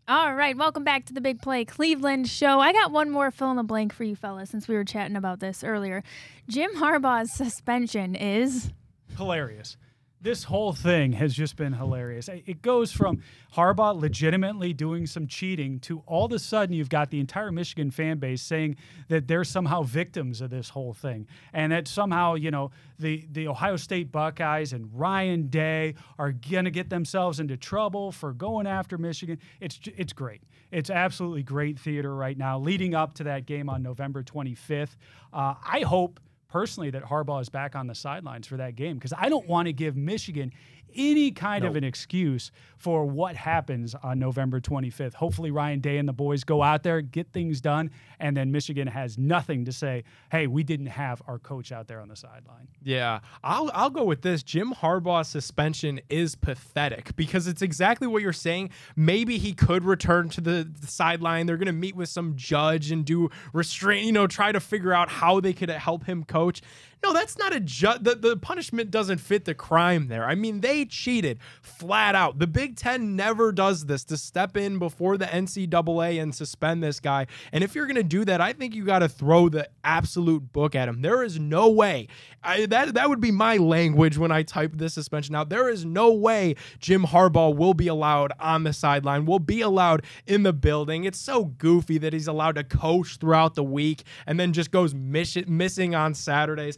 All 0.10 0.34
right, 0.34 0.56
welcome 0.56 0.86
back 0.86 1.04
to 1.08 1.14
the 1.14 1.20
Big 1.20 1.42
Play 1.42 1.66
Cleveland 1.66 2.30
show. 2.30 2.62
I 2.62 2.72
got 2.72 2.94
one 2.94 3.10
more 3.10 3.30
fill 3.30 3.52
in 3.52 3.58
the 3.58 3.64
blank 3.64 3.92
for 3.92 4.06
you 4.06 4.16
fellas 4.16 4.50
since 4.50 4.66
we 4.66 4.76
were 4.76 4.86
chatting 4.86 5.18
about 5.18 5.42
this 5.42 5.66
earlier. 5.66 6.02
Jim 6.48 6.74
Harbaugh's 6.78 7.34
suspension 7.34 8.16
is 8.16 8.72
hilarious 9.18 9.76
this 10.20 10.46
whole 10.46 10.74
thing 10.74 11.14
has 11.14 11.34
just 11.34 11.56
been 11.56 11.74
hilarious. 11.74 12.28
It 12.28 12.62
goes 12.62 12.92
from 12.92 13.22
Harbaugh 13.56 14.00
legitimately 14.00 14.74
doing 14.74 15.06
some 15.06 15.28
cheating 15.28 15.80
to 15.82 16.02
all 16.08 16.26
of 16.26 16.32
a 16.32 16.40
sudden 16.40 16.74
you've 16.74 16.90
got 16.90 17.12
the 17.12 17.20
entire 17.20 17.52
Michigan 17.52 17.92
fan 17.92 18.18
base 18.18 18.42
saying 18.42 18.78
that 19.10 19.28
they're 19.28 19.44
somehow 19.44 19.84
victims 19.84 20.42
of 20.42 20.50
this 20.50 20.70
whole 20.70 20.94
thing, 20.94 21.28
and 21.54 21.72
that 21.72 21.88
somehow 21.88 22.34
you 22.34 22.50
know 22.50 22.72
the 22.98 23.28
the 23.32 23.48
Ohio 23.48 23.76
State 23.76 24.12
Buckeyes 24.12 24.74
and 24.74 24.90
Ryan 24.94 25.48
Day 25.48 25.94
are 26.18 26.32
gonna 26.32 26.72
get 26.72 26.90
themselves 26.90 27.40
into 27.40 27.56
trouble 27.56 28.12
for 28.12 28.34
going 28.34 28.66
after 28.66 28.98
Michigan. 28.98 29.38
It's 29.60 29.80
it's 29.98 30.14
great. 30.14 30.42
It's 30.72 30.90
absolutely 30.90 31.44
great 31.44 31.80
theater 31.80 32.14
right 32.14 32.38
now, 32.38 32.60
leading 32.60 32.96
up 32.96 33.14
to 33.16 33.24
that 33.26 33.46
game 33.46 33.70
on 33.70 33.84
November 33.84 34.24
25th. 34.24 34.98
Uh, 35.32 35.54
I 35.66 35.82
hope 35.82 36.20
personally 36.50 36.90
that 36.92 37.04
Harbaugh 37.04 37.42
is 37.42 37.50
back 37.50 37.76
on 37.76 37.88
the 37.88 37.96
sidelines 37.96 38.48
for 38.48 38.58
that 38.58 38.76
game 38.76 38.96
because 38.96 39.14
I 39.18 39.30
don't 39.30 39.48
want 39.48 39.68
to 39.68 39.74
give 39.74 39.96
Michigan 39.96 40.52
any 40.96 41.32
kind 41.32 41.64
nope. 41.64 41.72
of 41.72 41.76
an 41.76 41.84
excuse 41.84 42.52
for 42.78 43.06
what 43.06 43.36
happens 43.36 43.96
on 43.96 44.20
November 44.20 44.60
25th. 44.60 45.14
Hopefully, 45.16 45.52
Ryan 45.52 45.80
Day 45.80 45.98
and 45.98 46.08
the 46.08 46.14
boys 46.14 46.44
go 46.44 46.62
out 46.62 46.84
there, 46.84 47.02
get 47.02 47.32
things 47.34 47.62
done, 47.62 47.92
and 48.20 48.36
then 48.36 48.52
Michigan 48.52 48.88
has 48.88 49.18
nothing 49.18 49.66
to 49.66 49.72
say, 49.72 50.04
hey, 50.32 50.48
we 50.48 50.64
didn't 50.64 50.88
have 50.88 51.22
our 51.28 51.40
coach 51.40 51.72
out 51.72 51.88
there 51.88 52.00
on 52.00 52.08
the 52.08 52.16
sideline. 52.16 52.68
Yeah, 52.84 53.20
I'll, 53.44 53.72
I'll 53.74 53.90
go 53.90 54.04
with 54.04 54.22
this. 54.22 54.44
Jim 54.44 54.74
Harbaugh's 54.74 55.28
suspension 55.28 56.00
is 56.10 56.36
pathetic 56.36 57.16
because 57.16 57.48
it's 57.48 57.62
exactly 57.62 58.08
what 58.08 58.22
you're 58.22 58.34
saying. 58.34 58.70
Maybe 58.96 59.38
he 59.38 59.54
could 59.54 59.84
return 59.84 60.30
to 60.30 60.42
the, 60.42 60.70
the 60.80 60.88
sideline. 60.88 61.46
They're 61.46 61.58
going 61.58 61.68
to 61.68 61.74
meet 61.74 61.96
with 61.96 62.10
some 62.10 62.36
judge 62.36 62.92
and 62.92 63.06
do 63.06 63.30
restraint, 63.54 64.06
you 64.06 64.12
know, 64.12 64.28
try 64.28 64.52
to 64.52 64.60
figure 64.60 64.94
out 64.94 65.10
how 65.10 65.40
they 65.40 65.54
could 65.54 65.70
help 65.70 66.06
him 66.06 66.24
coach 66.24 66.37
coach. 66.38 66.62
No, 67.04 67.14
that's 67.14 67.38
not 67.38 67.54
a 67.54 67.60
ju- 67.60 68.00
the, 68.02 68.16
the 68.16 68.38
punishment 68.38 68.92
doesn't 68.92 69.20
fit 69.20 69.46
the 69.46 69.54
crime 69.54 70.08
there. 70.08 70.26
I 70.26 70.36
mean, 70.36 70.62
they 70.62 70.86
cheated 70.86 71.40
flat 71.62 72.16
out. 72.16 72.40
The 72.40 72.48
Big 72.48 72.76
Ten 72.76 73.16
never 73.16 73.52
does 73.52 73.86
this 73.86 74.04
to 74.06 74.18
step 74.18 74.58
in 74.58 74.80
before 74.80 75.18
the 75.18 75.26
NCAA 75.26 76.22
and 76.22 76.34
suspend 76.34 76.84
this 76.84 77.00
guy. 77.00 77.28
And 77.52 77.64
if 77.64 77.76
you're 77.76 77.86
going 77.86 77.96
to 77.96 78.04
do 78.04 78.26
that, 78.26 78.42
I 78.42 78.54
think 78.54 78.74
you 78.74 78.84
got 78.84 79.00
to 79.00 79.10
throw 79.10 79.48
the 79.48 79.70
absolute 79.84 80.52
book 80.52 80.76
at 80.76 80.90
him. 80.90 81.02
There 81.02 81.24
is 81.24 81.40
no 81.40 81.70
way. 81.70 82.08
I, 82.44 82.66
that, 82.68 82.94
that 82.94 83.10
would 83.10 83.22
be 83.22 83.32
my 83.32 83.58
language 83.58 84.18
when 84.18 84.32
I 84.32 84.44
type 84.44 84.72
this 84.76 84.94
suspension 84.94 85.36
out. 85.36 85.50
There 85.50 85.70
is 85.70 85.86
no 85.86 86.14
way 86.14 86.56
Jim 86.80 87.04
Harbaugh 87.04 87.56
will 87.56 87.74
be 87.74 87.88
allowed 87.88 88.32
on 88.40 88.64
the 88.64 88.74
sideline, 88.74 89.26
will 89.26 89.40
be 89.40 89.62
allowed 89.62 90.04
in 90.26 90.44
the 90.44 90.54
building. 90.54 91.04
It's 91.04 91.20
so 91.20 91.46
goofy 91.46 91.98
that 92.00 92.14
he's 92.14 92.28
allowed 92.28 92.56
to 92.56 92.64
coach 92.64 93.18
throughout 93.18 93.56
the 93.56 93.64
week 93.64 94.04
and 94.26 94.40
then 94.40 94.54
just 94.54 94.72
goes 94.72 94.94
miss- 94.94 95.38
missing 95.48 95.94
on 95.94 96.14
Saturdays. 96.14 96.78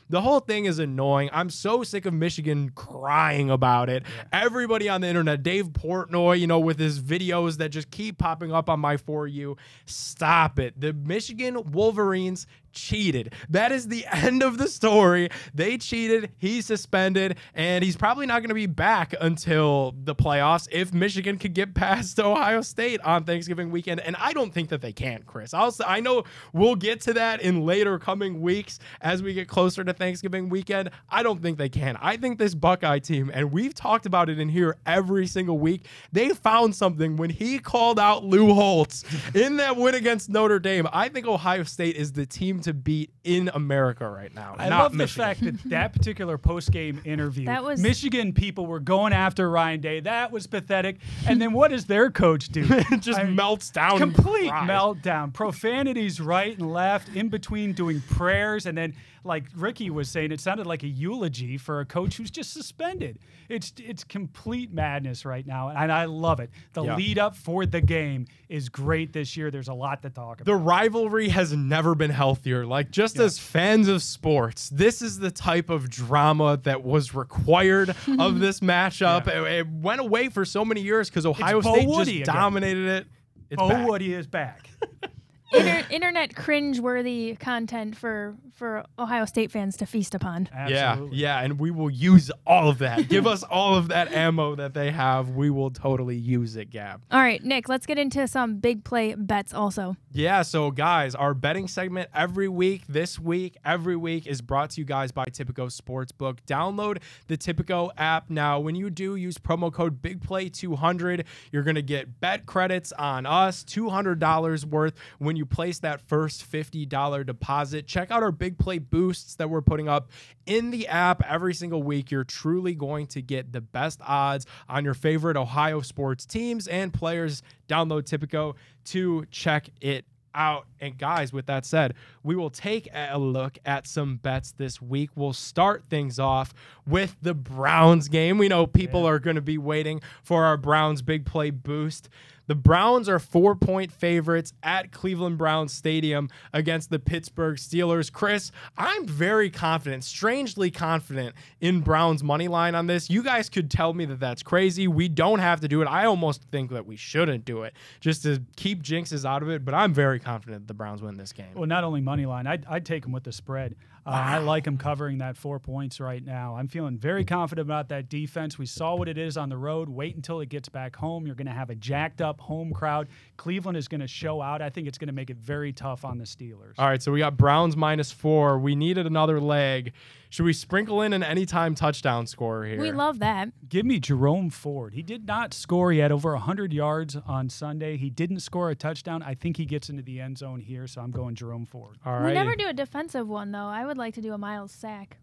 The 0.11 0.19
whole 0.19 0.41
thing 0.41 0.65
is 0.65 0.77
annoying. 0.77 1.29
I'm 1.31 1.49
so 1.49 1.83
sick 1.83 2.05
of 2.05 2.13
Michigan 2.13 2.71
crying 2.75 3.49
about 3.49 3.89
it. 3.89 4.03
Everybody 4.33 4.89
on 4.89 4.99
the 4.99 5.07
internet, 5.07 5.41
Dave 5.41 5.69
Portnoy, 5.69 6.37
you 6.37 6.47
know, 6.47 6.59
with 6.59 6.77
his 6.77 6.99
videos 7.01 7.57
that 7.59 7.69
just 7.69 7.91
keep 7.91 8.17
popping 8.17 8.51
up 8.51 8.69
on 8.69 8.81
my 8.81 8.97
For 8.97 9.25
You, 9.25 9.55
stop 9.85 10.59
it. 10.59 10.79
The 10.79 10.91
Michigan 10.91 11.71
Wolverines 11.71 12.45
cheated. 12.73 13.33
That 13.49 13.71
is 13.71 13.87
the 13.87 14.05
end 14.11 14.43
of 14.43 14.57
the 14.57 14.67
story. 14.67 15.29
They 15.53 15.77
cheated. 15.77 16.31
He's 16.37 16.65
suspended, 16.65 17.37
and 17.53 17.83
he's 17.83 17.95
probably 17.95 18.25
not 18.25 18.39
going 18.39 18.49
to 18.49 18.55
be 18.55 18.65
back 18.65 19.13
until 19.19 19.93
the 20.03 20.15
playoffs 20.15 20.67
if 20.71 20.93
Michigan 20.93 21.37
could 21.37 21.53
get 21.53 21.73
past 21.73 22.19
Ohio 22.19 22.61
State 22.61 23.01
on 23.01 23.23
Thanksgiving 23.23 23.71
weekend. 23.71 23.99
And 24.01 24.15
I 24.17 24.33
don't 24.33 24.53
think 24.53 24.69
that 24.69 24.81
they 24.81 24.93
can, 24.93 25.23
Chris. 25.23 25.53
I'll, 25.53 25.75
I 25.85 25.99
know 25.99 26.23
we'll 26.53 26.75
get 26.75 27.01
to 27.01 27.13
that 27.13 27.41
in 27.41 27.65
later 27.65 27.99
coming 27.99 28.41
weeks 28.41 28.79
as 29.01 29.23
we 29.23 29.33
get 29.33 29.47
closer 29.47 29.83
to 29.83 29.93
Thanksgiving 30.01 30.49
weekend. 30.49 30.89
I 31.09 31.21
don't 31.21 31.41
think 31.43 31.59
they 31.59 31.69
can. 31.69 31.95
I 32.01 32.17
think 32.17 32.39
this 32.39 32.55
Buckeye 32.55 32.97
team, 32.97 33.29
and 33.31 33.51
we've 33.51 33.75
talked 33.75 34.07
about 34.07 34.29
it 34.29 34.39
in 34.39 34.49
here 34.49 34.77
every 34.87 35.27
single 35.27 35.59
week, 35.59 35.85
they 36.11 36.29
found 36.29 36.75
something 36.75 37.17
when 37.17 37.29
he 37.29 37.59
called 37.59 37.99
out 37.99 38.23
Lou 38.25 38.51
Holtz 38.51 39.03
in 39.35 39.57
that 39.57 39.77
win 39.77 39.93
against 39.93 40.27
Notre 40.27 40.57
Dame. 40.57 40.87
I 40.91 41.07
think 41.09 41.27
Ohio 41.27 41.61
State 41.63 41.97
is 41.97 42.13
the 42.13 42.25
team 42.25 42.61
to 42.61 42.73
beat 42.73 43.11
in 43.23 43.51
America 43.53 44.09
right 44.09 44.33
now. 44.33 44.55
I 44.57 44.69
not 44.69 44.81
love 44.83 44.97
the 44.97 45.05
fact 45.07 45.43
that 45.43 45.61
that 45.65 45.93
particular 45.93 46.39
post 46.39 46.71
game 46.71 46.99
interview, 47.05 47.45
That 47.45 47.63
was- 47.63 47.79
Michigan 47.79 48.33
people 48.33 48.65
were 48.65 48.79
going 48.79 49.13
after 49.13 49.51
Ryan 49.51 49.81
Day. 49.81 49.99
That 49.99 50.31
was 50.31 50.47
pathetic. 50.47 50.97
And 51.27 51.39
then 51.39 51.53
what 51.53 51.69
does 51.69 51.85
their 51.85 52.09
coach 52.09 52.47
do? 52.49 52.65
it 52.69 53.01
just 53.01 53.19
I 53.19 53.25
mean, 53.25 53.35
melts 53.35 53.69
down. 53.69 53.99
Complete 53.99 54.49
meltdown. 54.51 55.31
Profanities 55.31 56.19
right 56.19 56.57
and 56.57 56.73
left, 56.73 57.15
in 57.15 57.29
between 57.29 57.73
doing 57.73 58.01
prayers, 58.09 58.65
and 58.65 58.75
then 58.75 58.95
like 59.23 59.45
Ricky 59.55 59.89
was 59.89 60.09
saying, 60.09 60.31
it 60.31 60.39
sounded 60.39 60.65
like 60.65 60.83
a 60.83 60.87
eulogy 60.87 61.57
for 61.57 61.79
a 61.79 61.85
coach 61.85 62.17
who's 62.17 62.31
just 62.31 62.53
suspended. 62.53 63.19
It's 63.49 63.71
it's 63.77 64.03
complete 64.03 64.71
madness 64.73 65.25
right 65.25 65.45
now, 65.45 65.69
and 65.69 65.91
I 65.91 66.05
love 66.05 66.39
it. 66.39 66.49
The 66.73 66.83
Yeah. 66.83 66.95
lead 66.95 67.19
up 67.19 67.35
for 67.35 67.65
the 67.65 67.81
game 67.81 68.25
is 68.49 68.69
great 68.69 69.13
this 69.13 69.37
year. 69.37 69.51
There's 69.51 69.67
a 69.67 69.73
lot 69.73 70.01
to 70.03 70.09
talk 70.09 70.41
about. 70.41 70.45
The 70.45 70.55
rivalry 70.55 71.29
has 71.29 71.53
never 71.53 71.93
been 71.95 72.11
healthier. 72.11 72.65
Like, 72.65 72.91
just 72.91 73.19
as 73.19 73.37
fans 73.37 73.87
of 73.87 74.01
sports, 74.01 74.69
this 74.69 75.01
is 75.01 75.19
the 75.19 75.31
type 75.31 75.69
of 75.69 75.89
drama 75.89 76.59
that 76.63 76.83
was 76.83 77.13
required 77.13 77.89
of 78.19 78.39
this 78.39 78.59
matchup. 78.61 79.27
Yeah. 79.27 79.43
It, 79.43 79.59
it 79.59 79.67
went 79.69 80.01
away 80.01 80.29
for 80.29 80.45
so 80.45 80.65
many 80.65 80.81
years 80.81 81.09
because 81.09 81.25
Ohio 81.25 81.61
State 81.61 81.87
just 81.87 82.09
again. 82.09 82.23
dominated 82.25 82.87
it. 82.87 83.07
It's 83.49 83.61
oh, 83.61 83.69
back. 83.69 83.87
Woody 83.87 84.13
is 84.13 84.27
back. 84.27 84.69
Inter- 85.53 85.85
internet 85.89 86.35
cringe-worthy 86.35 87.35
content 87.35 87.95
for 87.97 88.35
for 88.53 88.85
Ohio 88.99 89.25
State 89.25 89.51
fans 89.51 89.75
to 89.77 89.85
feast 89.85 90.13
upon. 90.13 90.47
Absolutely. 90.53 91.17
Yeah, 91.17 91.37
yeah, 91.39 91.43
and 91.43 91.59
we 91.59 91.71
will 91.71 91.89
use 91.89 92.31
all 92.45 92.69
of 92.69 92.77
that. 92.79 93.09
Give 93.09 93.25
us 93.25 93.43
all 93.49 93.75
of 93.75 93.87
that 93.89 94.11
ammo 94.11 94.55
that 94.55 94.73
they 94.73 94.91
have. 94.91 95.29
We 95.29 95.49
will 95.49 95.71
totally 95.71 96.15
use 96.17 96.55
it, 96.55 96.69
Gab. 96.69 97.01
All 97.11 97.19
right, 97.19 97.43
Nick, 97.43 97.67
let's 97.69 97.85
get 97.85 97.97
into 97.97 98.27
some 98.27 98.57
big 98.57 98.83
play 98.83 99.15
bets 99.15 99.53
also. 99.53 99.95
Yeah, 100.11 100.41
so 100.41 100.71
guys, 100.71 101.15
our 101.15 101.33
betting 101.33 101.67
segment 101.67 102.09
every 102.13 102.47
week, 102.47 102.83
this 102.87 103.17
week, 103.17 103.57
every 103.65 103.95
week 103.95 104.27
is 104.27 104.41
brought 104.41 104.71
to 104.71 104.81
you 104.81 104.85
guys 104.85 105.11
by 105.11 105.25
Tipico 105.25 105.71
Sportsbook. 105.71 106.39
Download 106.47 107.01
the 107.27 107.37
Tipico 107.37 107.91
app 107.97 108.29
now. 108.29 108.59
When 108.59 108.75
you 108.75 108.89
do, 108.89 109.15
use 109.15 109.37
promo 109.37 109.71
code 109.71 110.01
BigPlay200. 110.01 111.25
You're 111.51 111.63
going 111.63 111.75
to 111.75 111.81
get 111.81 112.19
bet 112.19 112.45
credits 112.45 112.91
on 112.93 113.25
us, 113.25 113.63
$200 113.63 114.65
worth 114.65 114.93
when 115.19 115.35
you 115.35 115.40
place 115.45 115.79
that 115.79 116.01
first 116.01 116.49
$50 116.49 117.25
deposit. 117.25 117.87
Check 117.87 118.11
out 118.11 118.23
our 118.23 118.31
Big 118.31 118.57
Play 118.57 118.77
boosts 118.77 119.35
that 119.35 119.49
we're 119.49 119.61
putting 119.61 119.87
up 119.87 120.09
in 120.45 120.71
the 120.71 120.87
app 120.87 121.21
every 121.27 121.53
single 121.53 121.83
week. 121.83 122.11
You're 122.11 122.23
truly 122.23 122.75
going 122.75 123.07
to 123.07 123.21
get 123.21 123.51
the 123.51 123.61
best 123.61 123.99
odds 124.05 124.45
on 124.67 124.83
your 124.85 124.93
favorite 124.93 125.37
Ohio 125.37 125.81
sports 125.81 126.25
teams 126.25 126.67
and 126.67 126.93
players. 126.93 127.43
Download 127.67 128.03
Tipico 128.03 128.55
to 128.85 129.25
check 129.31 129.69
it 129.81 130.05
out. 130.33 130.65
And 130.79 130.97
guys, 130.97 131.33
with 131.33 131.45
that 131.47 131.65
said, 131.65 131.93
we 132.23 132.35
will 132.35 132.49
take 132.49 132.87
a 132.93 133.17
look 133.19 133.57
at 133.65 133.87
some 133.87 134.17
bets 134.17 134.53
this 134.53 134.81
week. 134.81 135.09
We'll 135.15 135.33
start 135.33 135.83
things 135.89 136.19
off 136.19 136.53
with 136.87 137.15
the 137.21 137.33
Browns 137.33 138.07
game. 138.07 138.37
We 138.37 138.47
know 138.47 138.65
people 138.65 139.05
are 139.05 139.19
going 139.19 139.35
to 139.35 139.41
be 139.41 139.57
waiting 139.57 140.01
for 140.23 140.45
our 140.45 140.57
Browns 140.57 141.01
big 141.01 141.25
play 141.25 141.49
boost. 141.49 142.09
The 142.47 142.55
Browns 142.55 143.07
are 143.07 143.19
four 143.19 143.55
point 143.55 143.91
favorites 143.91 144.53
at 144.63 144.91
Cleveland 144.91 145.37
Browns 145.37 145.73
Stadium 145.73 146.29
against 146.53 146.89
the 146.89 146.99
Pittsburgh 146.99 147.57
Steelers. 147.57 148.11
Chris, 148.11 148.51
I'm 148.77 149.07
very 149.07 149.49
confident, 149.49 150.03
strangely 150.03 150.71
confident 150.71 151.35
in 151.59 151.81
Browns' 151.81 152.23
money 152.23 152.47
line 152.47 152.75
on 152.75 152.87
this. 152.87 153.09
You 153.09 153.23
guys 153.23 153.49
could 153.49 153.71
tell 153.71 153.93
me 153.93 154.05
that 154.05 154.19
that's 154.19 154.43
crazy. 154.43 154.87
We 154.87 155.07
don't 155.07 155.39
have 155.39 155.61
to 155.61 155.67
do 155.67 155.81
it. 155.81 155.85
I 155.85 156.05
almost 156.05 156.43
think 156.51 156.71
that 156.71 156.85
we 156.85 156.95
shouldn't 156.95 157.45
do 157.45 157.63
it 157.63 157.73
just 157.99 158.23
to 158.23 158.41
keep 158.55 158.83
jinxes 158.83 159.25
out 159.25 159.43
of 159.43 159.49
it, 159.49 159.63
but 159.63 159.73
I'm 159.73 159.93
very 159.93 160.19
confident 160.19 160.67
the 160.67 160.73
Browns 160.73 161.01
win 161.01 161.17
this 161.17 161.33
game. 161.33 161.53
Well, 161.55 161.67
not 161.67 161.83
only 161.83 162.01
money 162.01 162.25
line, 162.25 162.47
I'd, 162.47 162.65
I'd 162.69 162.85
take 162.85 163.03
them 163.03 163.11
with 163.11 163.23
the 163.23 163.31
spread. 163.31 163.75
Uh, 164.05 164.09
I 164.09 164.37
like 164.39 164.63
them 164.63 164.77
covering 164.77 165.19
that 165.19 165.37
four 165.37 165.59
points 165.59 165.99
right 165.99 166.25
now. 166.25 166.55
I'm 166.55 166.67
feeling 166.67 166.97
very 166.97 167.23
confident 167.23 167.67
about 167.67 167.89
that 167.89 168.09
defense. 168.09 168.57
We 168.57 168.65
saw 168.65 168.95
what 168.95 169.07
it 169.07 169.17
is 169.17 169.37
on 169.37 169.49
the 169.49 169.57
road. 169.57 169.89
Wait 169.89 170.15
until 170.15 170.39
it 170.39 170.49
gets 170.49 170.69
back 170.69 170.95
home. 170.95 171.27
You're 171.27 171.35
going 171.35 171.47
to 171.47 171.53
have 171.53 171.69
a 171.69 171.75
jacked 171.75 172.19
up 172.19 172.41
home 172.41 172.73
crowd. 172.73 173.09
Cleveland 173.37 173.77
is 173.77 173.87
going 173.87 174.01
to 174.01 174.07
show 174.07 174.41
out. 174.41 174.61
I 174.61 174.71
think 174.71 174.87
it's 174.87 174.97
going 174.97 175.07
to 175.07 175.13
make 175.13 175.29
it 175.29 175.37
very 175.37 175.71
tough 175.71 176.03
on 176.03 176.17
the 176.17 176.23
Steelers. 176.25 176.73
All 176.79 176.87
right, 176.87 177.01
so 177.01 177.11
we 177.11 177.19
got 177.19 177.37
Browns 177.37 177.77
minus 177.77 178.11
four. 178.11 178.57
We 178.57 178.75
needed 178.75 179.05
another 179.05 179.39
leg. 179.39 179.93
Should 180.31 180.45
we 180.45 180.53
sprinkle 180.53 181.01
in 181.01 181.11
an 181.11 181.23
anytime 181.23 181.75
touchdown 181.75 182.25
scorer 182.25 182.65
here? 182.65 182.79
We 182.79 182.93
love 182.93 183.19
that. 183.19 183.49
Give 183.67 183.85
me 183.85 183.99
Jerome 183.99 184.49
Ford. 184.49 184.93
He 184.93 185.03
did 185.03 185.27
not 185.27 185.53
score. 185.53 185.91
He 185.91 185.99
had 185.99 186.09
over 186.09 186.31
100 186.31 186.71
yards 186.71 187.17
on 187.27 187.49
Sunday. 187.49 187.97
He 187.97 188.09
didn't 188.09 188.39
score 188.39 188.69
a 188.69 188.75
touchdown. 188.75 189.21
I 189.23 189.33
think 189.33 189.57
he 189.57 189.65
gets 189.65 189.89
into 189.89 190.03
the 190.03 190.21
end 190.21 190.37
zone 190.37 190.61
here, 190.61 190.87
so 190.87 191.01
I'm 191.01 191.11
going 191.11 191.35
Jerome 191.35 191.65
Ford. 191.65 191.97
All 192.05 192.23
We 192.23 192.31
never 192.31 192.55
do 192.55 192.69
a 192.69 192.71
defensive 192.71 193.27
one 193.27 193.51
though. 193.51 193.65
I 193.65 193.85
would 193.85 193.97
like 193.97 194.13
to 194.13 194.21
do 194.21 194.31
a 194.31 194.37
Myles 194.37 194.71
sack. 194.71 195.17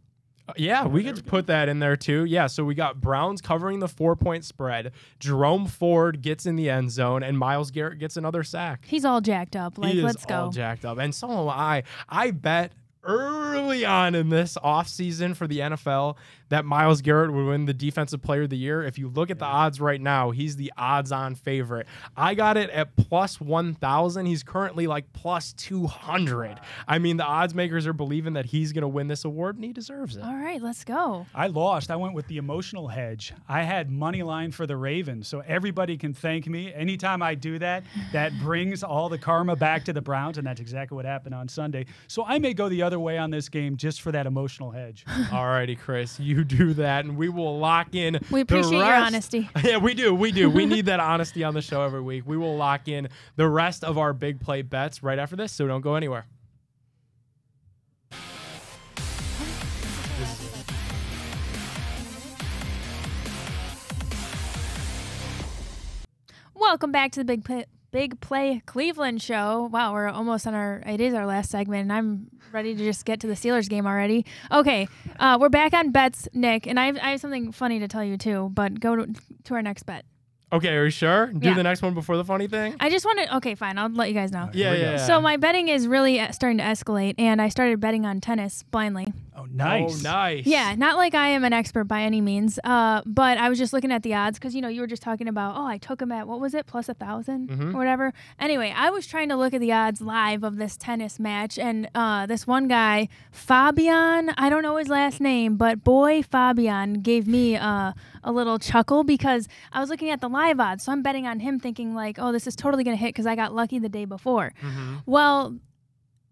Uh, 0.46 0.52
yeah, 0.58 0.86
we 0.86 1.02
could 1.02 1.24
put 1.24 1.46
that 1.46 1.70
in 1.70 1.78
there 1.78 1.96
too. 1.96 2.26
Yeah, 2.26 2.46
so 2.46 2.62
we 2.62 2.74
got 2.74 3.00
Browns 3.00 3.40
covering 3.40 3.78
the 3.78 3.88
four 3.88 4.14
point 4.14 4.44
spread. 4.44 4.92
Jerome 5.20 5.66
Ford 5.66 6.20
gets 6.20 6.44
in 6.44 6.56
the 6.56 6.68
end 6.68 6.90
zone, 6.90 7.22
and 7.22 7.38
Myles 7.38 7.70
Garrett 7.70 7.98
gets 7.98 8.18
another 8.18 8.42
sack. 8.42 8.84
He's 8.86 9.06
all 9.06 9.22
jacked 9.22 9.56
up. 9.56 9.78
Like, 9.78 9.94
he 9.94 10.02
let's 10.02 10.26
go. 10.26 10.34
all 10.34 10.50
jacked 10.50 10.84
up, 10.84 10.98
and 10.98 11.14
so 11.14 11.30
am 11.30 11.48
I. 11.48 11.84
I 12.10 12.30
bet 12.30 12.72
early 13.04 13.84
on 13.84 14.14
in 14.14 14.28
this 14.28 14.56
offseason 14.62 15.36
for 15.36 15.46
the 15.46 15.60
NFL 15.60 16.16
that 16.48 16.64
Myles 16.64 17.02
Garrett 17.02 17.32
would 17.32 17.46
win 17.46 17.66
the 17.66 17.74
Defensive 17.74 18.22
Player 18.22 18.42
of 18.42 18.50
the 18.50 18.56
Year. 18.56 18.82
If 18.82 18.98
you 18.98 19.08
look 19.08 19.30
at 19.30 19.38
the 19.38 19.44
odds 19.44 19.80
right 19.80 20.00
now, 20.00 20.30
he's 20.30 20.56
the 20.56 20.72
odds 20.76 21.12
on 21.12 21.34
favorite. 21.34 21.86
I 22.16 22.34
got 22.34 22.56
it 22.56 22.70
at 22.70 22.96
plus 22.96 23.40
1,000. 23.40 24.26
He's 24.26 24.42
currently 24.42 24.86
like 24.86 25.12
plus 25.12 25.52
200. 25.54 26.58
I 26.86 26.98
mean, 26.98 27.18
the 27.18 27.24
odds 27.24 27.54
makers 27.54 27.86
are 27.86 27.92
believing 27.92 28.32
that 28.32 28.46
he's 28.46 28.72
going 28.72 28.82
to 28.82 28.88
win 28.88 29.08
this 29.08 29.24
award, 29.24 29.56
and 29.56 29.64
he 29.64 29.72
deserves 29.72 30.16
it. 30.16 30.24
All 30.24 30.36
right, 30.36 30.62
let's 30.62 30.84
go. 30.84 31.26
I 31.34 31.48
lost. 31.48 31.90
I 31.90 31.96
went 31.96 32.14
with 32.14 32.26
the 32.28 32.38
emotional 32.38 32.88
hedge. 32.88 33.34
I 33.48 33.62
had 33.62 33.90
money 33.90 34.22
line 34.22 34.52
for 34.52 34.66
the 34.66 34.76
Ravens, 34.76 35.28
so 35.28 35.40
everybody 35.46 35.98
can 35.98 36.14
thank 36.14 36.46
me. 36.46 36.72
Anytime 36.72 37.22
I 37.22 37.34
do 37.34 37.58
that, 37.58 37.84
that 38.12 38.32
brings 38.42 38.82
all 38.82 39.10
the 39.10 39.18
karma 39.18 39.54
back 39.54 39.84
to 39.84 39.92
the 39.92 40.00
Browns, 40.02 40.38
and 40.38 40.46
that's 40.46 40.60
exactly 40.60 40.96
what 40.96 41.04
happened 41.04 41.34
on 41.34 41.48
Sunday. 41.48 41.84
So 42.06 42.24
I 42.24 42.38
may 42.38 42.54
go 42.54 42.70
the 42.70 42.82
other 42.82 42.87
way 42.96 43.18
on 43.18 43.30
this 43.30 43.48
game 43.48 43.76
just 43.76 44.00
for 44.00 44.12
that 44.12 44.26
emotional 44.26 44.70
hedge. 44.70 45.04
Alrighty, 45.08 45.76
Chris, 45.76 46.20
you 46.20 46.44
do 46.44 46.74
that, 46.74 47.04
and 47.04 47.16
we 47.16 47.28
will 47.28 47.58
lock 47.58 47.94
in. 47.96 48.20
We 48.30 48.44
the 48.44 48.54
appreciate 48.58 48.78
your 48.78 48.94
honesty. 48.94 49.50
Yeah, 49.64 49.78
we 49.78 49.94
do. 49.94 50.14
We 50.14 50.30
do. 50.30 50.48
We 50.48 50.64
need 50.66 50.86
that 50.86 51.00
honesty 51.00 51.42
on 51.42 51.54
the 51.54 51.62
show 51.62 51.82
every 51.82 52.00
week. 52.00 52.22
We 52.24 52.36
will 52.36 52.56
lock 52.56 52.86
in 52.86 53.08
the 53.34 53.48
rest 53.48 53.82
of 53.82 53.98
our 53.98 54.12
big 54.12 54.40
play 54.40 54.62
bets 54.62 55.02
right 55.02 55.18
after 55.18 55.34
this, 55.34 55.50
so 55.50 55.66
don't 55.66 55.80
go 55.80 55.96
anywhere. 55.96 56.26
Welcome 66.54 66.92
back 66.92 67.12
to 67.12 67.20
the 67.20 67.24
Big 67.24 67.44
Play, 67.44 67.64
Big 67.92 68.20
Play 68.20 68.62
Cleveland 68.66 69.22
show. 69.22 69.70
Wow, 69.72 69.92
we're 69.92 70.08
almost 70.08 70.46
on 70.46 70.54
our. 70.54 70.82
It 70.86 71.00
is 71.00 71.14
our 71.14 71.24
last 71.24 71.50
segment, 71.50 71.82
and 71.82 71.92
I'm 71.92 72.30
ready 72.52 72.74
to 72.74 72.84
just 72.84 73.04
get 73.04 73.20
to 73.20 73.26
the 73.26 73.34
Steelers 73.34 73.68
game 73.68 73.86
already. 73.86 74.24
Okay, 74.52 74.88
uh, 75.18 75.38
we're 75.40 75.48
back 75.48 75.72
on 75.74 75.90
bets, 75.90 76.28
Nick, 76.32 76.66
and 76.66 76.78
I 76.78 76.86
have, 76.86 76.96
I 76.98 77.10
have 77.10 77.20
something 77.20 77.52
funny 77.52 77.78
to 77.80 77.88
tell 77.88 78.04
you 78.04 78.16
too. 78.16 78.50
But 78.52 78.80
go 78.80 78.96
to, 78.96 79.12
to 79.44 79.54
our 79.54 79.62
next 79.62 79.84
bet. 79.84 80.04
Okay, 80.50 80.74
are 80.74 80.84
you 80.84 80.90
sure? 80.90 81.26
Do 81.26 81.46
Yeah. 81.48 81.54
the 81.54 81.62
next 81.62 81.82
one 81.82 81.92
before 81.92 82.16
the 82.16 82.24
funny 82.24 82.48
thing. 82.48 82.74
I 82.80 82.88
just 82.88 83.04
wanted. 83.04 83.28
Okay, 83.36 83.54
fine. 83.54 83.76
I'll 83.76 83.90
let 83.90 84.08
you 84.08 84.14
guys 84.14 84.32
know. 84.32 84.48
Yeah, 84.54 84.72
yeah. 84.72 84.80
yeah. 84.92 84.96
So 84.96 85.20
my 85.20 85.36
betting 85.36 85.68
is 85.68 85.86
really 85.86 86.18
uh, 86.20 86.32
starting 86.32 86.56
to 86.58 86.64
escalate, 86.64 87.16
and 87.18 87.42
I 87.42 87.50
started 87.50 87.80
betting 87.80 88.06
on 88.06 88.20
tennis 88.22 88.62
blindly. 88.62 89.12
Oh, 89.38 89.46
nice. 89.50 90.00
Oh, 90.00 90.02
nice. 90.02 90.46
Yeah, 90.46 90.74
not 90.76 90.96
like 90.96 91.14
I 91.14 91.28
am 91.28 91.44
an 91.44 91.52
expert 91.52 91.84
by 91.84 92.02
any 92.02 92.20
means, 92.20 92.58
uh, 92.64 93.02
but 93.06 93.38
I 93.38 93.48
was 93.48 93.58
just 93.58 93.72
looking 93.72 93.92
at 93.92 94.02
the 94.02 94.14
odds 94.14 94.38
because 94.38 94.54
you 94.54 94.60
know 94.60 94.68
you 94.68 94.80
were 94.80 94.86
just 94.86 95.02
talking 95.02 95.28
about 95.28 95.54
oh 95.56 95.66
I 95.66 95.78
took 95.78 96.02
him 96.02 96.10
at 96.12 96.26
what 96.26 96.40
was 96.40 96.54
it 96.54 96.66
plus 96.66 96.88
a 96.88 96.94
1000 96.94 97.48
Mhm. 97.48 97.74
or 97.74 97.78
whatever. 97.78 98.12
Anyway, 98.40 98.72
I 98.76 98.90
was 98.90 99.06
trying 99.06 99.28
to 99.28 99.36
look 99.36 99.54
at 99.54 99.60
the 99.60 99.72
odds 99.72 100.00
live 100.00 100.42
of 100.42 100.56
this 100.56 100.76
tennis 100.76 101.18
match, 101.20 101.58
and 101.58 101.88
uh, 101.94 102.26
this 102.26 102.46
one 102.46 102.68
guy 102.68 103.08
Fabian, 103.30 104.30
I 104.36 104.50
don't 104.50 104.62
know 104.62 104.76
his 104.76 104.88
last 104.88 105.20
name, 105.20 105.56
but 105.56 105.82
boy 105.84 106.22
Fabian 106.22 106.94
gave 107.02 107.26
me 107.26 107.56
uh, 107.56 107.92
a 108.22 108.32
little 108.32 108.58
chuckle 108.58 109.04
because 109.04 109.48
I 109.72 109.80
was 109.80 109.88
looking 109.90 110.10
at 110.10 110.20
the 110.20 110.28
live 110.28 110.60
odds, 110.60 110.84
so 110.84 110.92
I'm 110.92 111.02
betting 111.02 111.26
on 111.26 111.40
him, 111.40 111.58
thinking 111.60 111.94
like 111.94 112.18
oh 112.18 112.32
this 112.32 112.46
is 112.46 112.54
totally 112.56 112.84
gonna 112.84 112.96
hit 112.96 113.08
because 113.14 113.26
I 113.26 113.34
got 113.36 113.54
lucky 113.54 113.78
the 113.78 113.88
day 113.88 114.04
before. 114.04 114.52
Mhm. 114.62 115.02
Well, 115.06 115.56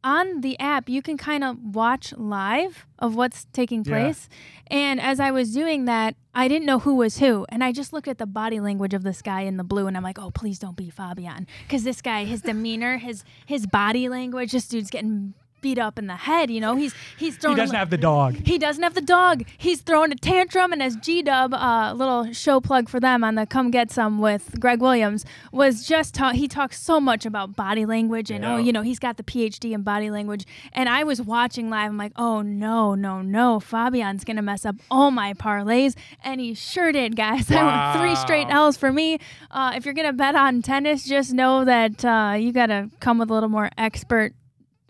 on 0.07 0.41
the 0.41 0.59
app, 0.61 0.89
you 0.89 1.03
can 1.03 1.17
kind 1.17 1.43
of 1.43 1.59
watch 1.75 2.15
live 2.17 2.87
of 2.99 3.17
what's 3.17 3.47
taking 3.53 3.83
Yeah. 3.85 3.91
place. 3.93 4.29
And 4.69 5.01
as 5.01 5.19
I 5.19 5.31
was 5.33 5.53
doing 5.53 5.85
that, 5.87 6.15
I 6.35 6.47
didn't 6.49 6.67
know 6.67 6.79
who 6.79 6.95
was 6.95 7.19
who. 7.19 7.45
And 7.49 7.65
I 7.65 7.73
just 7.73 7.93
looked 7.93 8.07
at 8.09 8.19
the 8.19 8.27
body 8.27 8.61
language 8.61 8.95
of 8.95 9.03
this 9.03 9.21
guy 9.23 9.41
in 9.43 9.57
the 9.57 9.65
blue 9.65 9.87
and 9.89 9.97
I'm 9.97 10.03
like, 10.05 10.19
oh, 10.19 10.31
please 10.31 10.59
don't 10.59 10.77
be 10.77 10.91
Fabian. 10.91 11.47
Because 11.67 11.83
this 11.83 12.01
guy, 12.01 12.25
his 12.25 12.41
demeanor, 12.43 12.99
his 12.99 13.25
his 13.47 13.67
body 13.67 14.09
language, 14.09 14.53
this 14.53 14.69
dude's 14.69 14.91
getting 14.91 15.35
beat 15.61 15.79
up 15.79 15.99
in 15.99 16.07
the 16.07 16.17
head. 16.17 16.51
You 16.51 16.61
know, 16.61 16.77
he's 16.77 16.95
he's 17.17 17.37
throwing. 17.37 17.57
He 17.57 17.63
doesn't 17.63 17.77
have 17.77 17.91
the 17.91 17.99
dog. 17.99 18.37
He 18.45 18.59
doesn't 18.59 18.83
have 18.83 18.95
the 18.95 19.01
dog. 19.01 19.45
He's 19.59 19.81
throwing 19.81 20.13
a 20.13 20.15
tantrum, 20.15 20.73
and 20.73 20.83
as 20.83 20.97
G 20.97 21.23
Dub, 21.23 21.55
uh, 21.55 21.91
a 21.91 21.95
little 21.95 22.33
show 22.33 22.61
plug 22.61 22.89
for 22.89 23.01
them 23.01 23.25
on 23.25 23.35
the 23.35 23.47
"Come 23.47 23.71
Get 23.71 23.91
Some" 23.91 24.21
with 24.21 24.61
Greg 24.61 24.81
Williams, 24.81 25.25
was 25.53 25.87
just 25.87 26.15
ta- 26.15 26.33
he 26.33 26.49
talks 26.49 26.81
so 26.81 27.01
much 27.01 27.27
about 27.27 27.57
body 27.57 27.87
language, 27.87 28.31
and 28.31 28.45
oh, 28.45 28.57
you 28.57 28.73
know, 28.73 28.83
he's 28.83 28.99
got 28.99 29.17
the 29.17 29.23
PhD 29.23 29.73
in 29.73 29.83
body 29.83 30.11
language. 30.11 30.45
And 30.73 30.89
I 30.89 31.05
was 31.05 31.21
watching 31.21 31.71
live. 31.71 31.91
I'm 31.91 31.99
like, 31.99 32.13
oh 32.17 32.43
no, 32.43 32.95
no, 32.95 33.23
no, 33.23 33.61
Fabian's 33.61 34.25
gonna 34.25 34.43
mess 34.43 34.65
up 34.65 34.77
all 34.91 35.11
my 35.11 35.33
parlays, 35.35 35.95
and 36.23 36.41
he 36.41 36.55
sure 36.55 36.93
did, 36.93 37.17
guys. 37.17 37.51
I 37.51 37.65
went 37.65 38.01
three 38.01 38.17
straight 38.17 38.49
L's 38.51 38.77
for 38.77 38.93
me. 38.93 39.19
Uh, 39.51 39.73
if 39.75 39.85
you're 39.85 39.95
gonna 39.95 40.13
bet 40.13 40.35
on 40.35 40.63
tennis, 40.63 41.05
just 41.05 41.33
know 41.33 41.65
that 41.65 42.05
uh, 42.05 42.35
you 42.39 42.53
gotta 42.53 42.91
come 43.01 43.19
with 43.19 43.31
a 43.31 43.35
little 43.35 43.49
more 43.49 43.71
expert. 43.77 44.33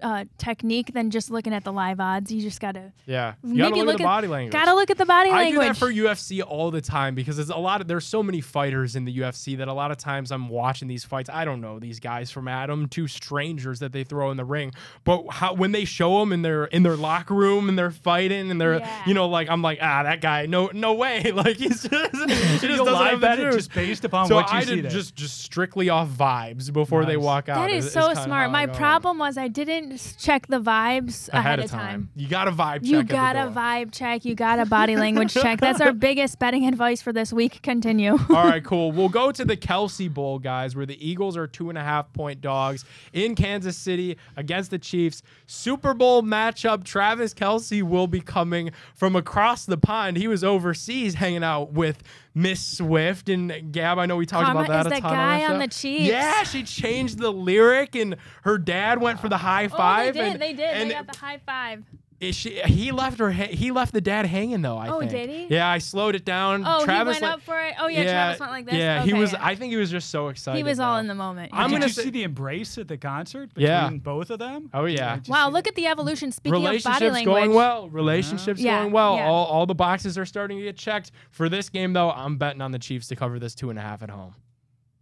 Uh, 0.02 0.26
technique 0.36 0.92
than 0.92 1.10
just 1.10 1.30
looking 1.30 1.54
at 1.54 1.64
the 1.64 1.72
live 1.72 2.00
odds. 2.00 2.30
You 2.30 2.42
just 2.42 2.60
gotta 2.60 2.92
Yeah. 3.06 3.32
You 3.42 3.54
Maybe 3.54 3.60
gotta 3.60 3.74
look, 3.76 3.86
look 3.86 3.94
at 3.94 3.98
the 3.98 4.04
body 4.04 4.28
language. 4.28 4.52
Gotta 4.52 4.74
look 4.74 4.90
at 4.90 4.98
the 4.98 5.06
body 5.06 5.30
I 5.30 5.50
do 5.50 5.58
that 5.60 5.76
for 5.78 5.90
UFC 5.90 6.42
all 6.46 6.70
the 6.70 6.82
time 6.82 7.14
because 7.14 7.36
there's 7.36 7.48
a 7.48 7.56
lot 7.56 7.80
of 7.80 7.88
there's 7.88 8.04
so 8.04 8.22
many 8.22 8.42
fighters 8.42 8.94
in 8.94 9.06
the 9.06 9.18
UFC 9.20 9.56
that 9.56 9.68
a 9.68 9.72
lot 9.72 9.90
of 9.90 9.96
times 9.96 10.30
I'm 10.30 10.50
watching 10.50 10.86
these 10.86 11.02
fights. 11.04 11.30
I 11.32 11.46
don't 11.46 11.62
know 11.62 11.78
these 11.78 11.98
guys 11.98 12.30
from 12.30 12.46
Adam, 12.46 12.88
two 12.88 13.08
strangers 13.08 13.78
that 13.80 13.92
they 13.92 14.04
throw 14.04 14.30
in 14.30 14.36
the 14.36 14.44
ring, 14.44 14.72
but 15.04 15.24
how 15.30 15.54
when 15.54 15.72
they 15.72 15.86
show 15.86 16.20
them 16.20 16.30
in 16.30 16.42
their 16.42 16.66
in 16.66 16.82
their 16.82 16.96
locker 16.96 17.32
room 17.32 17.68
and 17.70 17.78
they're 17.78 17.90
fighting 17.90 18.50
and 18.50 18.60
they're 18.60 18.80
Yeah. 18.80 19.02
you 19.06 19.14
know 19.14 19.26
like 19.28 19.48
I'm 19.48 19.62
like 19.62 19.78
ah 19.80 20.02
that 20.02 20.20
guy 20.20 20.44
no 20.44 20.68
no 20.74 20.92
way 20.92 21.32
like 21.34 21.56
he's 21.56 21.84
just, 21.84 22.16
he 22.28 22.28
just 22.28 22.62
You'll 22.64 22.84
doesn't 22.84 22.92
live 22.92 23.10
have 23.12 23.20
the 23.22 23.26
bet 23.44 23.52
just 23.54 23.72
based 23.72 24.04
upon 24.04 24.26
so 24.28 24.34
what 24.34 24.52
you 24.52 24.58
I 24.58 24.64
see 24.64 24.74
did 24.76 24.84
there. 24.84 24.90
just 24.90 25.16
just 25.16 25.40
strictly 25.40 25.88
off 25.88 26.08
vibes 26.08 26.70
before 26.70 27.06
they 27.06 27.16
walk 27.16 27.48
out. 27.48 27.66
that 27.66 27.70
is, 27.70 27.90
so 27.90 28.08
kinda 28.08 28.22
smart. 28.24 28.50
My 28.50 28.66
problem 28.66 29.18
was 29.18 29.38
I 29.38 29.48
didn't 29.48 29.85
s- 29.94 30.14
check 30.18 30.46
the 30.46 30.60
vibes 30.60 31.28
ahead, 31.32 31.58
of 31.60 31.70
time. 31.70 32.10
You 32.14 32.28
got 32.28 32.44
to 32.44 32.52
vibe. 32.52 32.84
You 32.84 32.98
check 32.98 33.08
the 33.08 33.12
got 33.12 33.36
a 33.36 33.50
vibe 33.50 33.92
check. 33.92 34.24
You 34.24 34.34
got 34.34 34.58
a 34.58 34.66
body 34.66 34.96
language 34.96 35.32
check. 35.32 35.60
That's 35.60 35.80
our 35.80 35.92
biggest 35.94 36.38
betting 36.38 36.66
advice 36.66 37.00
for 37.02 37.12
this 37.12 37.32
week. 37.32 37.62
Continue. 37.62 38.12
All 38.30 38.44
right, 38.44 38.62
cool. 38.64 38.92
We'll 38.92 39.08
go 39.08 39.32
to 39.32 39.44
the 39.44 39.56
Kelce 39.56 40.12
Bowl, 40.12 40.38
guys, 40.38 40.74
where 40.76 40.86
the 40.86 41.08
Eagles 41.08 41.36
are 41.36 41.46
two 41.46 41.68
and 41.68 41.78
a 41.78 41.82
half 41.82 42.12
point 42.12 42.40
dogs 42.40 42.84
in 43.12 43.34
Kansas 43.34 43.76
City 43.76 44.16
against 44.36 44.70
the 44.70 44.78
Chiefs. 44.78 45.22
Super 45.46 45.94
Bowl 45.94 46.22
matchup. 46.22 46.84
Travis 46.84 47.34
Kelce 47.34 47.82
will 47.82 48.06
be 48.06 48.20
coming 48.20 48.70
from 48.94 49.16
across 49.16 49.66
the 49.66 49.76
pond. 49.78 50.16
He 50.16 50.28
was 50.28 50.42
overseas 50.44 51.14
hanging 51.14 51.44
out 51.44 51.72
with 51.72 52.02
Miss 52.36 52.60
Swift 52.60 53.30
and 53.30 53.72
Gab. 53.72 53.98
I 53.98 54.04
know 54.04 54.16
we 54.16 54.26
talked 54.26 54.44
Karma 54.44 54.60
about 54.60 54.84
that 54.84 54.92
is 54.92 54.92
a 54.92 54.94
the 54.96 55.00
ton 55.00 55.14
guy 55.14 55.44
on, 55.46 55.52
on 55.52 55.58
the 55.58 55.66
the. 55.68 55.72
Chiefs. 55.72 56.04
Yeah, 56.04 56.42
she 56.42 56.64
changed 56.64 57.18
the 57.18 57.32
lyric, 57.32 57.94
and 57.94 58.16
her 58.42 58.58
dad 58.58 59.00
went 59.00 59.20
for 59.20 59.30
the 59.30 59.38
high 59.38 59.68
five. 59.68 60.10
oh, 60.10 60.12
they 60.12 60.20
did. 60.20 60.32
and, 60.32 60.42
they 60.42 60.52
did. 60.52 60.60
And 60.60 60.90
they 60.90 60.94
got 60.94 61.10
the 61.10 61.18
high 61.18 61.40
five. 61.46 61.82
Is 62.18 62.34
she, 62.34 62.60
he 62.62 62.92
left 62.92 63.18
her. 63.18 63.30
He 63.30 63.70
left 63.70 63.92
the 63.92 64.00
dad 64.00 64.24
hanging 64.26 64.62
though. 64.62 64.78
I 64.78 64.88
Oh, 64.88 65.00
think. 65.00 65.10
did 65.10 65.28
he? 65.28 65.46
Yeah, 65.50 65.68
I 65.68 65.78
slowed 65.78 66.14
it 66.14 66.24
down. 66.24 66.62
Oh, 66.66 66.82
Travis 66.84 67.18
he 67.18 67.22
went 67.22 67.22
like- 67.22 67.32
up 67.34 67.42
for 67.42 67.60
it. 67.60 67.74
Oh 67.78 67.88
yeah, 67.88 68.04
Travis 68.04 68.40
went 68.40 68.52
like 68.52 68.64
this. 68.64 68.74
Yeah, 68.74 69.02
he 69.02 69.12
was. 69.12 69.32
yeah. 69.32 69.38
I 69.44 69.54
think 69.54 69.70
he 69.70 69.76
was 69.76 69.90
just 69.90 70.08
so 70.08 70.28
excited. 70.28 70.56
He 70.56 70.62
was 70.64 70.80
all 70.80 70.96
in 70.98 71.08
the 71.08 71.14
moment. 71.14 71.50
I'm 71.52 71.68
Did 71.68 71.74
gonna 71.76 71.86
you 71.86 71.92
say- 71.92 72.02
see 72.04 72.10
the 72.10 72.22
embrace 72.22 72.78
at 72.78 72.88
the 72.88 72.96
concert 72.96 73.48
between 73.52 73.66
Yeah. 73.66 73.90
both 73.90 74.30
of 74.30 74.38
them? 74.38 74.70
Oh, 74.72 74.86
yeah. 74.86 75.18
Wow, 75.28 75.50
look 75.50 75.64
that? 75.64 75.72
at 75.72 75.74
the 75.76 75.86
evolution. 75.88 76.32
Speaking 76.32 76.54
of 76.56 76.62
body 76.62 76.76
Relationships 76.78 77.00
language, 77.12 77.24
going 77.24 77.52
well. 77.54 77.90
Relationships 77.90 78.60
Yeah, 78.60 78.80
going 78.80 78.92
well. 78.92 79.16
yeah. 79.16 79.26
All, 79.26 79.44
all 79.46 79.66
the 79.66 79.74
boxes 79.74 80.16
are 80.16 80.24
starting 80.24 80.56
to 80.58 80.64
get 80.64 80.76
checked. 80.78 81.10
For 81.30 81.48
this 81.50 81.68
game, 81.68 81.92
though, 81.92 82.10
I'm 82.10 82.38
betting 82.38 82.62
on 82.62 82.72
the 82.72 82.78
Chiefs 82.78 83.08
to 83.08 83.16
cover 83.16 83.38
this 83.38 83.54
two 83.54 83.68
and 83.70 83.78
a 83.78 83.82
half 83.82 84.02
at 84.02 84.08
home. 84.10 84.34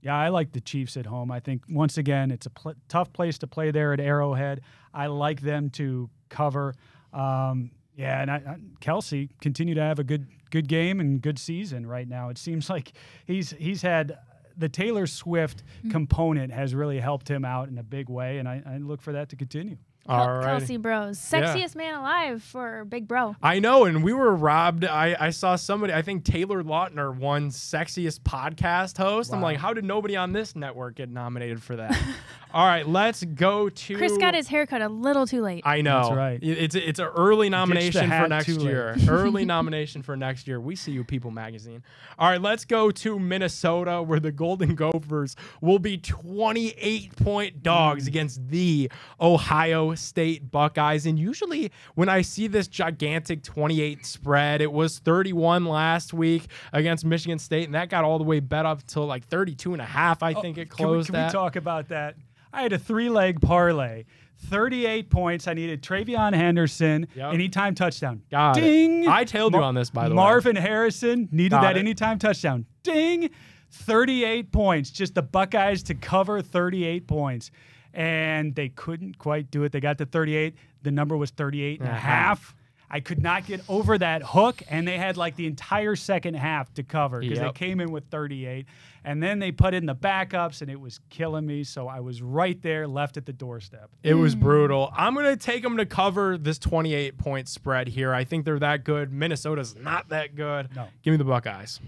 Yeah, 0.02 0.16
I 0.18 0.28
like 0.28 0.52
the 0.52 0.60
Chiefs 0.60 0.96
at 0.96 1.06
home. 1.06 1.30
I 1.30 1.40
think 1.40 1.62
once 1.70 1.96
again 1.96 2.30
it's 2.30 2.44
a 2.46 2.50
pl- 2.50 2.74
tough 2.88 3.12
place 3.12 3.38
to 3.38 3.46
play 3.46 3.70
there 3.70 3.92
at 3.94 4.00
Arrowhead. 4.00 4.60
I 4.92 5.06
like 5.06 5.40
them 5.40 5.70
to 5.70 6.10
cover. 6.28 6.74
Um, 7.14 7.70
yeah, 7.96 8.22
and 8.22 8.30
I, 8.30 8.34
I, 8.36 8.56
Kelce 8.80 9.28
continue 9.40 9.74
to 9.74 9.80
have 9.82 9.98
a 9.98 10.04
good 10.04 10.26
good 10.50 10.68
game 10.68 11.00
and 11.00 11.20
good 11.22 11.38
season 11.38 11.86
right 11.86 12.08
now. 12.08 12.28
It 12.28 12.38
seems 12.38 12.68
like 12.76 12.92
he's 13.26 13.50
he's 13.58 13.82
had 13.82 14.18
the 14.56 14.68
Taylor 14.68 15.06
Swift 15.06 15.62
Mm-hmm. 15.78 15.90
component 15.90 16.52
has 16.52 16.74
really 16.74 16.98
helped 17.00 17.28
him 17.28 17.44
out 17.44 17.68
in 17.68 17.78
a 17.78 17.82
big 17.82 18.08
way, 18.08 18.38
and 18.38 18.48
I, 18.48 18.62
I 18.66 18.76
look 18.78 19.00
for 19.02 19.12
that 19.12 19.28
to 19.30 19.36
continue. 19.36 19.76
Kel- 20.06 20.16
All 20.16 20.28
right. 20.38 20.62
Kelce 20.62 20.80
Bros, 20.80 21.30
Yeah. 21.32 21.40
sexiest 21.54 21.74
man 21.76 21.94
alive 21.94 22.42
for 22.42 22.84
Big 22.84 23.08
Bro. 23.08 23.36
I 23.42 23.58
know, 23.58 23.84
and 23.84 24.04
we 24.04 24.12
were 24.12 24.34
robbed. 24.34 24.84
I, 24.84 25.16
I 25.18 25.30
saw 25.30 25.56
somebody, 25.56 25.92
I 25.94 26.02
think 26.02 26.24
Taylor 26.24 26.62
Lautner 26.62 27.16
won 27.16 27.50
sexiest 27.50 28.20
podcast 28.20 28.98
host. 28.98 29.32
I'm 29.32 29.40
Wow. 29.40 29.48
like, 29.48 29.58
how 29.58 29.72
did 29.72 29.84
nobody 29.84 30.16
on 30.16 30.32
this 30.32 30.54
network 30.54 30.96
get 30.96 31.08
nominated 31.08 31.62
for 31.62 31.76
that? 31.76 31.98
All 32.54 32.64
right, 32.66 32.86
let's 32.86 33.24
go 33.24 33.68
to. 33.68 33.96
Chris 33.96 34.16
got 34.18 34.34
his 34.34 34.46
haircut 34.46 34.80
a 34.80 34.88
little 34.88 35.26
too 35.26 35.42
late. 35.42 35.62
I 35.66 35.80
know. 35.80 36.02
That's 36.04 36.14
right. 36.16 36.38
It- 36.42 36.58
It's 36.58 36.74
it's 36.76 36.98
an 37.00 37.06
early 37.16 37.48
nomination 37.48 38.02
for 38.02 38.06
hat 38.06 38.28
next 38.28 38.46
too 38.46 38.58
late. 38.58 38.66
year. 38.66 38.96
early 39.08 39.44
nomination 39.44 40.02
for 40.02 40.16
next 40.16 40.46
year. 40.46 40.60
We 40.60 40.76
see 40.76 40.92
you, 40.92 41.02
People 41.02 41.32
Magazine. 41.32 41.82
All 42.16 42.28
right, 42.30 42.40
let's 42.40 42.64
go 42.64 42.92
to 42.92 43.18
Minnesota, 43.18 44.02
where 44.02 44.20
the 44.20 44.30
Golden 44.30 44.74
Gophers 44.76 45.34
will 45.60 45.80
be 45.80 45.96
28 45.98 47.16
point 47.16 47.54
Hmm. 47.54 47.60
dogs 47.62 48.06
against 48.06 48.46
the 48.48 48.90
Ohio 49.20 49.93
State 49.96 50.50
Buckeyes. 50.50 51.06
And 51.06 51.18
usually, 51.18 51.70
when 51.94 52.08
I 52.08 52.22
see 52.22 52.46
this 52.46 52.68
gigantic 52.68 53.42
28 53.42 54.04
spread, 54.06 54.60
it 54.60 54.72
was 54.72 54.98
31 54.98 55.64
last 55.64 56.12
week 56.12 56.46
against 56.72 57.04
Michigan 57.04 57.38
State, 57.38 57.64
and 57.64 57.74
that 57.74 57.88
got 57.88 58.04
all 58.04 58.18
the 58.18 58.24
way 58.24 58.40
bet 58.40 58.66
up 58.66 58.82
to 58.88 59.00
like 59.00 59.24
32 59.26 59.72
and 59.72 59.82
a 59.82 59.84
half. 59.86 60.22
I 60.22 60.32
oh, 60.34 60.40
think 60.40 60.58
it 60.58 60.68
Oh, 60.72 60.76
Can 60.76 60.86
we, 60.86 60.92
closed 60.94 61.10
can 61.12 61.26
we 61.26 61.32
talk 61.32 61.56
about 61.56 61.88
that? 61.88 62.16
I 62.52 62.62
had 62.62 62.72
a 62.72 62.78
three 62.78 63.08
leg 63.08 63.40
parlay. 63.40 64.04
38 64.46 65.10
points. 65.10 65.46
I 65.48 65.54
needed 65.54 65.82
TreVeyon 65.82 66.34
Henderson, 66.34 67.06
Yep. 67.14 67.32
anytime 67.34 67.74
touchdown. 67.74 68.22
Got 68.30 68.58
it. 68.58 68.60
Ding. 68.60 69.08
I 69.08 69.24
tailed 69.24 69.54
you 69.54 69.62
on 69.62 69.74
this, 69.74 69.90
by 69.90 70.08
the 70.08 70.14
way. 70.14 70.16
Marvin 70.16 70.56
Harrison 70.56 71.28
needed 71.32 71.50
Got 71.52 71.62
that 71.62 71.76
it. 71.76 71.80
anytime 71.80 72.18
touchdown. 72.18 72.66
Ding. 72.82 73.30
38 73.70 74.52
points. 74.52 74.90
Just 74.90 75.14
the 75.14 75.22
Buckeyes 75.22 75.82
to 75.84 75.94
cover 75.94 76.40
38 76.42 77.06
points. 77.06 77.50
And 77.94 78.54
they 78.54 78.68
couldn't 78.68 79.18
quite 79.18 79.50
do 79.50 79.62
it. 79.62 79.72
They 79.72 79.80
got 79.80 79.98
to 79.98 80.06
38. 80.06 80.54
The 80.82 80.90
number 80.90 81.16
was 81.16 81.30
38 81.30 81.80
and 81.80 81.88
a 81.88 81.92
Uh-huh. 81.92 82.00
half. 82.00 82.54
I 82.90 83.00
could 83.00 83.20
not 83.22 83.46
get 83.46 83.60
over 83.68 83.96
that 83.98 84.22
hook, 84.22 84.62
and 84.68 84.86
they 84.86 84.98
had 84.98 85.16
like 85.16 85.34
the 85.36 85.46
entire 85.46 85.96
second 85.96 86.34
half 86.34 86.72
to 86.74 86.82
cover 86.84 87.20
because 87.20 87.38
Yep. 87.38 87.54
they 87.54 87.58
came 87.66 87.80
in 87.80 87.90
with 87.90 88.04
38. 88.10 88.66
And 89.04 89.22
then 89.22 89.38
they 89.38 89.50
put 89.52 89.74
in 89.74 89.86
the 89.86 89.94
backups, 89.94 90.60
and 90.62 90.70
it 90.70 90.78
was 90.80 91.00
killing 91.10 91.44
me. 91.46 91.64
So 91.64 91.88
I 91.88 92.00
was 92.00 92.22
right 92.22 92.60
there, 92.62 92.86
left 92.86 93.16
at 93.16 93.26
the 93.26 93.32
doorstep. 93.32 93.90
It 94.02 94.14
was 94.14 94.34
brutal. 94.34 94.92
I'm 94.96 95.14
going 95.14 95.26
to 95.26 95.36
take 95.36 95.62
them 95.62 95.76
to 95.78 95.86
cover 95.86 96.38
this 96.38 96.58
28 96.58 97.18
point 97.18 97.48
spread 97.48 97.88
here. 97.88 98.14
I 98.14 98.24
think 98.24 98.44
they're 98.44 98.58
that 98.60 98.84
good. 98.84 99.12
Minnesota's 99.12 99.74
not 99.76 100.08
that 100.10 100.34
good. 100.36 100.74
No. 100.76 100.88
Give 101.02 101.12
me 101.12 101.16
the 101.18 101.24
Buckeyes. 101.24 101.80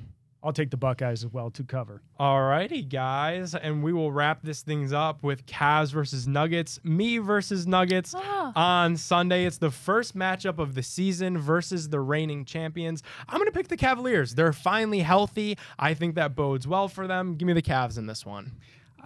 I'll 0.47 0.53
take 0.53 0.71
the 0.71 0.77
Buckeyes 0.77 1.25
as 1.25 1.33
well 1.33 1.51
to 1.51 1.65
cover. 1.65 2.01
All 2.19 2.43
righty, 2.45 2.83
guys. 2.83 3.55
And 3.55 3.83
we 3.83 3.93
will 3.93 4.13
wrap 4.13 4.43
this 4.43 4.63
things 4.63 4.93
up 4.93 5.23
with 5.25 5.45
Cavs 5.47 5.93
versus 5.93 6.29
Nuggets, 6.29 6.79
me 6.85 7.19
versus 7.19 7.67
Nuggets 7.67 8.15
Ah. 8.17 8.53
on 8.55 8.97
Sunday. 8.97 9.45
It's 9.45 9.59
the 9.59 9.71
first 9.73 10.17
matchup 10.17 10.59
of 10.59 10.75
the 10.75 10.83
season 10.83 11.37
versus 11.37 11.89
the 11.89 12.01
reigning 12.01 12.45
champions. 12.45 13.03
I'm 13.29 13.39
going 13.39 13.51
to 13.51 13.53
pick 13.53 13.69
the 13.69 13.77
Cavaliers. 13.77 14.35
They're 14.37 14.53
finally 14.53 15.01
healthy. 15.01 15.59
I 15.79 15.95
think 15.95 16.15
that 16.15 16.37
bodes 16.37 16.67
well 16.69 16.89
for 16.89 17.07
them. 17.07 17.35
Give 17.35 17.47
me 17.47 17.53
the 17.53 17.63
Cavs 17.63 17.99
in 17.99 18.07
this 18.07 18.25
one. 18.25 18.53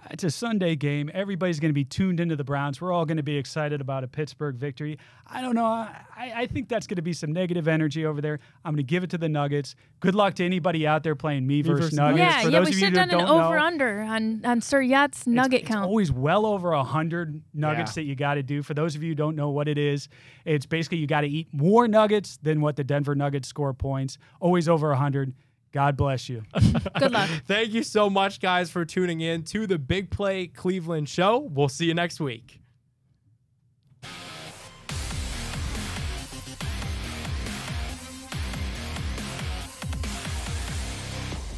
It's 0.09 0.23
a 0.23 0.31
Sunday 0.31 0.75
game. 0.75 1.11
Everybody's 1.13 1.59
going 1.59 1.69
to 1.69 1.73
be 1.73 1.85
tuned 1.85 2.19
into 2.19 2.35
the 2.35 2.43
Browns. 2.43 2.81
We're 2.81 2.91
all 2.91 3.05
going 3.05 3.17
to 3.17 3.23
be 3.23 3.37
excited 3.37 3.81
about 3.81 4.03
a 4.03 4.07
Pittsburgh 4.07 4.55
victory. 4.55 4.97
I 5.27 5.41
don't 5.41 5.53
know. 5.55 5.65
I, 5.65 5.95
I 6.17 6.47
think 6.47 6.67
that's 6.69 6.87
going 6.87 6.95
to 6.95 7.01
be 7.01 7.13
some 7.13 7.31
negative 7.31 7.67
energy 7.67 8.05
over 8.05 8.19
there. 8.19 8.39
I'm 8.65 8.73
going 8.73 8.77
to 8.77 8.83
give 8.83 9.03
it 9.03 9.11
to 9.11 9.17
the 9.17 9.29
Nuggets. 9.29 9.75
Good 9.99 10.15
luck 10.15 10.33
to 10.35 10.45
anybody 10.45 10.87
out 10.87 11.03
there 11.03 11.15
playing 11.15 11.45
me, 11.45 11.61
versus 11.61 11.79
versus 11.85 11.93
Nuggets. 11.97 12.19
yeah, 12.19 12.41
For 12.41 12.49
yeah, 12.49 12.59
those 12.59 12.67
we 12.67 12.73
should 12.73 12.83
have 12.85 12.93
done 12.93 13.11
an 13.11 13.17
don't 13.19 13.27
know, 13.27 13.45
over 13.45 13.57
under 13.59 14.01
on 14.01 14.43
on 14.43 14.59
Sir 14.61 14.81
Yacht's 14.81 15.27
nugget 15.27 15.61
it's, 15.61 15.67
count. 15.67 15.83
It's 15.85 15.87
always 15.89 16.11
well 16.11 16.45
over 16.45 16.71
a 16.73 16.83
hundred 16.83 17.41
nuggets 17.53 17.91
Yeah. 17.91 18.01
that 18.01 18.07
you 18.07 18.15
got 18.15 18.33
to 18.33 18.43
do. 18.43 18.63
For 18.63 18.73
those 18.73 18.95
of 18.95 19.03
you 19.03 19.09
who 19.09 19.15
don't 19.15 19.35
know 19.35 19.51
what 19.51 19.67
it 19.67 19.77
is, 19.77 20.09
it's 20.45 20.65
basically 20.65 20.97
you 20.97 21.07
got 21.07 21.21
to 21.21 21.27
eat 21.27 21.47
more 21.53 21.87
nuggets 21.87 22.37
than 22.41 22.59
what 22.59 22.75
the 22.75 22.83
Denver 22.83 23.13
Nuggets 23.15 23.47
score 23.47 23.73
points. 23.73 24.17
Always 24.39 24.67
over 24.67 24.91
a 24.91 24.97
hundred. 24.97 25.33
God 25.71 25.95
bless 25.95 26.27
you. 26.27 26.43
Good 26.99 27.11
luck. 27.11 27.29
Thank 27.47 27.71
you 27.71 27.83
so 27.83 28.09
much, 28.09 28.41
guys, 28.41 28.69
for 28.69 28.83
tuning 28.83 29.21
in 29.21 29.43
to 29.43 29.67
the 29.67 29.77
Big 29.77 30.09
Play 30.09 30.47
Cleveland 30.47 31.07
show. 31.07 31.37
We'll 31.37 31.69
see 31.69 31.85
you 31.85 31.93
next 31.93 32.19
week. 32.19 32.59